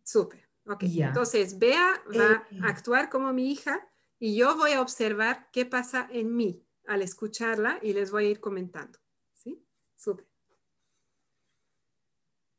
[0.03, 0.48] Súper.
[0.69, 3.89] Ok, entonces Bea va a actuar como mi hija
[4.19, 8.29] y yo voy a observar qué pasa en mí al escucharla y les voy a
[8.29, 8.99] ir comentando.
[9.31, 9.65] ¿Sí?
[9.95, 10.27] Súper.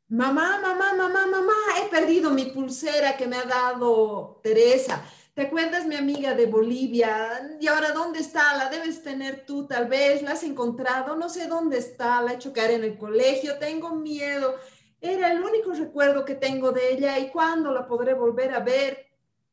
[0.09, 5.01] Mamá, mamá, mamá, mamá, he perdido mi pulsera que me ha dado Teresa.
[5.33, 7.57] ¿Te acuerdas mi amiga de Bolivia?
[7.61, 8.57] ¿Y ahora dónde está?
[8.57, 10.21] La debes tener tú, tal vez.
[10.21, 11.15] ¿La has encontrado?
[11.15, 12.21] No sé dónde está.
[12.21, 13.57] La he hecho caer en el colegio.
[13.57, 14.55] Tengo miedo.
[15.01, 19.07] Era el único recuerdo que tengo de ella y cuándo la podré volver a ver.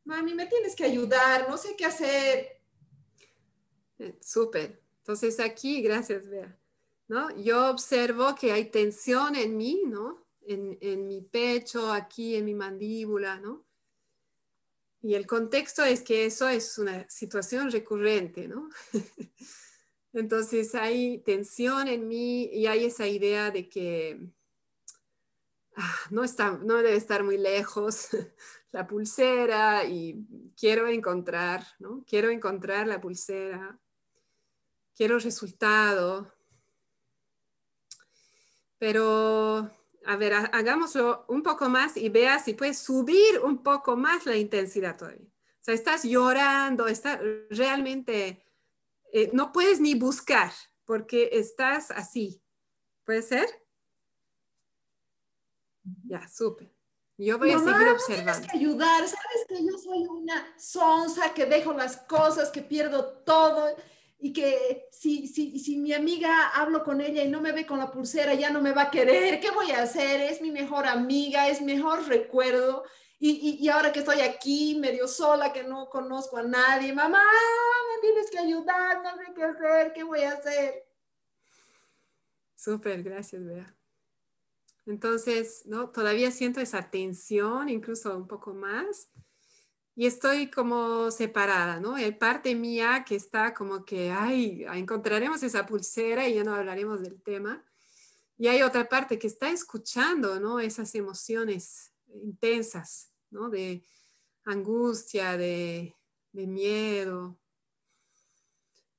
[0.05, 2.61] Mami, me tienes que ayudar, no sé qué hacer.
[3.99, 4.81] Eh, súper.
[4.99, 6.59] Entonces aquí, gracias, Bea.
[7.09, 7.35] ¿no?
[7.37, 10.27] Yo observo que hay tensión en mí, ¿no?
[10.43, 13.67] En, en mi pecho, aquí en mi mandíbula, ¿no?
[15.01, 18.69] Y el contexto es que eso es una situación recurrente, ¿no?
[20.13, 24.31] Entonces hay tensión en mí y hay esa idea de que
[26.11, 28.09] no, está, no debe estar muy lejos
[28.73, 30.27] la pulsera y
[30.57, 32.05] quiero encontrar, ¿no?
[32.07, 33.79] Quiero encontrar la pulsera,
[34.97, 36.33] quiero resultado.
[38.79, 39.71] Pero,
[40.05, 44.37] a ver, hagámoslo un poco más y vea si puedes subir un poco más la
[44.37, 45.27] intensidad todavía.
[45.27, 48.45] O sea, estás llorando, está realmente,
[49.13, 50.53] eh, no puedes ni buscar
[50.85, 52.43] porque estás así.
[53.05, 53.47] ¿Puede ser?
[56.05, 56.71] Ya, súper.
[57.17, 58.33] Yo voy a seguir observando.
[58.33, 63.05] Tienes que ayudar, sabes que yo soy una sonsa que dejo las cosas, que pierdo
[63.25, 63.75] todo
[64.21, 67.79] y que si, si, si mi amiga hablo con ella y no me ve con
[67.79, 69.41] la pulsera, ya no me va a querer.
[69.41, 70.21] ¿Qué voy a hacer?
[70.21, 72.85] Es mi mejor amiga, es mejor recuerdo.
[73.19, 77.21] Y, y, y ahora que estoy aquí, medio sola, que no conozco a nadie, mamá,
[77.21, 80.87] me tienes que ayudar, no sé qué hacer, ¿qué voy a hacer?
[82.55, 83.78] Súper, gracias, Bea.
[84.89, 85.91] Entonces, ¿no?
[85.91, 89.11] Todavía siento esa tensión, incluso un poco más.
[89.95, 91.97] Y estoy como separada, ¿no?
[91.97, 97.03] Hay parte mía que está como que, ay, encontraremos esa pulsera y ya no hablaremos
[97.03, 97.63] del tema.
[98.39, 100.59] Y hay otra parte que está escuchando, ¿no?
[100.59, 103.51] Esas emociones intensas, ¿no?
[103.51, 103.85] De
[104.45, 105.95] angustia, de,
[106.33, 107.39] miedo.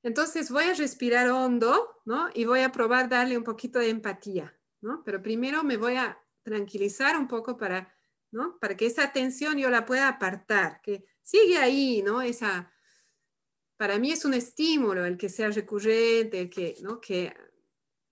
[0.04, 2.30] Entonces voy a respirar hondo, ¿no?
[2.34, 5.04] Y voy a probar darle un poquito de empatía, ¿no?
[5.04, 7.96] Pero primero me voy a tranquilizar un poco para.
[8.62, 12.22] Para que esa tensión yo la pueda apartar, que sigue ahí, ¿no?
[12.22, 12.72] Esa,
[13.76, 17.02] para mí es un estímulo el que sea recurrente, el que, ¿no?
[17.02, 17.34] Que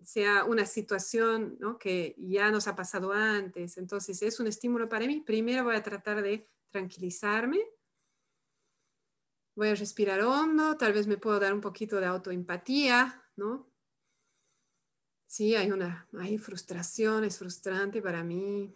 [0.07, 1.77] sea una situación ¿no?
[1.77, 3.77] que ya nos ha pasado antes.
[3.77, 5.19] Entonces es un estímulo para mí.
[5.19, 7.59] Primero voy a tratar de tranquilizarme.
[9.53, 13.66] Voy a respirar hondo, tal vez me puedo dar un poquito de autoempatía, ¿no?
[15.37, 18.73] Sí, hay una, hay frustración, es frustrante para mí.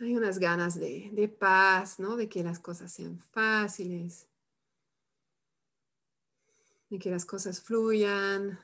[0.00, 2.16] Hay unas ganas de, de paz, ¿no?
[2.16, 4.26] De que las cosas sean fáciles
[6.90, 8.58] de que las cosas fluyan,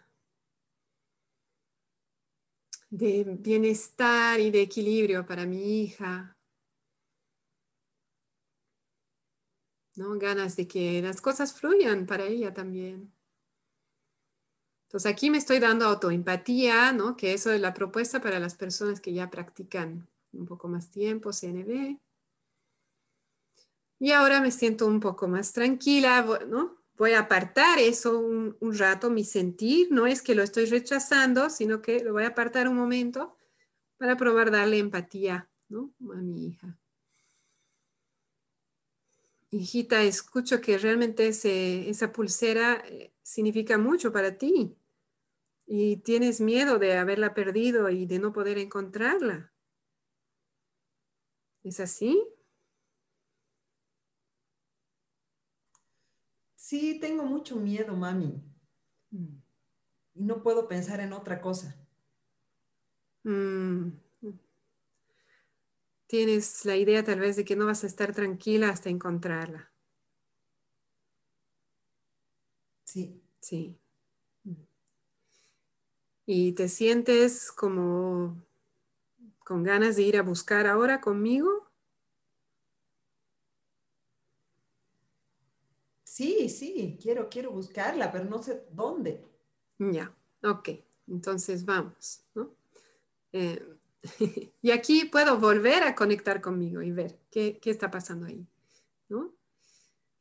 [2.91, 6.37] de bienestar y de equilibrio para mi hija.
[9.97, 10.19] ¿no?
[10.19, 13.14] Ganas de que las cosas fluyan para ella también.
[14.95, 17.17] Entonces aquí me estoy dando autoempatía, ¿no?
[17.17, 21.33] que eso es la propuesta para las personas que ya practican un poco más tiempo
[21.33, 21.99] CNB.
[23.99, 26.77] Y ahora me siento un poco más tranquila, ¿no?
[26.97, 31.83] voy a apartar eso un, rato, mi sentir, no es que lo estoy rechazando, sino
[31.83, 33.37] que lo voy a apartar un momento
[33.97, 35.93] para probar darle empatía ¿no?
[36.13, 36.79] a mi hija.
[39.51, 44.77] Hijita, escucho que realmente esa pulsera eh, significa mucho para ti
[45.67, 49.53] y tienes miedo de haberla perdido y de no poder encontrarla.
[51.63, 52.23] ¿Es así?
[56.57, 58.43] Sí, tengo mucho miedo, mami.
[59.11, 59.37] Mm.
[60.15, 61.77] Y no puedo pensar en otra cosa.
[63.25, 63.93] Mm.
[66.07, 69.73] Tienes la idea tal vez de que no vas a estar tranquila hasta encontrarla.
[72.85, 73.21] Sí.
[73.41, 73.79] Sí.
[76.27, 78.43] ¿Y te sientes como
[79.41, 81.71] con ganas de ir a buscar ahora conmigo?
[86.05, 89.23] Sí, sí, quiero, quiero buscarla, pero no sé dónde.
[89.79, 90.71] Ya, ok,
[91.09, 92.55] entonces vamos, ¿no?
[93.33, 93.61] Eh,
[94.63, 98.47] y aquí puedo volver a conectar conmigo y ver qué, qué, está pasando ahí,
[99.09, 99.35] ¿no?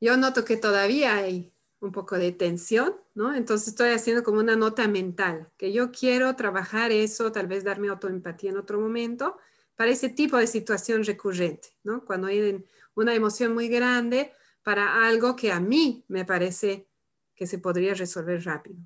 [0.02, 3.34] Yo noto que todavía hay un poco de tensión, ¿no?
[3.36, 7.90] Entonces estoy haciendo como una nota mental, que yo quiero trabajar eso, tal vez darme
[7.90, 9.38] autoempatía en otro momento,
[9.76, 12.06] para ese tipo de situación recurrente, ¿no?
[12.06, 12.64] Cuando hay
[12.96, 14.32] una emoción muy grande,
[14.64, 16.88] para algo que a mí me parece
[17.36, 18.78] que se podría resolver rápido.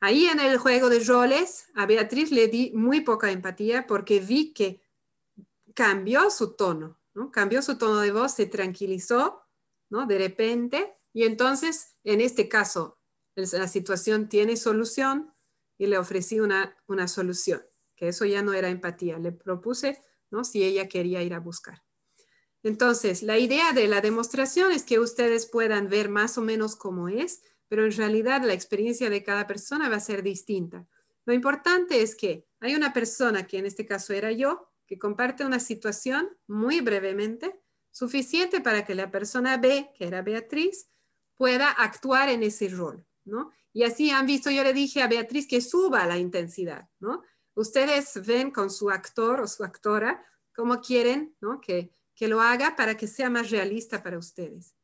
[0.00, 4.52] Ahí en el juego de roles, a Beatriz le di muy poca empatía porque vi
[4.52, 4.82] que
[5.74, 7.30] cambió su tono, ¿no?
[7.30, 9.42] cambió su tono de voz, se tranquilizó
[9.88, 10.06] ¿no?
[10.06, 12.95] de repente y entonces, en este caso,
[13.36, 15.34] la situación tiene solución
[15.78, 17.62] y le ofrecí una, una solución,
[17.94, 20.42] que eso ya no era empatía, le propuse ¿no?
[20.44, 21.82] si ella quería ir a buscar.
[22.62, 27.08] Entonces, la idea de la demostración es que ustedes puedan ver más o menos cómo
[27.08, 30.86] es, pero en realidad la experiencia de cada persona va a ser distinta.
[31.26, 35.44] Lo importante es que hay una persona, que en este caso era yo, que comparte
[35.44, 37.60] una situación muy brevemente,
[37.90, 40.88] suficiente para que la persona B, que era Beatriz,
[41.36, 43.52] pueda actuar en ese rol, ¿no?
[43.74, 47.22] Y así han visto, yo le dije a Beatriz que suba la intensidad, ¿no?
[47.54, 50.24] Ustedes ven con su actor o su actora
[50.54, 51.60] cómo quieren, ¿no?
[51.60, 54.74] Que que lo haga para que sea más realista para ustedes.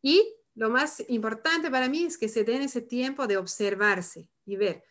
[0.00, 4.56] Y lo más importante para mí es que se den ese tiempo de observarse y
[4.56, 4.84] ver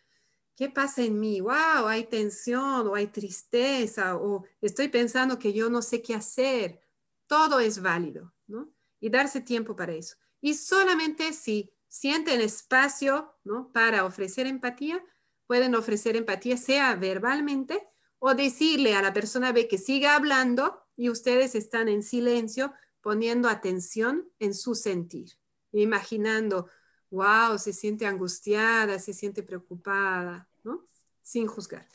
[0.56, 1.40] qué pasa en mí.
[1.40, 6.82] Wow, hay tensión o hay tristeza o estoy pensando que yo no sé qué hacer.
[7.28, 8.70] Todo es válido, ¿no?
[9.00, 10.18] Y darse tiempo para eso.
[10.42, 13.72] Y solamente si sienten espacio, ¿no?
[13.72, 15.02] Para ofrecer empatía,
[15.48, 17.88] pueden ofrecer empatía, sea verbalmente
[18.20, 23.48] o decirle a la persona B que siga hablando y ustedes están en silencio poniendo
[23.48, 25.38] atención en su sentir,
[25.72, 26.70] imaginando,
[27.12, 30.88] wow, se siente angustiada, se siente preocupada, ¿no?
[31.22, 31.88] Sin juzgar.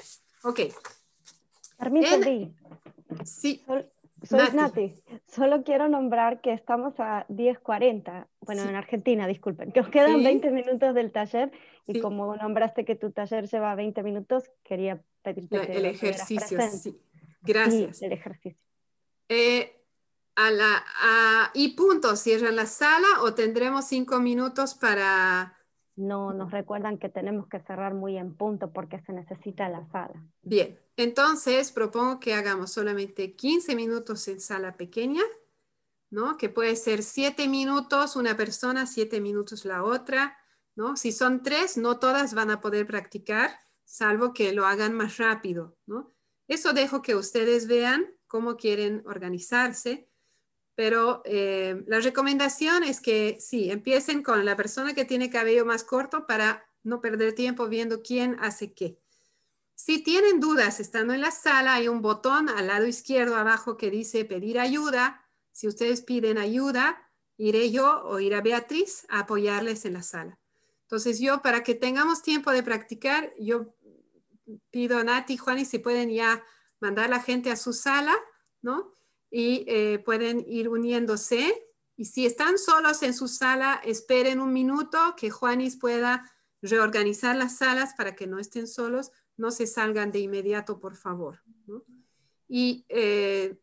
[0.44, 0.60] Ok.
[1.76, 2.54] Permíteme.
[3.26, 3.62] Sí.
[4.22, 4.94] Soy Nati.
[5.26, 10.50] Solo quiero nombrar que estamos a 10.40, bueno, en Argentina, disculpen, que os quedan 20
[10.50, 11.50] minutos del taller
[11.86, 15.76] y como nombraste que tu taller lleva 20 minutos, quería pedirte que...
[15.76, 17.00] El ejercicio, sí.
[17.42, 18.02] Gracias.
[18.02, 18.66] el ejercicio.
[19.28, 19.72] Eh,
[20.36, 25.56] a la, y punto, cierran la sala o tendremos cinco minutos para
[26.00, 30.24] no nos recuerdan que tenemos que cerrar muy en punto porque se necesita la sala.
[30.42, 35.22] Bien, entonces propongo que hagamos solamente 15 minutos en sala pequeña,
[36.10, 36.36] ¿no?
[36.36, 40.38] Que puede ser 7 minutos una persona, 7 minutos la otra,
[40.74, 40.96] ¿no?
[40.96, 45.76] Si son tres, no todas van a poder practicar, salvo que lo hagan más rápido,
[45.86, 46.12] ¿no?
[46.48, 50.10] Eso dejo que ustedes vean cómo quieren organizarse
[50.80, 55.84] pero eh, la recomendación es que sí, empiecen con la persona que tiene cabello más
[55.84, 58.98] corto para no perder tiempo viendo quién hace qué.
[59.82, 63.90] Si tienen dudas estando en la sala, hay un botón al lado izquierdo abajo que
[63.90, 65.26] dice pedir ayuda.
[65.52, 70.38] Si ustedes piden ayuda, iré yo o irá Beatriz a apoyarles en la sala.
[70.82, 73.74] Entonces yo, para que tengamos tiempo de practicar, yo
[74.70, 76.44] pido a Nati y Juan y si pueden ya
[76.78, 78.14] mandar la gente a su sala,
[78.60, 78.92] ¿no?
[79.30, 81.66] y eh, pueden ir uniéndose.
[81.96, 86.30] Y si están solos en su sala, esperen un minuto que Juanis pueda
[86.60, 89.10] reorganizar las salas para que no estén solos.
[89.40, 91.40] No se salgan de inmediato, por favor.
[92.46, 93.58] Y eh,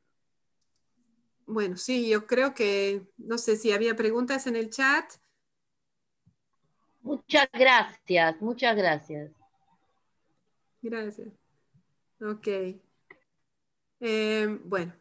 [1.45, 5.05] bueno, sí, yo creo que, no sé si había preguntas en el chat.
[7.01, 9.31] Muchas gracias, muchas gracias.
[10.81, 11.27] Gracias.
[12.21, 12.47] Ok.
[13.99, 14.93] Eh, bueno,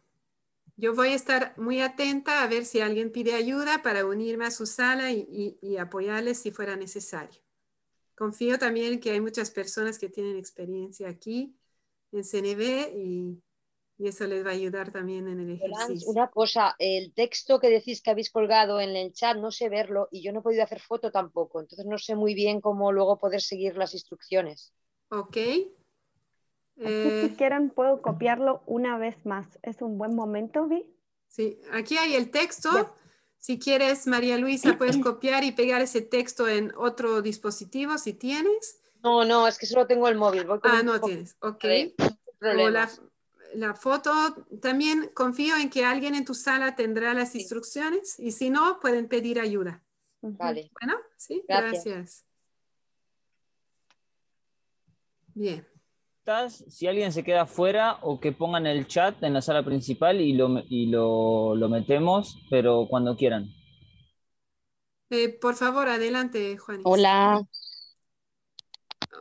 [0.77, 4.51] yo voy a estar muy atenta a ver si alguien pide ayuda para unirme a
[4.51, 7.46] su sala y, apoyarles si fuera necesario.
[8.17, 11.55] Confío también que hay muchas personas que tienen experiencia aquí
[12.13, 13.43] en CNV y,
[13.99, 16.11] eso les va a ayudar también en el ejercicio.
[16.11, 20.09] Una cosa, el texto que decís que habéis colgado en el chat, no sé verlo
[20.11, 23.19] y yo no he podido hacer foto tampoco, entonces no sé muy bien cómo luego
[23.19, 24.75] poder seguir las instrucciones.
[25.09, 25.39] Ok,
[26.77, 29.59] si eh, quieren puedo copiarlo una vez más.
[29.63, 30.95] Es un buen momento, Vi.
[31.27, 32.95] Sí, aquí hay el texto.
[33.47, 38.83] Si quieres, María Luisa, puedes copiar y pegar ese texto en otro dispositivo si tienes.
[39.05, 40.49] No, no, es que solo tengo el móvil.
[40.65, 41.65] ah, no tienes, ok.
[42.41, 42.91] la,
[43.55, 44.11] la, foto,
[44.61, 49.07] también confío en que alguien en tu sala tendrá las instrucciones y si no, pueden
[49.07, 49.81] pedir ayuda.
[50.23, 50.73] Vale.
[50.81, 52.25] Bueno, sí, gracias.
[55.35, 55.65] Bien
[56.49, 60.33] si alguien se queda fuera o que pongan el chat en la sala principal y
[60.33, 63.47] lo, y lo, lo metemos, pero cuando quieran.
[65.11, 66.81] Eh, por favor, adelante, Juan.
[66.85, 67.47] Hola.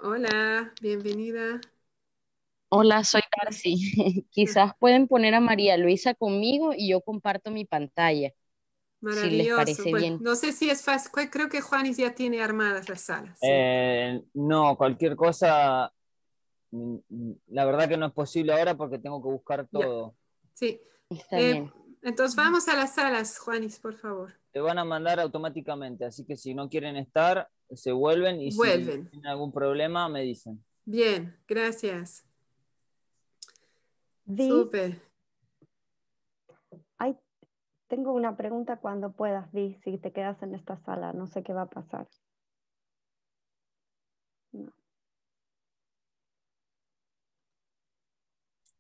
[0.04, 1.62] Hola, bienvenida.
[2.70, 4.26] Hola, soy Darcy.
[4.32, 8.32] Quizás pueden poner a María Luisa conmigo y yo comparto mi pantalla.
[9.02, 9.30] Maravilloso.
[9.30, 10.18] Si les parece bien.
[10.22, 11.12] No sé si es fácil.
[11.30, 13.38] Creo que Juanis ya tiene armadas las salas.
[13.44, 15.92] Eh, no, cualquier cosa
[16.72, 20.16] la verdad que no es posible ahora porque tengo que buscar todo.
[20.54, 20.82] Sí.
[21.32, 21.70] Eh,
[22.02, 24.34] entonces vamos a las salas, Juanis, por favor.
[24.52, 28.62] Te van a mandar automáticamente, así que si no quieren estar, se vuelven y si
[28.62, 30.64] tienen algún problema, me dicen.
[30.86, 32.26] Bien, gracias.
[34.28, 35.02] Súper.
[37.88, 41.54] tengo una pregunta cuando puedas, Vi, si te quedas en esta sala, no sé qué
[41.54, 42.08] va a pasar.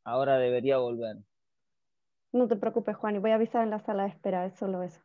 [0.05, 1.17] Ahora debería volver.
[2.31, 4.83] No te preocupes, Juan, y voy a avisar en la sala de espera, es solo
[4.83, 5.01] eso.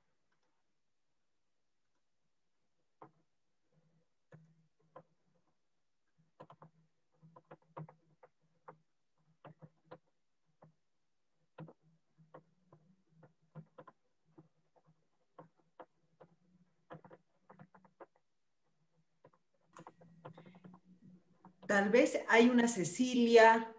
[21.67, 23.73] Tal vez hay una Cecilia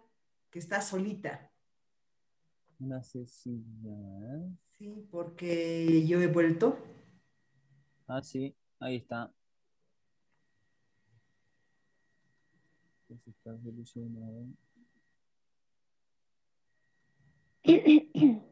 [0.52, 1.50] que está solita.
[2.78, 3.90] Una Cecilia.
[3.90, 4.50] ¿eh?
[4.76, 6.78] Sí, porque yo he vuelto.
[8.06, 9.32] Ah, sí, ahí está.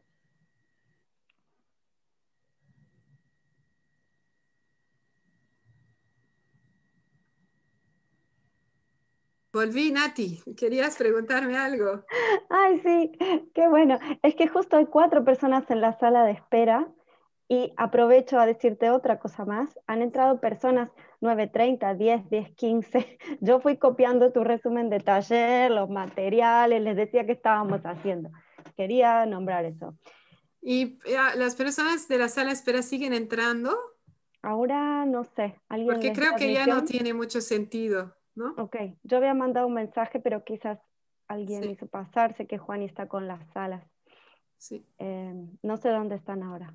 [9.53, 10.41] Volví, Nati.
[10.55, 12.05] ¿Querías preguntarme algo?
[12.49, 13.11] Ay, sí,
[13.53, 13.99] qué bueno.
[14.23, 16.87] Es que justo hay cuatro personas en la sala de espera
[17.49, 19.77] y aprovecho a decirte otra cosa más.
[19.87, 23.17] Han entrado personas 9.30, 10, 10, 15.
[23.41, 28.29] Yo fui copiando tu resumen de taller, los materiales, les decía que estábamos haciendo.
[28.77, 29.97] Quería nombrar eso.
[30.61, 30.97] ¿Y
[31.35, 33.77] las personas de la sala de espera siguen entrando?
[34.41, 35.59] Ahora no sé.
[35.67, 38.15] Porque creo que ya no tiene mucho sentido.
[38.35, 38.53] ¿No?
[38.57, 40.79] Ok, yo había mandado un mensaje, pero quizás
[41.27, 43.83] alguien hizo pasar, sé que Juan está con las salas.
[44.57, 44.85] Sí.
[44.97, 46.73] Em, no sé dónde están ahora.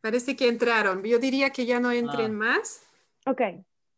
[0.00, 1.02] Parece que entraron.
[1.04, 2.44] Yo diría que ya no entren ah.
[2.44, 2.82] más.
[3.26, 3.40] Ok.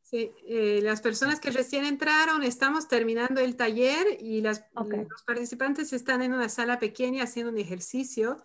[0.03, 5.95] Sí, eh, las personas que recién entraron, estamos terminando el taller y las, los participantes
[5.95, 8.45] están en una sala pequeña haciendo un ejercicio.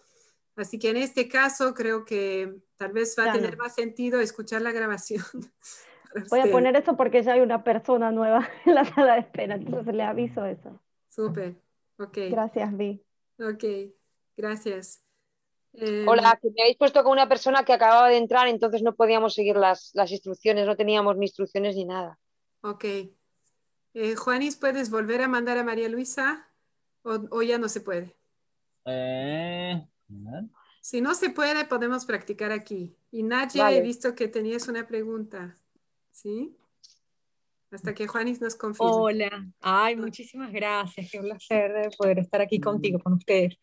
[0.55, 4.61] Así que en este caso creo que tal vez va a tener más sentido escuchar
[4.61, 5.23] la grabación.
[6.29, 9.55] Voy a poner eso porque ya hay una persona nueva en la sala de espera,
[9.55, 10.79] entonces le aviso eso.
[11.09, 11.55] Súper,
[11.97, 12.17] ok.
[12.29, 13.03] Gracias, Vi.
[13.39, 13.63] Ok,
[14.35, 15.03] gracias.
[16.07, 18.95] Hola, em, que me habéis puesto con una persona que acababa de entrar, entonces no
[18.95, 22.17] podíamos seguir las, instrucciones, no teníamos ni instrucciones ni nada.
[22.61, 22.85] Ok.
[23.93, 26.49] Eh, Juanis, ¿puedes volver a mandar a María Luisa
[27.03, 28.15] o, ya no se puede?
[28.85, 29.87] Eh,
[30.81, 32.95] si no se puede, podemos practicar aquí.
[33.11, 35.55] Y Nadia, he visto que tenías una pregunta.
[36.21, 36.53] ¿Sí?
[37.71, 38.91] Hasta que Juanis nos confirme.
[38.91, 43.57] Hola, ay, muchísimas gracias, qué placer de poder estar aquí contigo, con ustedes.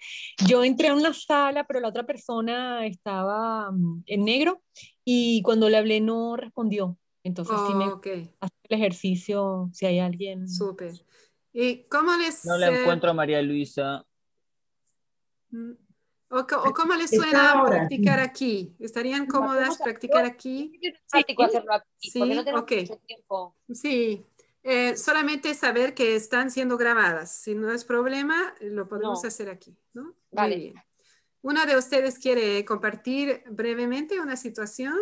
[0.47, 4.63] Yo entré a una sala, pero la otra persona estaba mm, en negro
[5.05, 6.97] y cuando le hablé no respondió.
[7.25, 8.31] Entonces, sí me okay.
[8.41, 10.49] hace el ejercicio, si hay alguien.
[10.49, 10.95] Súper.
[11.53, 12.47] ¿Y cómo les...?
[12.47, 14.07] No la encuentro a María Luisa.
[15.51, 15.73] Mm,
[16.29, 16.45] ¿O,
[16.75, 18.75] cómo les suena practicar aquí?
[18.81, 20.73] ¿Estarían cómodas practicar aquí?
[21.99, 22.91] Sí, sí, no okay.
[23.07, 23.55] tiempo.
[23.73, 24.25] Sí,
[24.63, 27.31] eh, solamente saber que están siendo grabadas.
[27.31, 30.15] Si no es problema, lo podemos hacer aquí, ¿no?
[30.33, 30.57] Vale.
[30.57, 30.87] Muy bien.
[31.43, 34.97] ¿Una de ustedes quiere compartir brevemente una situación?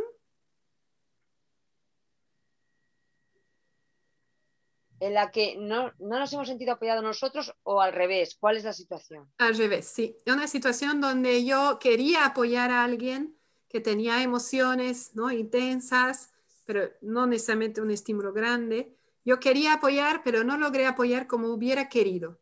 [5.00, 8.36] En la que no, nos hemos sentido apoyados nosotros o al revés?
[8.38, 9.30] ¿Cuál es la situación?
[9.38, 10.16] Al revés, sí.
[10.26, 13.36] Una situación donde yo quería apoyar a alguien
[13.68, 15.30] que tenía emociones ¿no?
[15.30, 16.30] intensas,
[16.64, 18.96] pero no necesariamente un estímulo grande.
[19.24, 22.40] Yo quería apoyar, pero no logré apoyar como hubiera querido.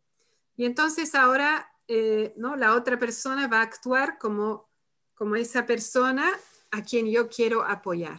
[0.57, 2.57] Y entonces ahora eh, ¿no?
[2.57, 4.69] la otra persona va a actuar como,
[5.15, 6.31] como esa persona
[6.71, 8.19] a quien yo quiero apoyar.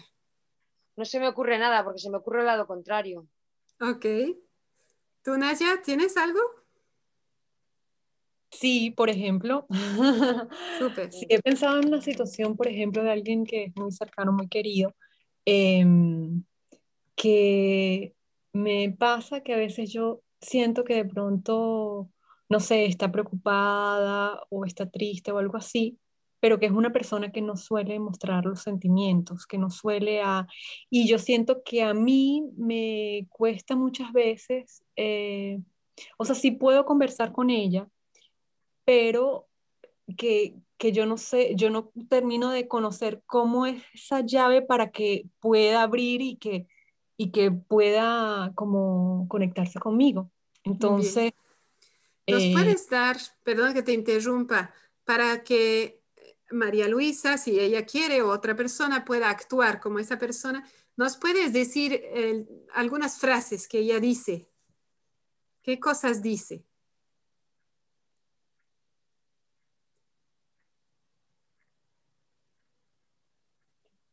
[0.95, 3.27] No se me ocurre nada porque se me ocurre el lado contrario.
[3.83, 4.05] Ok.
[5.23, 6.39] ¿Tú, Naya, tienes algo?
[8.49, 9.67] Sí, por ejemplo.
[10.79, 11.11] Súper.
[11.11, 14.47] Sí, he pensado en una situación, por ejemplo, de alguien que es muy cercano, muy
[14.47, 14.95] querido,
[15.43, 16.43] em,
[17.15, 18.15] que
[18.53, 22.09] me pasa que a veces yo siento que de pronto,
[22.47, 25.99] no sé, está preocupada o está triste o algo así,
[26.43, 30.45] pero que es una persona que no suele mostrar los sentimientos, que no suele a...
[30.89, 35.61] Y yo siento que a mí me cuesta muchas veces, eh,
[36.17, 37.87] o sea, sí puedo conversar con ella,
[38.83, 39.47] pero
[40.17, 44.91] que, que yo no sé, yo no termino de conocer cómo es esa llave para
[44.91, 46.67] que pueda abrir y que,
[47.15, 50.29] y que pueda como conectarse conmigo.
[50.65, 51.31] Entonces...
[52.27, 54.73] ¿Nos eh, puedes dar, perdón que te interrumpa,
[55.05, 56.02] para que
[56.53, 61.51] María Luisa, si ella quiere o otra persona pueda actuar como esa persona, ¿nos puedes
[61.53, 64.47] decir eh, algunas frases que ella dice?
[65.61, 66.65] ¿Qué cosas dice?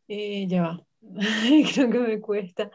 [0.08, 0.86] Eh, ya va.
[1.74, 2.70] Creo que me cuesta.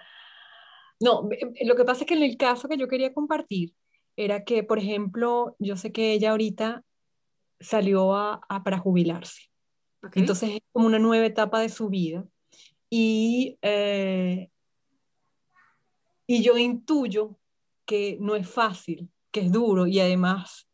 [1.00, 1.30] No,
[1.66, 3.74] lo que pasa es que en el caso que yo quería compartir
[4.16, 6.84] era que, por ejemplo, yo sé que ella ahorita
[7.60, 9.55] salió a para jubilarse.
[10.14, 12.26] Entonces es como una nueva etapa de su vida.
[12.90, 14.50] Y, eh,
[16.28, 17.38] y yo intuyo
[17.86, 20.68] que no es fácil, que es duro y además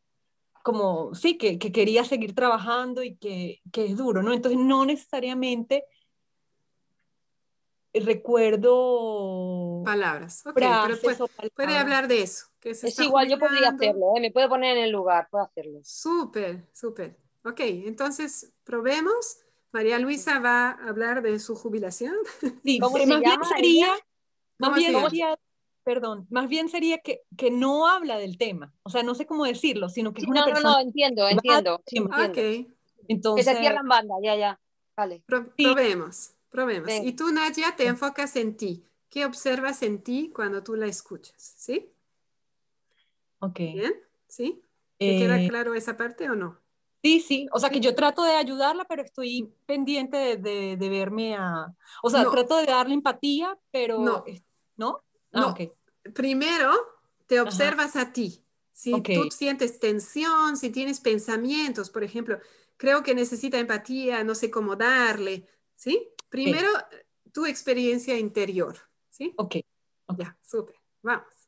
[0.64, 4.34] como, sí, que, que quería seguir trabajando y que, que, es duro, ¿no?
[4.34, 5.86] Entonces no necesariamente
[7.94, 10.68] recuerdo palabras, okay,
[11.04, 11.18] pero
[11.56, 12.46] puede, hablar de eso.
[12.60, 14.22] Que es igual, yo podría hacerlo, ¿eh?
[14.22, 15.80] me puedo poner en el lugar, puedo hacerlo.
[15.84, 17.18] Súper, súper.
[17.44, 19.40] Ok, entonces probemos.
[19.72, 22.16] María Luisa va a hablar de su jubilación.
[22.64, 23.88] Sí, ¿Cómo más bien sería,
[24.58, 25.40] más bien sería,
[25.84, 28.74] perdón, más bien sería que, que, no habla del tema.
[28.84, 30.70] O sea, no sé cómo decirlo, sino que es una no, persona.
[30.70, 31.82] No, no, entiendo, entiendo.
[32.30, 32.68] Okay.
[33.08, 34.60] Entonces, que se cierran banda, ya, ya.
[34.96, 35.24] Vale.
[35.26, 36.92] probemos, probemos.
[37.04, 38.86] Y tú, Nadia, te enfocas en ti.
[39.10, 41.36] ¿Qué observas en ti cuando tú la escuchas?
[41.38, 41.92] ¿Sí?
[43.40, 43.58] Ok.
[43.58, 43.94] Bien,
[44.28, 44.64] ¿sí?
[44.98, 46.61] ¿Te queda eh, claro esa parte o no?
[47.04, 51.36] Sí, sí, o sea que yo trato de ayudarla, pero estoy pendiente de, de, verme
[51.36, 51.76] a...
[52.04, 54.00] O sea, trato de darle empatía, pero...
[54.00, 54.24] No.
[54.78, 55.04] ¿No?
[55.32, 55.56] Ah, no.
[56.14, 56.72] Primero
[57.26, 58.44] te observas a ti.
[58.72, 62.40] Si tú sientes tensión, si tienes pensamientos, por ejemplo,
[62.78, 66.10] creo que necesita empatía, no sé cómo darle, ¿sí?
[66.30, 66.68] Primero
[67.32, 68.78] tu experiencia interior,
[69.10, 69.34] ¿sí?
[69.38, 69.58] Ok.
[70.18, 70.76] Ya, súper.
[71.02, 71.41] Vamos.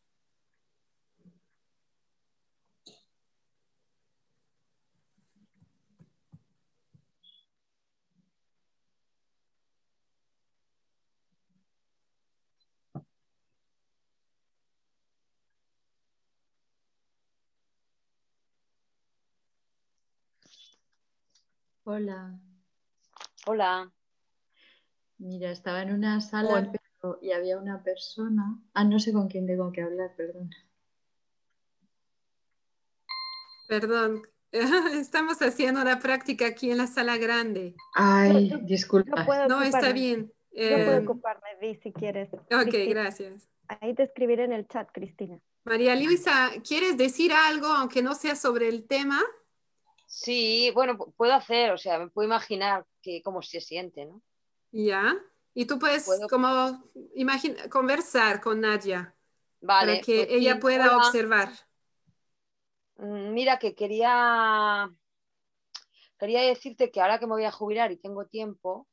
[21.86, 22.40] Hola.
[23.46, 23.92] Hola.
[25.18, 26.72] Mira, estaba en una sala
[27.22, 28.60] y había una persona.
[28.74, 30.50] Ah, no sé con quién tengo que hablar, perdón.
[33.68, 34.22] Perdón,
[34.94, 37.76] estamos haciendo una práctica aquí en la sala grande.
[37.96, 39.26] Ay, disculpa.
[39.48, 40.32] No, está bien.
[40.52, 42.30] Yo puedo Eh, ocuparme, si quieres.
[42.34, 43.02] ok, Cristina.
[43.02, 43.50] gracias.
[43.68, 45.40] Ahí te escribiré en el chat, Cristina.
[45.66, 49.20] María Luisa, ¿quieres decir algo, aunque no sea sobre el tema?
[50.18, 54.22] Sí, bueno, pu- puedo hacer, o sea, me puedo imaginar que cómo se siente, ¿no?
[54.72, 55.16] Ya.
[55.54, 56.50] Y tú puedes como
[57.16, 59.16] imagin- conversar con Nadia
[59.62, 59.98] Vale.
[59.98, 60.98] para que pues ella pueda hola.
[60.98, 61.50] observar.
[62.98, 64.90] Mm, Mira, que quería,
[66.20, 68.88] quería decirte que ahora que me voy a jubilar y tengo tiempo,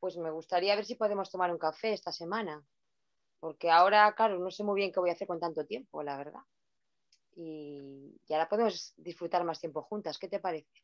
[0.00, 2.64] pues me gustaría ver si podemos tomar un café esta semana.
[3.40, 6.16] Porque ahora, claro, no sé muy bien qué voy a hacer con tanto tiempo, la
[6.18, 6.42] verdad.
[7.36, 10.18] Y, y ahora podemos disfrutar más tiempo juntas.
[10.18, 10.82] ¿Qué te parece?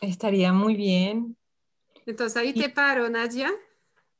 [0.00, 1.36] Estaría muy bien.
[2.06, 3.50] Entonces ahí te paro, Nadia,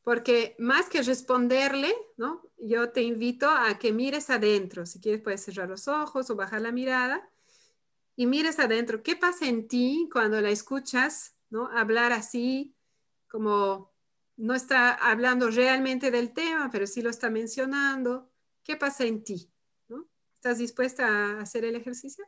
[0.03, 2.43] porque más que responderle, ¿no?
[2.59, 4.87] Yo te invito a que mires adentro.
[4.87, 7.29] Si quieres, puedes cerrar los ojos o bajar la mirada
[8.17, 9.03] y mires adentro.
[9.03, 11.69] ¿Qué pasa en ti cuando la escuchas, ¿no?
[11.69, 12.75] Hablar así,
[13.29, 13.93] como
[14.37, 18.31] no está hablando realmente del tema, pero sí lo está mencionando.
[18.63, 19.54] ¿Qué pasa en ti?
[20.45, 22.23] ¿Estás dispuesta a hacer el ejercicio?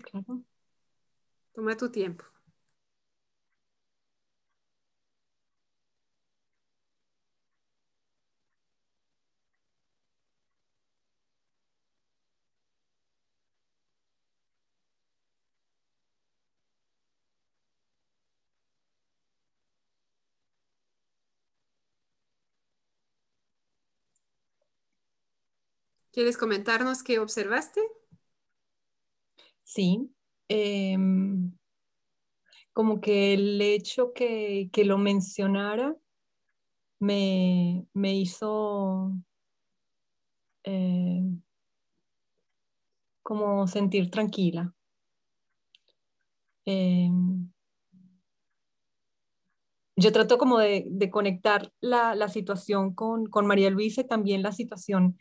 [0.00, 0.44] Claro.
[1.52, 2.24] Toma tu tiempo.
[26.12, 27.80] ¿Quieres comentarnos qué observaste?
[29.64, 30.10] Sí.
[30.48, 31.52] em,
[32.72, 35.96] como que el hecho que, que lo mencionara
[37.00, 39.12] me, me hizo
[40.64, 41.22] eh,
[43.22, 44.72] como sentir tranquila.
[46.66, 47.52] Em,
[49.96, 54.42] yo trato como de, de conectar la, la situación con, con María Luisa y también
[54.42, 55.18] la situación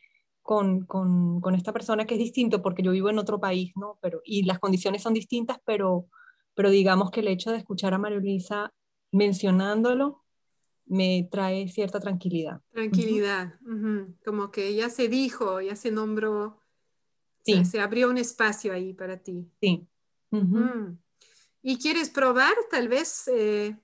[0.52, 3.98] con, con, con esta persona que es distinto porque yo vivo en otro país, ¿no?
[4.02, 6.10] Pero, y las condiciones son distintas, pero,
[6.54, 8.74] pero digamos que el hecho de escuchar a María Luisa
[9.14, 10.26] mencionándolo
[10.88, 12.60] me trae cierta tranquilidad.
[12.74, 13.54] Tranquilidad,
[14.26, 16.60] Como que ya se dijo, ya se nombró,
[17.46, 17.64] Sí.
[17.64, 19.50] se, abrió un espacio ahí para ti.
[19.62, 19.88] Sí.
[21.62, 23.78] ¿Y quieres probar tal vez eh,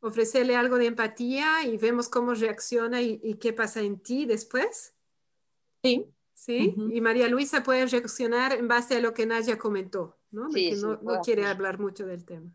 [0.00, 4.94] ofrecerle algo de empatía y vemos cómo reacciona y, y qué pasa en ti después?
[5.82, 6.06] Sí.
[6.34, 6.74] ¿Sí?
[6.86, 10.48] Y María Luisa puede reaccionar en base a lo que Nadia comentó, ¿no?
[10.50, 12.50] Sí, Porque sí, no, quiere hablar mucho del tema.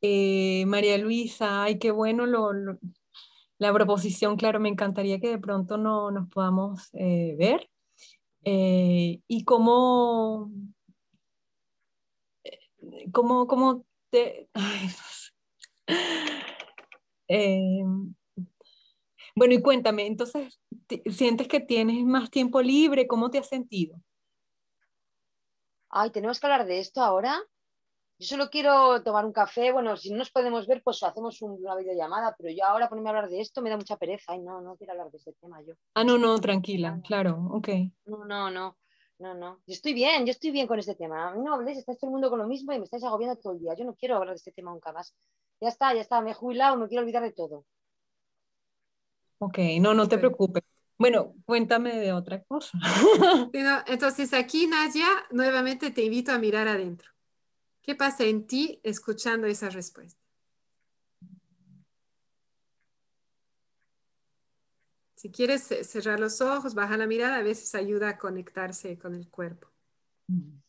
[0.00, 2.78] Eh, María Luisa, ay, qué bueno lo, lo-
[3.58, 7.70] la proposición, claro, me encantaría que de pronto no, nos podamos eh, ver.
[8.44, 10.50] Eh, y cómo,
[13.12, 14.48] cómo, cómo te...
[14.54, 14.92] ay, no
[17.28, 18.14] sé.
[19.36, 20.60] Bueno, y cuéntame, entonces,
[21.10, 23.06] ¿sientes que tienes más tiempo libre?
[23.08, 23.96] ¿Cómo te has sentido?
[25.90, 27.40] Ay, ¿tenemos que hablar de esto ahora?
[28.18, 29.72] Yo solo quiero tomar un café.
[29.72, 33.08] Bueno, si no nos podemos ver, pues hacemos un- una videollamada, pero yo ahora ponerme
[33.08, 34.32] a hablar de esto me da mucha pereza.
[34.32, 35.74] Ay, no, no quiero hablar de ese tema yo.
[35.94, 37.68] Ah, no, no, tranquila, claro, ok.
[38.06, 38.76] No, no, no,
[39.18, 39.56] no, no.
[39.66, 41.28] Yo estoy bien, yo estoy bien con este tema.
[41.28, 43.40] A mí no habléis, estáis todo el mundo con lo mismo y me estáis agobiando
[43.40, 43.74] todo el día.
[43.74, 45.12] Yo no quiero hablar de este tema nunca más.
[45.60, 47.64] Ya está, ya está, me he jubilado, me quiero olvidar de todo.
[49.44, 50.62] Ok, no, no te preocupes.
[50.96, 52.78] Bueno, cuéntame de otra cosa.
[53.86, 57.10] Entonces aquí, Nadia, nuevamente te invito a mirar adentro.
[57.82, 60.20] ¿Qué pasa en ti escuchando esa respuesta?
[65.16, 69.14] Si quieres ce- cerrar los ojos, baja la mirada, a veces ayuda a conectarse con
[69.14, 69.68] el cuerpo.
[70.28, 70.63] Ok.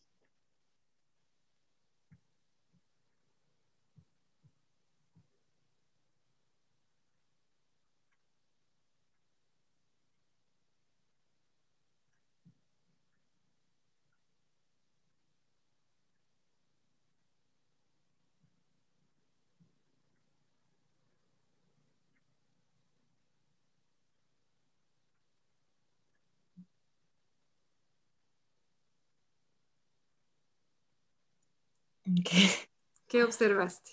[33.08, 33.92] ¿Qué observaste?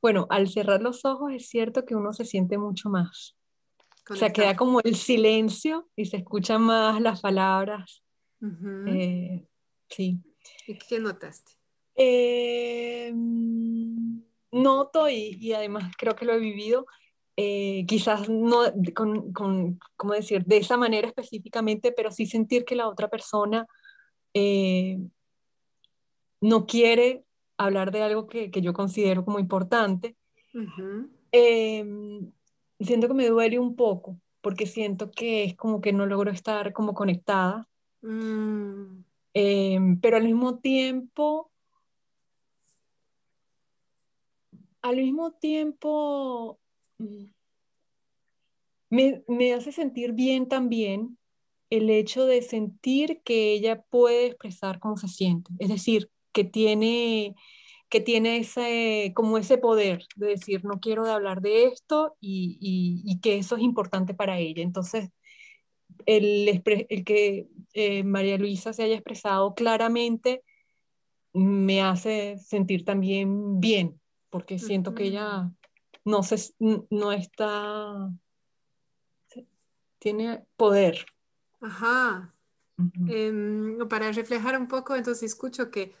[0.00, 3.36] Bueno, al cerrar los ojos es cierto que uno se siente mucho más.
[4.10, 4.32] O sea, Conectado.
[4.32, 8.02] queda como el silencio y se escuchan más las palabras
[8.86, 9.46] Eh,
[9.90, 10.18] sí.
[10.66, 11.52] ¿Y qué notaste?
[11.94, 13.12] Eh,
[14.52, 16.86] noto y, además creo que lo he vivido,
[17.36, 18.62] eh, quizás no
[18.94, 23.66] con, con, ¿cómo decir?, de esa manera específicamente, pero sí sentir que la otra persona
[26.40, 27.24] no quiere
[27.56, 30.16] hablar de algo que, que yo considero como importante.
[32.80, 36.72] siento que me duele un poco, porque siento que es como que no logro estar
[36.72, 37.68] como conectada.
[38.02, 39.04] Mm.
[39.34, 41.50] Em, pero al mismo tiempo,
[44.80, 46.58] al mismo tiempo,
[46.98, 47.24] mm,
[48.90, 51.18] me, me hace sentir bien también
[51.70, 55.50] el hecho de sentir que ella puede expresar cómo se siente.
[55.58, 57.34] Es decir, que tiene
[57.88, 63.38] que tiene ese, como ese poder de decir, no quiero hablar de esto y, que
[63.38, 64.62] eso es importante para ella.
[64.62, 65.10] Entonces,
[66.04, 70.42] el, el que eh, María Luisa se haya expresado claramente
[71.32, 74.00] me hace sentir también bien,
[74.30, 75.50] porque siento que ella
[76.04, 78.10] no, se, no está,
[79.98, 81.06] tiene poder.
[81.60, 82.34] Ajá.
[83.08, 85.92] Em, para reflejar un poco, entonces escucho que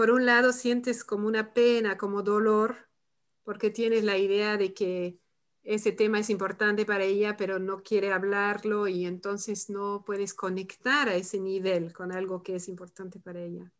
[0.00, 2.88] por un lado sientes como una pena, como dolor,
[3.42, 5.18] porque tienes la idea de que
[5.62, 11.10] ese tema es importante para ella, pero no quiere hablarlo y entonces no puedes conectar
[11.10, 13.70] a ese nivel con algo que es importante para ella.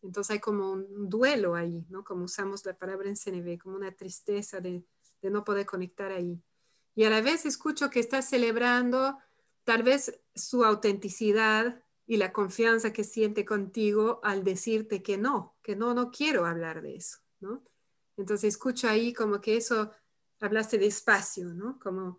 [0.00, 2.04] Entonces hay como un duelo ahí, ¿no?
[2.04, 4.84] Como usamos la palabra en CNV, como una tristeza de,
[5.22, 6.40] de no poder conectar ahí.
[6.94, 9.18] Y a la vez escucho que estás celebrando
[9.64, 15.76] tal vez su autenticidad y la confianza que siente contigo al decirte que no, que
[15.76, 17.62] no, no quiero hablar de eso, ¿no?
[18.16, 19.92] Entonces escucho ahí como que eso,
[20.40, 21.78] hablaste de espacio, ¿no?
[21.78, 22.18] Como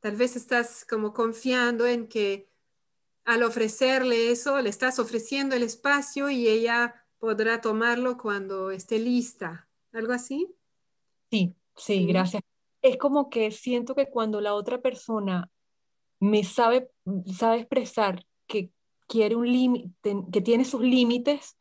[0.00, 2.48] tal vez estás como confiando en que
[3.24, 9.68] al ofrecerle eso, le estás ofreciendo el espacio y ella podrá tomarlo cuando esté lista,
[9.92, 10.52] ¿algo así?
[11.30, 12.06] Sí, sí, ¿Sí?
[12.06, 12.42] gracias.
[12.82, 15.48] Es como que siento que cuando la otra persona
[16.18, 16.90] me sabe,
[17.32, 18.72] sabe expresar que
[19.12, 21.58] quiere un límite, que tiene sus límites,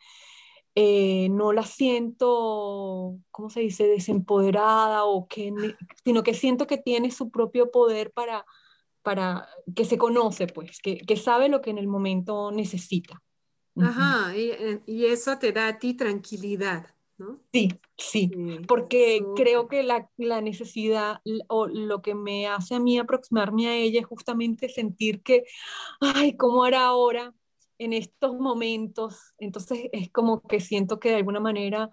[0.73, 5.53] eh, no la siento, ¿cómo se dice?, desempoderada, o que,
[6.05, 8.45] sino que siento que tiene su propio poder para,
[9.01, 13.21] para que se conoce, pues, que, que sabe lo que en el momento necesita.
[13.75, 14.51] Ajá, y,
[14.85, 16.87] y, eso te da a ti tranquilidad,
[17.17, 17.41] ¿no?
[17.51, 18.31] Sí, sí,
[18.65, 23.75] porque creo que la, la, necesidad o lo que me hace a mí aproximarme a
[23.75, 25.43] ella es justamente sentir que,
[25.99, 27.33] ay, ¿cómo hará ahora?
[27.83, 31.89] En estos momentos, entonces es como que siento que de alguna manera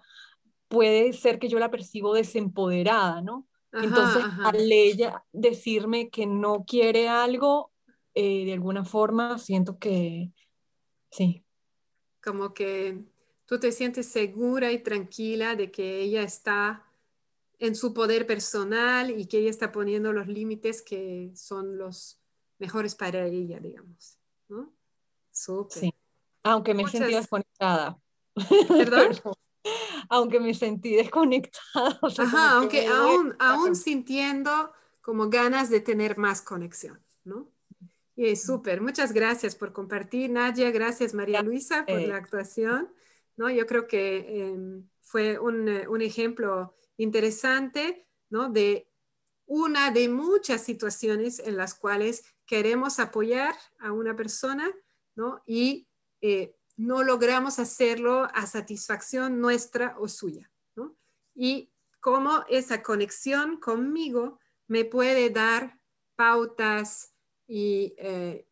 [0.67, 3.47] puede ser que yo la percibo desempoderada, ¿no?
[3.71, 7.71] entonces al ella decirme que no quiere algo,
[8.13, 10.31] eh, de alguna forma siento que
[11.11, 11.43] sí.
[12.23, 13.03] Como que
[13.45, 16.85] tú te sientes segura y tranquila de que ella está
[17.57, 22.21] en su poder personal y que ella está poniendo los límites que son los
[22.59, 24.78] mejores para ella, digamos, ¿no?
[25.69, 25.93] Sí.
[26.43, 27.97] Aunque me sentí desconectada.
[28.67, 29.11] ¿Perdón?
[30.09, 31.99] aunque me sentí desconectada.
[32.17, 34.71] Ajá, aunque aún, aún sintiendo
[35.01, 37.51] como ganas de tener más conexión, ¿no?
[38.15, 38.81] Y es súper.
[38.81, 40.71] Muchas gracias por compartir, Nadia.
[40.71, 42.93] Gracias, María Luisa, por la actuación.
[43.37, 43.49] ¿no?
[43.49, 48.49] Yo creo que em, fue un, un, ejemplo interesante ¿no?
[48.49, 48.91] de
[49.45, 54.69] una de muchas situaciones en las cuales queremos apoyar a una persona
[55.45, 55.87] y
[56.21, 60.49] eh, no logramos hacerlo a satisfacción nuestra o suya,
[61.35, 65.79] Y cómo esa conexión conmigo me puede dar
[66.15, 67.13] pautas
[67.47, 68.45] y, eh,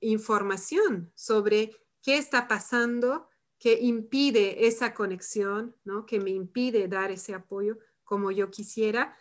[0.00, 1.70] información sobre
[2.02, 3.28] qué está pasando
[3.58, 6.06] que impide esa conexión, ¿no?
[6.06, 9.16] que me impide dar ese apoyo como yo quisiera.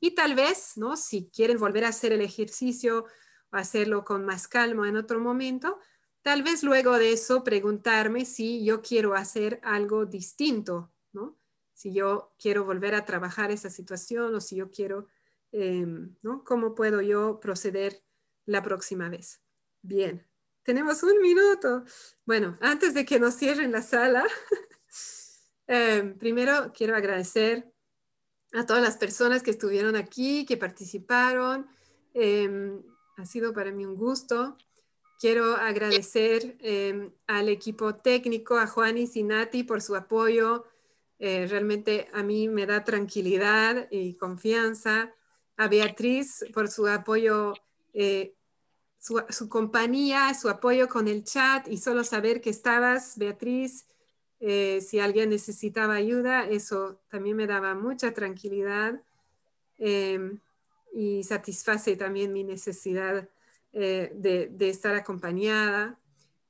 [0.00, 0.96] Y tal vez, ¿no?
[0.96, 3.06] si quieren volver a hacer el ejercicio
[3.50, 5.78] hacerlo con más calma en otro momento,
[6.22, 11.38] Tal vez luego de eso preguntarme si yo quiero hacer algo distinto, ¿no?
[11.72, 15.06] Si yo quiero volver a trabajar esa situación o si yo quiero,
[15.52, 16.44] em, ¿no?
[16.44, 18.02] ¿Cómo puedo yo proceder
[18.46, 19.40] la próxima vez?
[19.82, 20.26] Bien,
[20.64, 21.84] tenemos un minuto.
[22.26, 24.26] Bueno, antes de que nos cierren la sala,
[25.66, 27.72] em, primero quiero agradecer
[28.52, 31.66] a todas las personas que estuvieron aquí, que participaron.
[32.14, 32.82] Em,
[33.16, 34.56] ha sido para mí un gusto.
[35.18, 40.64] Quiero agradecer em, al equipo técnico, a Juan y Sinati por su apoyo.
[41.18, 45.12] Eh, realmente a mí me da tranquilidad y confianza.
[45.56, 47.54] A Beatriz por su apoyo
[47.92, 48.36] eh,
[49.00, 53.86] su, compañía, su apoyo con el chat y solo saber que estabas, Beatriz,
[54.40, 59.02] eh, si alguien necesitaba ayuda, eso también me daba mucha tranquilidad
[59.78, 60.40] em,
[60.92, 63.28] y satisface también mi necesidad
[63.80, 66.00] eh, de, de, estar acompañada.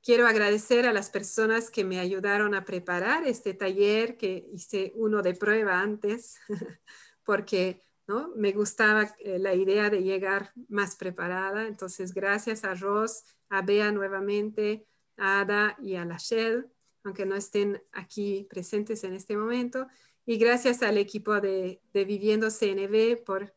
[0.01, 5.21] Quiero agradecer a las personas que me ayudaron a preparar este taller, que hice uno
[5.21, 6.37] de prueba antes,
[7.23, 8.31] porque ¿no?
[8.35, 11.67] me gustaba eh, la idea de llegar más preparada.
[11.67, 14.87] Entonces, gracias a Ross, a Bea nuevamente,
[15.17, 16.71] a Ada y a la Shell
[17.03, 19.87] aunque no estén aquí presentes en este momento.
[20.25, 23.53] Y gracias al equipo de, Viviendo CNV por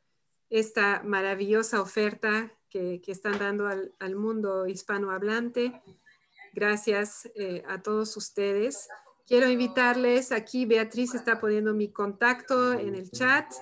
[0.49, 5.83] esta maravillosa oferta que, están dando al, mundo hispanohablante.
[6.55, 8.89] Gracias eh, a todos ustedes.
[9.27, 13.53] Quiero invitarles, aquí Beatriz está poniendo mi contacto en el chat.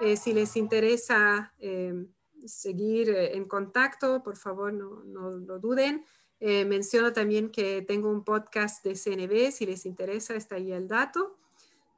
[0.00, 2.06] Eh, si les interesa eh,
[2.46, 6.04] seguir en contacto, por favor no, lo duden.
[6.40, 11.36] Menciono también que tengo un podcast de CNB, si les interesa, está ahí el dato.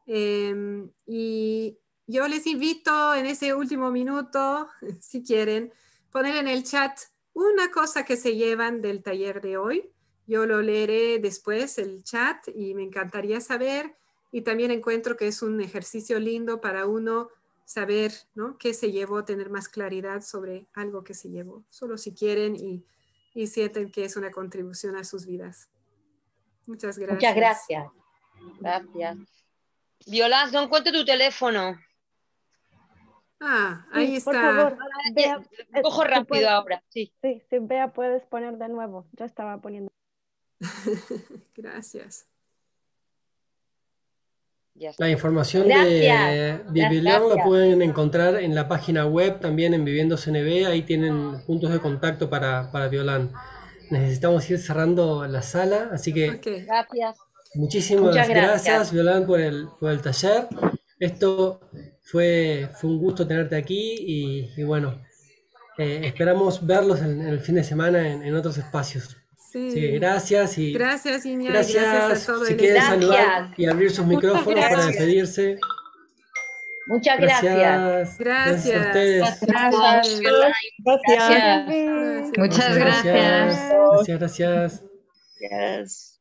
[0.05, 1.79] Em, y
[2.09, 4.69] yo les invito en ese último minuto,
[5.01, 5.73] si quieren,
[6.13, 6.99] poner en el chat
[7.33, 9.91] una cosa que se llevan del taller de hoy.
[10.27, 13.97] Yo lo leeré después, el chat, y me encantaría saber.
[14.31, 17.29] Y también encuentro que es un ejercicio lindo para uno
[17.65, 18.59] saber ¿no?
[18.59, 21.65] qué se llevó, tener más claridad sobre algo que se llevó.
[21.71, 22.85] Solo si quieren y
[23.35, 25.69] y sienten que es una contribución a sus vidas.
[26.67, 27.17] Muchas gracias.
[27.17, 27.93] Muchas gracias.
[28.61, 29.19] Gracias.
[30.07, 31.79] Violas, no encuentro tu teléfono.
[33.45, 34.31] Ah, ahí está.
[34.31, 34.79] Por favor,
[35.83, 36.83] cojo rápido ahora.
[36.91, 37.13] Sí.
[37.21, 39.09] sí, sí, Bea, puedes poner de nuevo.
[39.19, 39.91] Ya estaba poniendo.
[41.57, 42.27] gracias.
[44.99, 50.67] La información de Bibilión la pueden encontrar en la página web, también en Viviendo CNB,
[50.67, 53.33] ahí tienen puntos de contacto para, para Violán.
[53.91, 57.19] Necesitamos ir cerrando la sala, así que gracias.
[57.55, 58.93] muchísimas gracias.
[58.93, 60.49] Violán por el, por el taller.
[60.99, 61.61] Esto
[62.03, 65.01] fue, fue un gusto tenerte aquí y, bueno,
[65.79, 69.17] eh, esperamos verlos en, el fin de semana en, en otros espacios.
[69.53, 69.99] Sí.
[69.99, 72.49] gracias y gracias, Gracias, gracias a todos.
[72.49, 75.59] Si quieren saludar y abrir sus micrófonos para despedirse.
[76.87, 78.19] Muchas gracias.
[78.19, 78.19] Gracias.
[78.19, 79.41] Gracias a ustedes.
[79.43, 80.21] Gracias.
[81.07, 82.39] Gracias.
[82.39, 83.73] Muchas gracias.
[84.09, 84.83] Gracias,
[85.39, 86.21] gracias.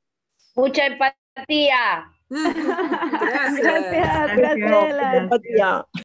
[0.56, 2.12] Mucha empatía.
[2.32, 5.88] Gracias, gracias, Graciela.